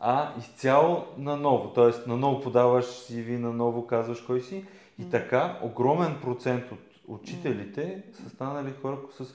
а 0.00 0.38
изцяло 0.38 1.06
на 1.16 1.36
ново. 1.36 1.72
Тоест 1.72 2.06
на 2.06 2.16
ново 2.16 2.40
подаваш 2.40 2.84
CV, 2.84 3.38
на 3.38 3.52
ново 3.52 3.86
казваш 3.86 4.20
кой 4.20 4.40
си. 4.40 4.64
И 4.98 5.10
така 5.10 5.58
огромен 5.62 6.18
процент 6.22 6.72
от 6.72 6.78
учителите 7.08 8.02
са 8.12 8.30
станали 8.30 8.72
хора 8.82 8.98
с 9.18 9.34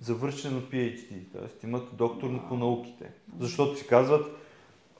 завършено 0.00 0.60
PhD, 0.60 1.32
т.е. 1.32 1.66
имат 1.66 1.88
докторно 1.92 2.48
по 2.48 2.56
науките. 2.56 3.10
Защото 3.38 3.78
си 3.78 3.86
казват, 3.86 4.26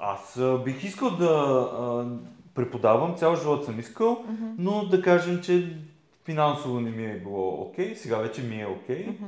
аз 0.00 0.40
бих 0.64 0.84
искал 0.84 1.10
да 1.10 1.26
а, 1.26 2.06
преподавам, 2.54 3.16
цял 3.16 3.36
живот 3.36 3.64
съм 3.64 3.80
искал, 3.80 4.24
но 4.58 4.84
да 4.86 5.02
кажем, 5.02 5.40
че 5.42 5.76
финансово 6.24 6.80
не 6.80 6.90
ми 6.90 7.04
е 7.06 7.20
било 7.20 7.62
окей, 7.62 7.94
сега 7.96 8.16
вече 8.18 8.42
ми 8.42 8.60
е 8.60 8.66
окей 8.66 9.06
Мгм. 9.06 9.26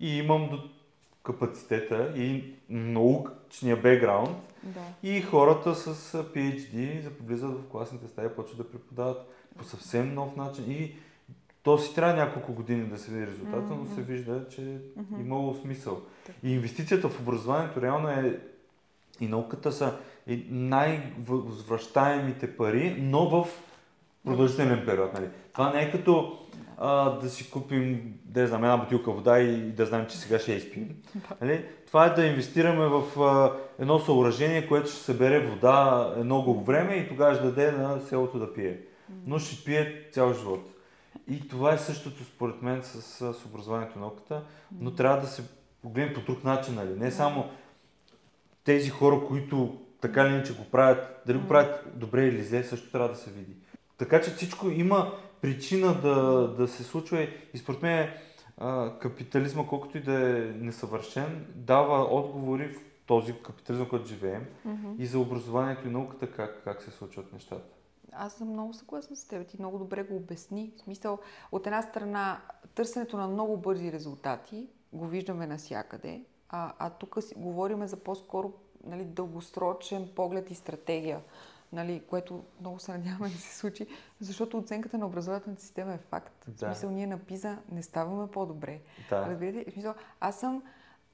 и 0.00 0.18
имам 0.18 0.48
до 0.50 0.62
капацитета 1.22 2.12
и 2.16 2.44
научния 2.68 3.76
бекграунд 3.76 4.36
Да. 4.62 4.80
и 5.02 5.20
хората 5.20 5.74
с 5.74 6.12
PhD 6.34 7.02
запоблизат 7.02 7.50
в 7.50 7.68
класните 7.68 8.08
стаи, 8.08 8.28
почват 8.36 8.56
да 8.58 8.70
преподават 8.70 9.26
по 9.58 9.64
съвсем 9.64 10.14
нов 10.14 10.36
начин 10.36 10.64
и 10.68 10.92
то 11.68 11.78
си 11.78 11.94
трябва 11.94 12.14
няколко 12.14 12.52
години 12.52 12.84
да 12.84 12.98
се 12.98 13.10
види 13.10 13.26
резултата, 13.26 13.74
но 13.74 13.86
се 13.94 14.02
вижда, 14.02 14.44
че 14.50 14.78
Мгм. 14.96 15.20
имало 15.20 15.54
смисъл. 15.54 16.00
И 16.42 16.54
инвестицията 16.54 17.08
в 17.08 17.20
образованието 17.20 17.82
реално 17.82 18.08
е 18.08 18.40
и 19.20 19.26
науката 19.26 19.72
са 19.72 19.96
най-възвръщаемите 20.48 22.56
пари, 22.56 22.96
но 23.00 23.28
в 23.28 23.48
продължителен 24.24 24.82
период. 24.86 25.14
Нали. 25.14 25.28
Това 25.52 25.72
не 25.72 25.82
е 25.82 25.90
като 25.90 26.38
а, 26.78 27.10
да 27.10 27.30
си 27.30 27.50
купим, 27.50 28.14
да 28.24 28.46
знам, 28.46 28.64
една 28.64 28.76
бутилка 28.76 29.10
вода 29.10 29.38
и 29.38 29.72
да 29.72 29.86
знаем, 29.86 30.06
че 30.06 30.18
сега 30.18 30.38
ще 30.38 30.52
я 30.52 30.58
изпием. 30.58 30.88
Нали? 31.40 31.64
Това 31.86 32.06
е 32.06 32.14
да 32.14 32.26
инвестираме 32.26 32.86
в 32.86 33.20
а, 33.20 33.52
едно 33.78 33.98
съоръжение, 33.98 34.68
което 34.68 34.90
ще 34.90 34.98
събере 34.98 35.46
вода 35.46 36.14
много 36.24 36.64
време 36.64 36.94
и 36.94 37.08
тогава 37.08 37.34
ще 37.34 37.44
даде 37.44 37.72
на 37.72 38.00
селото 38.00 38.38
да 38.38 38.54
пие. 38.54 38.80
Но 39.26 39.38
ще 39.38 39.64
пие 39.64 40.08
цял 40.12 40.34
живот. 40.34 40.74
И 41.28 41.48
това 41.48 41.74
е 41.74 41.78
същото 41.78 42.24
според 42.24 42.62
мен 42.62 42.82
с, 42.82 43.02
с 43.32 43.44
образованието 43.46 43.98
и 43.98 44.00
науката, 44.00 44.42
но 44.80 44.94
трябва 44.94 45.20
да 45.20 45.26
се 45.26 45.42
погледне 45.82 46.14
по 46.14 46.20
друг 46.20 46.44
начин. 46.44 46.74
Нали? 46.74 46.98
Не 46.98 47.10
само 47.10 47.50
тези 48.64 48.90
хора, 48.90 49.20
които 49.28 49.78
така 50.00 50.22
или 50.22 50.34
иначе 50.34 50.56
го 50.56 50.64
правят, 50.64 51.22
дали 51.26 51.38
го 51.38 51.48
правят 51.48 51.84
добре 51.94 52.26
или 52.26 52.42
зле, 52.42 52.64
също 52.64 52.90
трябва 52.90 53.08
да 53.08 53.16
се 53.16 53.30
види. 53.30 53.56
Така 53.98 54.20
че 54.20 54.30
всичко 54.30 54.70
има 54.70 55.12
причина 55.40 56.00
да, 56.00 56.48
да 56.58 56.68
се 56.68 56.84
случва 56.84 57.28
и 57.54 57.58
според 57.58 57.82
мен 57.82 58.10
капитализма, 59.00 59.66
колкото 59.66 59.98
и 59.98 60.02
да 60.02 60.38
е 60.38 60.40
несъвършен, 60.42 61.46
дава 61.54 62.04
отговори 62.04 62.68
в 62.68 62.80
този 63.06 63.34
капитализъм, 63.42 63.88
който 63.88 64.08
живеем 64.08 64.46
Мгм. 64.64 64.88
и 64.98 65.06
за 65.06 65.18
образованието 65.18 65.88
и 65.88 65.90
науката 65.90 66.30
как, 66.30 66.60
как 66.64 66.82
се 66.82 66.90
случват 66.90 67.32
нещата. 67.32 67.74
Аз 68.12 68.32
съм 68.32 68.48
много 68.48 68.74
съгласна 68.74 69.16
с 69.16 69.28
теб. 69.28 69.46
Ти 69.48 69.56
много 69.58 69.78
добре 69.78 70.02
го 70.02 70.16
обясни. 70.16 70.72
В 70.76 70.80
смисъл, 70.80 71.18
от 71.52 71.66
една 71.66 71.82
страна, 71.82 72.40
търсенето 72.74 73.16
на 73.16 73.28
много 73.28 73.56
бързи 73.56 73.92
резултати 73.92 74.68
го 74.92 75.06
виждаме 75.06 75.46
навсякъде, 75.46 76.24
а, 76.48 76.72
а 76.78 76.90
тук 76.90 77.16
си 77.20 77.34
говорим 77.36 77.86
за 77.86 77.96
по-скоро 77.96 78.52
нали, 78.84 79.04
дългосрочен 79.04 80.08
поглед 80.16 80.50
и 80.50 80.54
стратегия, 80.54 81.20
нали, 81.72 82.02
което 82.08 82.44
много 82.60 82.78
се 82.78 82.92
надяваме 82.92 83.28
да 83.32 83.38
се 83.38 83.56
случи, 83.56 83.86
защото 84.20 84.58
оценката 84.58 84.98
на 84.98 85.06
образователната 85.06 85.62
система 85.62 85.94
е 85.94 85.98
факт. 85.98 86.44
В 86.44 86.50
Да. 86.50 86.66
смисъл, 86.66 86.90
ние 86.90 87.06
на 87.06 87.18
ПИЗа 87.18 87.58
не 87.72 87.82
ставаме 87.82 88.30
по-добре. 88.30 88.80
Да. 89.10 89.26
Разбирате? 89.26 89.70
В 89.70 89.72
смисъл, 89.72 89.94
аз 90.20 90.40
съм 90.40 90.62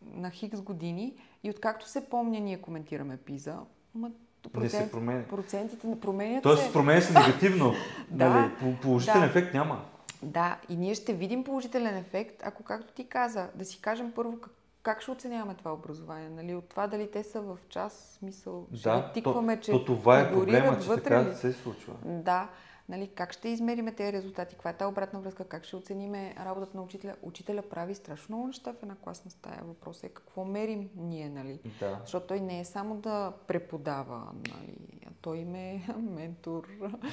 на 0.03 0.31
хикс 0.31 0.61
години 0.61 1.17
и 1.43 1.51
откакто 1.51 1.89
се 1.89 2.09
помня, 2.09 2.41
ние 2.41 2.63
коментираме 2.63 3.17
ПИЗа, 3.17 3.59
ма, 3.95 4.11
Не 4.55 4.69
се 4.69 4.77
процент- 4.77 4.91
променя. 4.91 5.23
процентите 5.25 5.87
не 5.87 6.01
променят 6.01 6.43
Тоест 6.43 6.63
се. 6.63 6.73
променя 6.73 7.01
се 7.01 7.13
негативно. 7.13 7.73
Да, 8.11 8.29
нали? 8.31 8.51
По- 8.55 8.81
Положителен 8.83 9.21
да. 9.21 9.27
ефект 9.27 9.55
няма. 9.55 9.85
Да, 10.23 10.57
и 10.69 10.77
ние 10.77 10.95
ще 10.95 11.13
видим 11.13 11.45
положителен 11.45 11.97
ефект, 11.97 12.43
ако 12.43 12.63
както 12.63 12.93
ти 12.93 13.05
каза, 13.05 13.49
да 13.55 13.65
си 13.65 13.81
кажем 13.81 14.13
първо 14.13 14.37
как, 14.37 14.51
как 14.83 15.03
ще 15.03 15.11
оценяваме 15.11 15.55
това 15.55 15.73
образование. 15.73 16.29
Нали? 16.29 16.55
От 16.55 16.65
това 16.65 16.87
дали 16.87 17.11
те 17.11 17.23
са 17.23 17.41
в 17.41 17.59
час, 17.69 18.17
смисъл, 18.19 18.67
ще 18.75 18.83
Да, 18.83 19.11
тикваме, 19.13 19.57
то, 19.57 19.63
че 19.63 19.71
то 19.71 19.85
това 19.85 20.21
е 20.21 20.31
проблема, 20.31 20.79
че 20.81 20.87
вътре 20.87 21.03
така 21.03 21.25
ли? 21.25 21.35
се 21.35 21.53
случва. 21.53 21.93
Да, 22.05 22.49
нали, 22.89 23.09
как 23.09 23.33
ще 23.33 23.49
измериме 23.49 23.93
тези 23.93 24.13
резултати, 24.13 24.55
каква 24.55 24.71
е 24.71 24.77
тази 24.77 24.89
обратна 24.89 25.21
връзка, 25.21 25.45
как 25.45 25.65
ще 25.65 25.77
оцениме 25.77 26.35
работата 26.45 26.77
на 26.77 26.83
учителя. 26.83 27.15
Учителя 27.23 27.63
прави 27.63 27.95
страшно 27.95 28.37
много 28.37 28.47
неща 28.47 28.73
в 28.73 28.83
една 28.83 28.95
класна 28.95 29.31
стая. 29.31 29.61
Въпросът 29.65 30.05
е 30.05 30.09
какво 30.09 30.45
мерим 30.45 30.91
ние, 30.97 31.29
нали? 31.29 31.61
Да. 31.81 31.99
Защото 32.01 32.27
той 32.27 32.41
не 32.41 32.61
е 32.61 32.65
само 32.65 32.97
да 32.97 33.33
преподава, 33.47 34.23
нали? 34.49 34.77
а 35.07 35.11
той 35.21 35.39
им 35.39 35.55
е 35.55 35.87
ментор, 35.99 36.69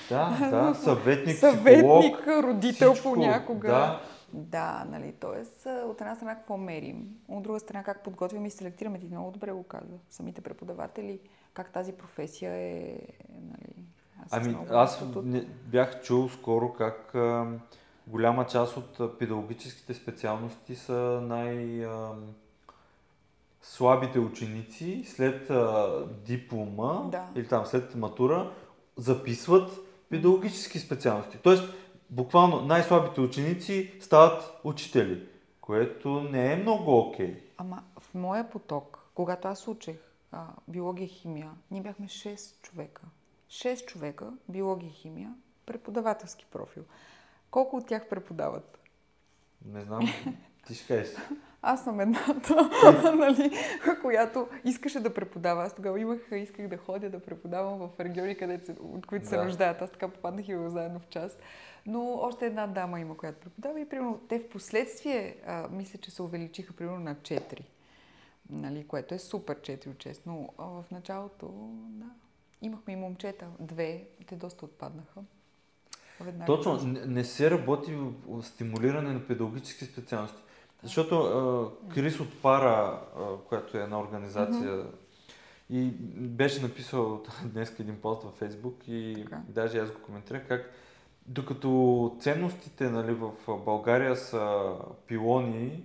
Да, 0.10 0.50
да, 0.52 0.74
съветник, 0.84 1.38
съветник, 1.38 2.16
психолог, 2.18 2.28
родител 2.28 2.94
всичко. 2.94 3.14
понякога. 3.14 3.68
Да, 3.68 4.02
Да, 4.34 4.86
нали, 4.90 5.12
т.е. 5.12 5.70
от 5.70 6.02
една 6.02 6.16
страна 6.16 6.36
какво 6.36 6.58
мерим, 6.58 7.16
от 7.28 7.44
друга 7.44 7.60
страна 7.60 7.84
как 7.84 8.04
подготвяме 8.04 8.48
и 8.48 8.52
селектираме, 8.52 9.00
ти 9.00 9.06
много 9.06 9.32
добре 9.32 9.52
го 9.52 9.64
каза, 9.64 9.98
самите 10.10 10.42
преподаватели, 10.42 11.20
как 11.54 11.74
тази 11.74 11.94
професия 11.94 12.52
е, 12.54 12.98
нали, 13.30 13.86
Ами 14.32 14.58
аз 14.70 15.04
не, 15.24 15.46
бях 15.46 16.02
чул 16.02 16.30
скоро 16.30 16.74
как 16.74 17.16
а, 17.16 17.46
голяма 18.08 18.46
част 18.46 18.78
от 18.78 19.20
педагогическите 19.20 19.94
специалности 19.94 20.76
са 20.76 21.22
най... 21.24 21.86
А, 21.86 22.16
слабите 23.62 24.20
ученици 24.20 25.04
след 25.08 25.50
а, 25.50 25.90
диплома 26.26 27.04
Да. 27.12 27.28
или 27.36 27.48
там 27.48 27.66
след 27.66 27.96
матура 27.96 28.52
записват 28.98 29.72
педагогически 30.10 30.80
специалности. 30.80 31.38
Тоест, 31.44 31.74
буквално 32.10 32.62
най-слабите 32.62 33.22
ученици 33.22 33.94
стават 34.02 34.60
учители, 34.64 35.28
което 35.62 36.22
не 36.22 36.54
е 36.54 36.56
много 36.56 37.00
окей. 37.00 37.44
Ама 37.58 37.84
в 38.00 38.14
моя 38.14 38.50
поток, 38.50 39.00
когато 39.16 39.48
аз 39.48 39.68
учех 39.68 39.98
а, 40.32 40.48
биология 40.68 41.06
и 41.06 41.10
химия, 41.10 41.52
ние 41.72 41.82
бяхме 41.82 42.08
6 42.08 42.62
човека. 42.62 43.02
6 43.52 43.86
човека, 43.86 44.34
биология 44.50 44.88
и 44.90 44.94
химия, 44.94 45.34
преподавателски 45.66 46.46
профил. 46.52 46.84
Колко 47.52 47.78
от 47.78 47.88
тях 47.88 48.10
преподават? 48.10 48.80
Не 49.66 49.82
знам, 49.82 50.02
ти 50.68 50.76
ще 50.76 50.88
кажеш. 50.88 51.16
Аз 51.62 51.84
съм 51.84 52.00
едната, 52.00 52.70
нали, 53.16 53.52
която 54.02 54.48
искаше 54.66 55.00
да 55.00 55.14
преподава. 55.14 55.64
Аз 55.64 55.76
тогава 55.76 56.00
имах, 56.00 56.20
исках 56.32 56.68
да 56.68 56.78
ходя 56.78 57.10
да 57.10 57.20
преподавам 57.20 57.80
в 57.80 58.00
региони, 58.00 58.38
където 58.38 58.66
се, 58.66 58.72
от 58.72 59.06
които 59.06 59.28
се 59.28 59.36
Да. 59.36 59.44
нуждаят. 59.46 59.82
Аз 59.82 59.92
така 59.92 60.08
попаднах 60.08 60.48
и 60.48 60.56
заедно 60.70 61.00
в 61.00 61.08
час. 61.10 61.38
Но 61.86 62.14
още 62.14 62.46
една 62.46 62.68
дама 62.68 63.00
има, 63.00 63.18
която 63.18 63.40
преподава 63.40 63.80
и 63.80 63.90
примерно 63.90 64.22
те 64.30 64.40
в 64.40 64.50
последствие, 64.50 65.38
а, 65.48 65.68
мисля, 65.72 66.00
че 66.00 66.12
се 66.12 66.22
увеличиха 66.22 66.74
примерно 66.74 67.00
на 67.00 67.16
4. 67.16 67.62
Нали, 68.50 68.88
което 68.88 69.16
е 69.16 69.20
супер 69.20 69.62
4 69.62 69.88
от 69.88 69.98
6. 69.98 70.22
Но 70.26 70.50
а, 70.58 70.66
в 70.66 70.86
началото, 70.92 71.48
да, 71.90 72.06
имахме 72.62 72.94
и 72.94 72.96
момчета. 72.96 73.48
Две, 73.60 74.04
те 74.28 74.36
доста 74.36 74.66
отпаднаха. 74.66 75.22
Веднага. 76.22 76.46
Точно, 76.46 76.84
не, 76.84 77.06
не 77.06 77.24
се 77.24 77.52
работи 77.52 77.96
в 78.28 78.44
стимулиране 78.44 79.14
на 79.14 79.28
педагогически 79.28 79.86
специалности. 79.86 80.42
Защото 80.84 81.16
а, 81.16 81.94
Крис 81.94 82.20
от 82.20 82.42
Пара, 82.42 83.02
а, 83.18 83.38
която 83.50 83.78
е 83.78 83.82
една 83.82 84.00
организация, 84.00 84.86
И 85.70 85.90
беше 86.18 86.62
написал 86.62 87.24
днес 87.46 87.80
един 87.80 88.02
пост 88.02 88.24
във 88.24 88.34
Фейсбук 88.34 88.76
и 88.88 89.14
Така. 89.24 89.42
даже 89.50 89.80
аз 89.80 89.92
го 89.92 90.02
коментирах 90.02 90.48
как 90.48 90.72
докато 91.28 92.18
ценностите 92.20 92.90
нали, 92.90 93.14
в 93.14 93.32
България 93.66 94.16
са 94.16 94.74
пилони, 95.08 95.84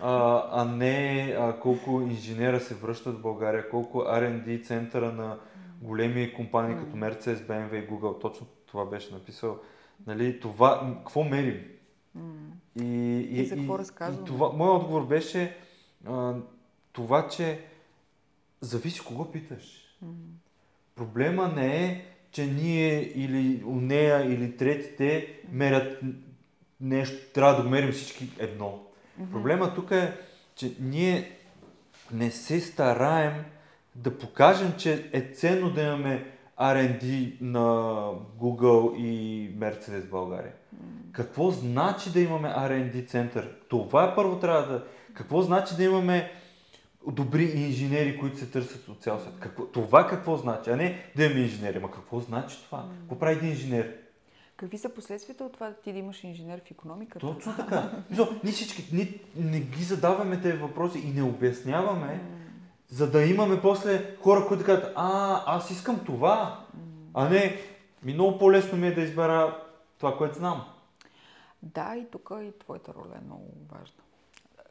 а, 0.00 0.44
а 0.52 0.64
не 0.64 1.36
а, 1.38 1.60
колко 1.60 2.00
инженера 2.00 2.60
се 2.60 2.74
връщат 2.74 3.18
в 3.18 3.22
България, 3.22 3.70
колко 3.70 3.98
R&D 3.98 4.64
центъра 4.66 5.12
на 5.12 5.38
големи 5.82 6.34
компании 6.34 6.76
като 6.76 6.96
Mercedes, 6.96 7.36
BMW 7.36 7.84
и 7.84 7.88
Google, 7.88 8.20
точно 8.20 8.46
това 8.66 8.84
беше 8.84 9.14
написал. 9.14 9.58
Нали, 10.06 10.40
това, 10.40 10.94
какво 10.98 11.24
мерим? 11.24 11.64
М. 12.14 12.32
И, 12.80 13.18
И 13.30 13.46
за 13.46 13.56
какво 13.56 13.78
разказваме? 13.78 14.22
И 14.22 14.26
това, 14.26 14.52
моят 14.52 14.82
отговор 14.82 15.06
беше 15.06 15.56
а, 16.06 16.34
това, 16.92 17.28
че 17.28 17.60
зависи 18.60 19.00
кого 19.00 19.32
питаш. 19.32 19.96
М. 20.02 20.08
Проблема 20.94 21.48
не 21.48 21.84
е, 21.84 22.04
че 22.30 22.46
ние 22.46 23.12
или 23.14 23.64
у 23.64 23.74
нея 23.74 24.32
или 24.32 24.56
третите 24.56 25.40
мерят 25.50 26.02
нещо, 26.80 27.32
трябва 27.34 27.62
да 27.62 27.68
мерим 27.68 27.92
всички 27.92 28.30
едно. 28.38 28.82
Проблема 29.32 29.74
тук 29.74 29.90
е, 29.90 30.16
че 30.54 30.76
ние 30.80 31.30
не 32.12 32.30
се 32.30 32.60
стараем 32.60 33.44
да 34.02 34.18
покажем, 34.18 34.72
че 34.78 35.10
е 35.12 35.20
ценно 35.20 35.70
да 35.70 35.82
имаме 35.82 36.24
R&D 36.60 37.36
на 37.40 37.64
Google 38.40 38.96
и 38.96 39.50
Mercedes 39.58 40.06
в 40.06 40.10
България. 40.10 40.52
Какво 41.12 41.50
значи 41.50 42.12
да 42.12 42.20
имаме 42.20 42.48
R&D 42.48 43.08
център? 43.08 43.56
Това 43.68 44.14
първо 44.14 44.38
трябва 44.38 44.72
да... 44.72 44.84
Какво 45.14 45.42
значи 45.42 45.76
да 45.76 45.84
имаме 45.84 46.30
добри 47.12 47.44
инженери, 47.44 48.18
които 48.18 48.38
се 48.38 48.46
търсят 48.46 48.88
от 48.88 49.02
цял 49.02 49.18
свят? 49.18 49.34
Какво, 49.40 49.64
това 49.64 50.06
какво 50.06 50.36
значи? 50.36 50.70
А 50.70 50.76
не 50.76 51.10
да 51.16 51.24
имаме 51.24 51.40
инженери. 51.40 51.78
Ма 51.78 51.90
какво 51.90 52.20
значи 52.20 52.56
това? 52.64 52.84
Какво 53.00 53.18
прави 53.18 53.36
един 53.36 53.50
инженер? 53.50 53.94
Какви 54.56 54.78
са 54.78 54.88
последствията 54.88 55.44
от 55.44 55.52
това 55.52 55.68
да 55.68 55.74
ти 55.74 55.92
да 55.92 55.98
имаш 55.98 56.24
инженер 56.24 56.60
в 56.66 56.70
економиката? 56.70 57.26
Точно 57.26 57.56
така. 57.56 57.90
Ние 58.44 58.52
всички 58.52 58.84
ние 58.92 59.14
не 59.36 59.60
ги 59.60 59.82
задаваме 59.82 60.40
тези 60.40 60.56
въпроси 60.56 60.98
и 60.98 61.10
не 61.10 61.22
обясняваме, 61.22 62.20
за 62.88 63.10
да 63.10 63.22
имаме 63.22 63.62
после 63.62 64.16
хора, 64.22 64.46
които 64.48 64.64
кажат, 64.64 64.92
а, 64.96 65.56
аз 65.56 65.70
искам 65.70 66.04
това, 66.04 66.64
а 67.14 67.28
не, 67.28 67.56
ми 68.02 68.14
много 68.14 68.38
по-лесно 68.38 68.78
ми 68.78 68.86
е 68.86 68.94
да 68.94 69.00
избера 69.00 69.62
това, 69.98 70.16
което 70.16 70.38
знам. 70.38 70.64
Да, 71.62 71.96
и 71.96 72.10
тук 72.10 72.32
и 72.42 72.58
твоята 72.58 72.94
роля 72.94 73.14
е 73.16 73.24
много 73.24 73.44
важна. 73.72 74.02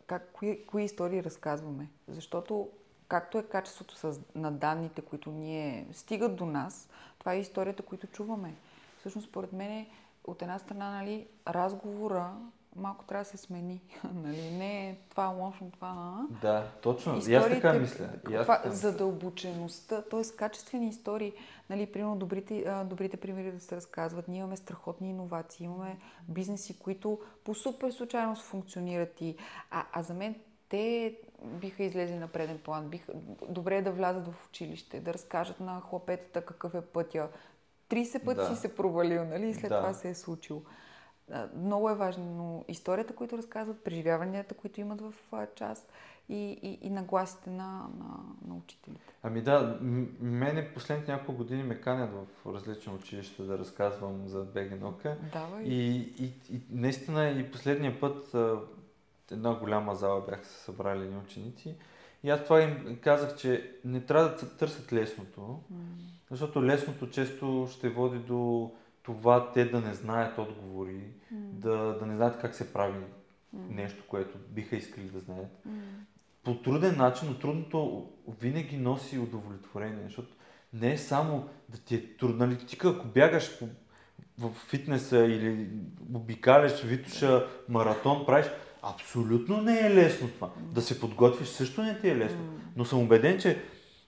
Как, 0.07 0.31
кои, 0.33 0.65
кои 0.65 0.83
истории 0.83 1.23
разказваме? 1.23 1.87
Защото 2.07 2.69
както 3.07 3.37
е 3.37 3.43
качеството 3.43 3.95
с, 3.95 4.19
на 4.35 4.51
данните, 4.51 5.01
които 5.01 5.31
ние 5.31 5.87
стигат 5.91 6.35
до 6.35 6.45
нас, 6.45 6.89
това 7.19 7.33
е 7.33 7.39
историята, 7.39 7.83
които 7.83 8.07
чуваме. 8.07 8.53
Всъщност, 8.99 9.27
според 9.27 9.53
мен, 9.53 9.85
от 10.23 10.41
една 10.41 10.59
страна, 10.59 10.91
нали, 10.91 11.27
разговора 11.47 12.31
малко 12.77 13.05
трябва 13.05 13.23
да 13.23 13.29
се 13.29 13.37
смени. 13.37 13.81
нали? 14.13 14.51
Не 14.51 14.89
е 14.89 14.97
това 15.09 15.25
лошо, 15.27 15.65
това... 15.73 15.87
А? 15.97 16.25
Да, 16.41 16.71
точно. 16.81 17.13
И 17.13 17.35
аз 17.35 17.43
така 17.43 17.55
Историите, 17.55 17.79
мисля. 17.79 18.09
И 18.29 18.35
аз 18.35 18.47
така 18.47 18.61
мисля. 18.69 18.77
задълбочеността, 18.77 20.01
т.е. 20.01 20.35
качествени 20.37 20.87
истории, 20.87 21.33
нали, 21.69 21.85
примерно 21.85 22.15
добрите, 22.15 22.83
добрите 22.85 23.17
примери 23.17 23.51
да 23.51 23.59
се 23.59 23.75
разказват. 23.75 24.27
Ние 24.27 24.39
имаме 24.39 24.57
страхотни 24.57 25.09
иновации, 25.09 25.65
имаме 25.65 25.97
бизнеси, 26.27 26.79
които 26.79 27.19
по 27.43 27.55
супер 27.55 27.91
случайност 27.91 28.43
функционират 28.43 29.21
и... 29.21 29.35
А, 29.71 29.85
а 29.93 30.01
за 30.03 30.13
мен 30.13 30.35
те 30.69 31.15
биха 31.43 31.83
излезли 31.83 32.15
на 32.15 32.27
преден 32.27 32.59
план. 32.63 32.87
Биха, 32.89 33.11
добре 33.49 33.77
е 33.77 33.81
да 33.81 33.91
влязат 33.91 34.27
в 34.27 34.47
училище, 34.49 34.99
да 34.99 35.13
разкажат 35.13 35.59
на 35.59 35.81
хлапетата 35.81 36.45
какъв 36.45 36.75
е 36.75 36.81
пътя. 36.81 37.29
30 37.89 38.25
пъти 38.25 38.35
Да. 38.39 38.47
си 38.47 38.55
се 38.55 38.75
провалил, 38.75 39.25
нали? 39.25 39.47
И 39.49 39.53
след 39.53 39.69
Да. 39.69 39.77
това 39.77 39.93
се 39.93 40.09
е 40.09 40.15
случило. 40.15 40.61
Много 41.55 41.89
е 41.89 41.95
важно, 41.95 42.25
но 42.25 42.65
историята, 42.67 43.15
които 43.15 43.37
разказват, 43.37 43.83
преживяванията, 43.83 44.53
които 44.53 44.81
имат 44.81 45.01
в 45.01 45.13
час 45.55 45.87
и, 46.29 46.59
и, 46.63 46.79
и 46.81 46.89
нагласите 46.89 47.49
на, 47.49 47.89
на, 47.99 48.19
на 48.47 48.55
учителите. 48.55 49.13
Ами 49.23 49.41
да, 49.41 49.79
мене 50.19 50.73
последните 50.73 51.11
няколко 51.11 51.33
години 51.33 51.63
ме 51.63 51.81
канят 51.81 52.09
в 52.13 52.53
различни 52.53 52.93
училища 52.93 53.43
да 53.43 53.57
разказвам 53.57 54.27
за 54.27 54.43
БГ 54.43 54.81
наука. 54.81 55.17
Давай. 55.33 55.63
И, 55.63 55.95
и, 56.19 56.25
и 56.55 56.61
наистина 56.69 57.29
и 57.29 57.51
последния 57.51 57.99
път 57.99 58.35
една 59.31 59.55
голяма 59.55 59.95
зала 59.95 60.21
бяха 60.21 60.45
се 60.45 60.63
събрали 60.63 61.15
ученици. 61.25 61.75
И 62.23 62.29
аз 62.29 62.43
това 62.43 62.61
им 62.61 62.97
казах, 63.01 63.35
че 63.35 63.75
не 63.85 64.01
трябва 64.01 64.29
да 64.29 64.57
търсят 64.57 64.93
лесното, 64.93 65.59
защото 66.31 66.63
лесното 66.63 67.09
често 67.09 67.67
ще 67.71 67.89
води 67.89 68.19
до 68.19 68.71
това 69.07 69.51
те 69.51 69.65
да 69.65 69.81
не 69.81 69.93
знаят 69.93 70.37
отговори, 70.37 71.01
да, 71.31 71.77
да 71.99 72.05
не 72.05 72.15
знаят 72.15 72.41
как 72.41 72.55
се 72.55 72.73
прави 72.73 72.99
нещо, 73.69 74.03
което 74.07 74.37
биха 74.49 74.75
искали 74.75 75.05
да 75.05 75.19
знаят. 75.19 75.65
По 76.43 76.55
труден 76.55 76.97
начин, 76.97 77.27
но 77.27 77.39
трудното 77.39 78.09
винаги 78.39 78.77
носи 78.77 79.19
удовлетворение, 79.19 80.03
защото 80.03 80.27
не 80.73 80.93
е 80.93 80.97
само 80.97 81.49
да 81.69 81.77
ти 81.77 81.95
е 81.95 82.17
трудно. 82.17 82.37
Нали, 82.37 82.57
ти 82.57 82.77
ако 82.83 83.07
бягаш 83.07 83.59
по, 83.59 83.67
в 84.39 84.51
фитнеса 84.69 85.17
или 85.17 85.69
обикаляш 86.13 86.83
Витуша 86.83 87.47
маратон, 87.69 88.25
правиш, 88.25 88.47
абсолютно 88.81 89.61
не 89.61 89.79
е 89.79 89.95
лесно 89.95 90.27
това. 90.27 90.49
Да 90.71 90.81
се 90.81 90.99
подготвиш 90.99 91.47
също 91.47 91.83
не 91.83 91.99
ти 91.99 92.09
е 92.09 92.17
лесно. 92.17 92.59
Но 92.75 92.85
съм 92.85 92.99
убеден, 92.99 93.39
че 93.39 93.63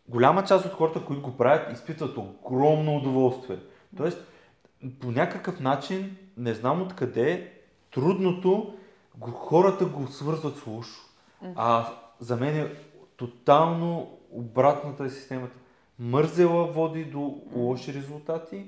голяма 0.08 0.44
част 0.44 0.66
от 0.66 0.72
хората, 0.72 1.06
които 1.06 1.22
го 1.22 1.38
правят, 1.38 1.74
изпитват 1.74 2.18
огромно 2.18 2.96
удоволствие. 2.96 3.60
Тоест, 3.98 4.29
по 5.00 5.12
някакъв 5.12 5.60
начин, 5.60 6.18
не 6.38 6.54
знам 6.54 6.82
откъде, 6.82 7.54
трудното 7.92 8.74
го, 9.18 9.32
хората 9.32 9.86
го 9.86 10.08
свързват 10.08 10.58
с 10.58 10.68
лошо. 10.68 11.02
А 11.56 11.94
за 12.20 12.36
мен 12.36 12.60
е 12.60 12.76
тотално 13.18 14.18
обратната 14.32 15.04
е 15.04 15.10
системата. 15.10 15.56
Мързела 16.00 16.72
води 16.72 17.06
до 17.06 17.42
лоши 17.56 17.94
резултати, 17.94 18.66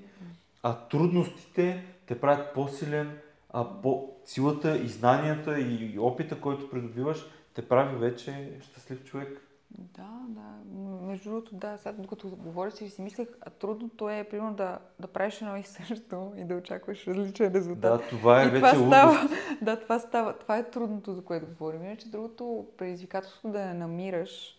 а 0.63 0.75
трудностите 0.75 1.85
те 2.07 2.19
правят 2.19 2.53
по-силен, 2.53 3.17
а 3.49 3.81
по 3.81 4.09
силата 4.25 4.77
и 4.77 4.87
знанията 4.87 5.59
и 5.59 5.99
опита, 5.99 6.41
който 6.41 6.69
придобиваш, 6.69 7.25
те 7.53 7.67
прави 7.67 7.95
вече 7.95 8.59
щастлив 8.61 9.03
човек. 9.03 9.50
Да, 9.77 10.25
да. 10.27 10.75
Между 11.05 11.29
другото, 11.29 11.55
да, 11.55 11.77
сега 11.77 11.91
докато 11.91 12.29
говориш 12.29 12.73
си, 12.73 12.89
си 12.89 13.01
мислех, 13.01 13.27
а 13.41 13.49
трудното 13.49 14.09
е, 14.09 14.23
примерно, 14.23 14.53
да, 14.53 14.79
да 14.99 15.07
правиш 15.07 15.41
едно 15.41 15.57
и 15.57 15.63
също 15.63 16.33
и 16.37 16.43
да 16.43 16.55
очакваш 16.55 17.07
различен 17.07 17.53
резултат. 17.53 18.01
Да, 18.01 18.07
това 18.07 18.41
е 18.41 18.45
и 18.45 18.49
вече 18.49 18.59
това 18.59 18.87
става, 18.87 19.29
да, 19.61 19.79
това 19.79 19.99
става. 19.99 20.37
Това 20.37 20.57
е 20.57 20.69
трудното, 20.69 21.13
за 21.13 21.23
което 21.23 21.45
говорим. 21.45 21.83
Иначе 21.83 22.09
другото 22.09 22.67
предизвикателство 22.77 23.49
да 23.49 23.65
не 23.65 23.73
намираш, 23.73 24.57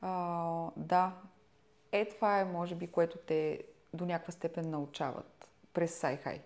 а, 0.00 0.70
да, 0.76 1.12
е 1.92 2.08
това 2.08 2.40
е, 2.40 2.44
може 2.44 2.74
би, 2.74 2.86
което 2.86 3.18
те 3.18 3.62
до 3.94 4.06
някаква 4.06 4.32
степен 4.32 4.70
научават 4.70 5.50
през 5.74 5.94
Сайхай. 5.94 6.40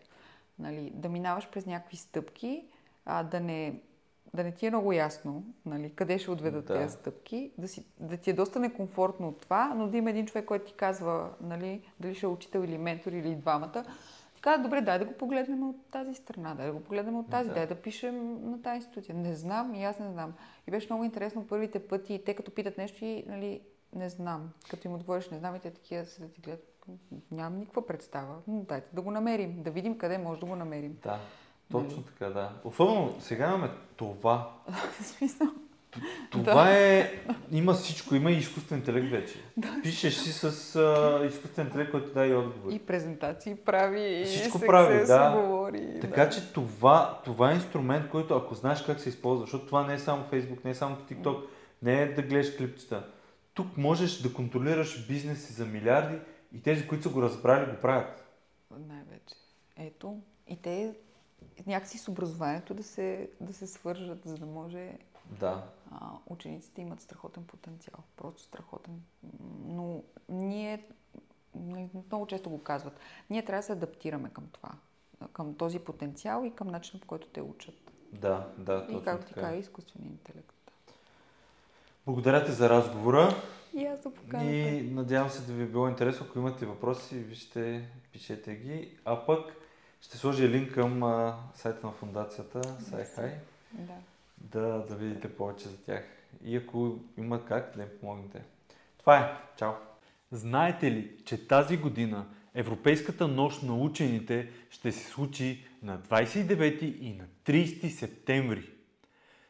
Нали, 0.59 0.91
да 0.95 1.09
минаваш 1.09 1.49
през 1.51 1.67
някакви 1.67 1.97
стъпки, 1.97 2.65
а, 3.05 3.23
да 3.23 3.41
не 3.41 3.81
да 4.35 4.45
не 4.45 4.53
ти 4.53 4.67
е 4.67 4.71
много 4.71 4.93
ясно 4.93 5.45
нали, 5.67 5.93
къде 5.95 6.19
ще 6.19 6.31
отведат 6.31 6.65
Да. 6.65 6.75
тези 6.75 6.95
стъпки, 6.95 7.53
да, 7.59 7.69
си, 7.69 7.87
да 8.01 8.17
ти 8.17 8.31
е 8.31 8.33
доста 8.33 8.61
некомфортно 8.61 9.29
от 9.29 9.41
това, 9.41 9.75
но 9.77 9.89
да 9.89 9.97
има 9.97 10.11
един 10.11 10.27
човек, 10.27 10.45
който 10.45 10.65
ти 10.65 10.75
казва 10.75 11.31
нали, 11.41 11.83
дали 12.01 12.15
ще 12.15 12.27
е 12.27 12.29
учител 12.29 12.61
или 12.61 12.79
ментор 12.79 13.13
или 13.13 13.35
двамата. 13.35 13.85
Ти 14.35 14.43
казва, 14.43 14.63
добре, 14.63 14.81
дай 14.81 14.99
да 14.99 15.05
го 15.05 15.13
погледнем 15.13 15.69
от 15.69 15.77
тази 15.91 16.15
страна, 16.15 16.55
дай 16.55 16.67
да 16.67 16.73
го 16.73 16.81
погледнем 16.81 17.17
от 17.17 17.31
тази, 17.31 17.49
Да. 17.49 17.55
дай 17.55 17.67
да 17.67 17.75
пишем 17.75 18.51
на 18.51 18.63
тази 18.63 18.77
институция. 18.77 19.15
Не 19.15 19.35
знам 19.35 19.75
и 19.75 19.85
аз 19.85 19.99
не 19.99 20.11
знам. 20.11 20.33
И 20.69 20.71
беше 20.71 20.87
много 20.91 21.05
интересно 21.05 21.47
първите 21.47 21.87
пъти, 21.87 22.23
те 22.27 22.35
като 22.35 22.51
питат 22.51 22.79
нещо 22.79 23.05
и 23.05 23.25
нали, 23.27 23.61
не 23.95 24.09
знам. 24.09 24.51
Като 24.71 24.89
им 24.89 24.95
отговориш 24.95 25.31
не 25.31 25.39
знам 25.39 25.57
и 25.57 25.61
те 25.61 25.71
такива 25.71 26.05
се 26.05 26.21
да 26.23 26.29
ти 26.29 26.41
гледат. 26.41 26.69
Нямам 27.31 27.59
никаква 27.59 27.87
представа. 27.87 28.35
Но 28.49 28.61
дайте 28.63 28.89
да 28.93 29.03
го 29.03 29.11
намерим, 29.11 29.63
да 29.63 29.71
видим 29.71 29.99
къде 29.99 30.19
може 30.19 30.41
да 30.41 30.47
го 30.47 30.57
намерим. 30.57 30.99
Да, 31.03 31.21
точно 31.73 32.03
така, 32.03 32.27
да. 32.27 32.53
Особено 32.65 33.17
сега 33.21 33.49
имаме 33.49 33.71
това. 33.97 34.51
В 35.01 35.05
смисъл. 35.05 35.49
Това 36.31 36.73
е... 36.79 37.13
Има 37.53 37.73
всичко, 37.73 38.15
има 38.15 38.31
и 38.31 38.37
изкуствен 38.37 38.79
интелект 38.79 39.11
вече. 39.11 39.35
Пишеш 39.83 40.15
си 40.15 40.33
с 40.33 40.77
а, 40.77 41.27
изкуствен 41.27 41.67
интелект, 41.67 41.91
който 41.91 42.15
даде 42.15 42.29
и 42.29 42.35
отговори. 42.35 42.75
И 42.75 42.79
презентации 42.79 43.55
прави, 43.55 44.21
и 44.21 44.25
Всичко 44.25 44.59
се, 44.59 44.67
прави, 44.67 45.07
да. 45.07 45.41
говори. 45.41 46.01
Така 46.01 46.25
да. 46.25 46.31
че 46.31 46.53
това, 46.53 47.21
това 47.25 47.51
е 47.51 47.55
инструмент, 47.55 48.11
който 48.11 48.35
ако 48.35 48.55
знаеш 48.55 48.83
как 48.83 49.01
се 49.01 49.09
използва, 49.09 49.45
защото 49.45 49.67
това 49.67 49.87
не 49.87 49.95
е 49.95 49.99
само 49.99 50.25
Facebook, 50.33 50.65
не 50.65 50.71
е 50.71 50.75
само 50.75 50.97
TikTok, 50.97 51.45
не 51.83 52.03
е 52.03 52.15
да 52.15 52.23
гледаш 52.23 52.57
клипчета. 52.57 53.07
Тук 53.55 53.77
можеш 53.77 54.19
да 54.19 54.33
контролираш 54.33 55.07
бизнеси 55.07 55.53
за 55.53 55.67
милиарди 55.67 56.19
и 56.55 56.63
тези, 56.63 56.89
които 56.89 57.03
са 57.03 57.09
го 57.09 57.23
разбрали, 57.23 57.71
го 57.71 57.77
правят. 57.81 58.25
Най-вече. 58.71 59.35
Ето. 59.77 60.19
И 60.49 60.57
те 60.57 60.95
някакси 61.67 61.99
с 61.99 62.09
образованието 62.09 62.75
да 62.75 62.83
се, 62.83 63.31
да 63.41 63.53
се 63.53 63.67
свържат, 63.67 64.25
за 64.25 64.39
да 64.39 64.47
може 64.47 64.93
Да. 65.31 65.65
А, 65.91 66.11
учениците 66.27 66.81
имат 66.81 67.01
страхотен 67.01 67.45
потенциал. 67.45 67.99
Просто 68.17 68.43
страхотен. 68.43 69.03
Но 69.65 70.03
ние, 70.29 70.87
много 72.07 72.27
често 72.27 72.51
го 72.51 72.63
казват, 72.63 73.01
ние 73.31 73.45
трябва 73.45 73.59
да 73.59 73.67
се 73.67 73.73
адаптираме 73.73 74.31
към 74.31 74.45
това. 74.53 74.71
Към 75.33 75.55
този 75.55 75.79
потенциал 75.79 76.45
и 76.45 76.55
към 76.55 76.69
начина 76.69 77.01
по 77.01 77.07
който 77.07 77.27
те 77.27 77.41
учат. 77.41 77.93
Да, 78.13 78.49
да. 78.59 78.87
И 78.91 79.03
както 79.03 79.27
ти 79.27 79.35
казва, 79.35 79.57
изкуствения 79.57 80.11
интелект. 80.11 80.53
Благодаря 82.07 82.45
ти 82.45 82.53
за 82.53 82.71
разговора. 82.71 83.35
И 83.75 83.85
аз 83.87 84.03
за 84.03 84.11
поканата. 84.11 84.51
И 84.51 84.91
надявам 84.91 85.31
се 85.31 85.43
да 85.43 85.53
ви 85.53 85.63
е 85.63 85.67
било 85.67 85.89
интересно. 85.89 86.27
Ако 86.29 86.39
имате 86.39 86.67
въпроси, 86.67 87.15
вижте, 87.15 87.89
пишете 88.13 88.55
ги. 88.55 88.99
А 89.05 89.27
пък 89.27 89.62
ще 90.03 90.19
сложа 90.19 90.49
линк 90.49 90.73
към 90.73 91.03
а, 91.03 91.37
сайта 91.55 91.87
на 91.87 91.93
фундацията 91.93 92.63
SciHi. 92.63 93.31
Да. 93.73 93.93
Да, 94.39 94.85
да 94.89 94.95
видите 94.95 95.37
повече 95.37 95.69
за 95.69 95.77
тях. 95.85 96.05
И 96.45 96.57
ако 96.57 96.99
има 97.19 97.45
как, 97.45 97.73
да 97.77 97.83
им 97.83 97.89
помогнете. 98.01 98.43
Това 98.99 99.19
е. 99.19 99.37
Чао! 99.57 99.73
Знаете 100.33 100.91
ли, 100.91 101.17
че 101.25 101.49
тази 101.49 101.77
година 101.77 102.27
Европейската 102.55 103.29
нощ 103.29 103.63
на 103.63 103.75
учените 103.75 104.51
ще 104.71 104.93
се 104.93 105.11
случи 105.11 105.65
на 105.83 105.99
29 105.99 106.83
и 107.01 107.15
на 107.15 107.25
30 107.45 107.89
септември? 107.89 108.71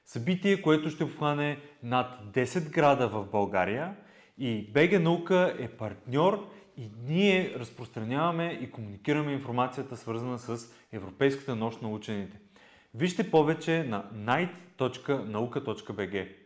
Събитие, 0.07 0.63
което 0.63 0.91
ще 0.91 1.05
обхване 1.05 1.59
над 1.83 2.21
10 2.33 2.71
града 2.71 3.09
в 3.09 3.27
България 3.31 3.97
и 4.39 4.71
БГ 4.73 5.03
Наука 5.03 5.57
е 5.59 5.69
партньор 5.69 6.51
и 6.77 6.91
ние 7.09 7.55
разпространяваме 7.59 8.59
и 8.63 8.71
комуникираме 8.71 9.33
информацията 9.33 9.97
свързана 9.97 10.39
с 10.39 10.75
Европейската 10.93 11.57
нощ 11.57 11.83
на 11.83 11.91
учените. 11.91 12.39
Вижте 12.95 13.31
повече 13.31 13.85
на 13.85 14.11
night.nauka.bg 14.15 16.42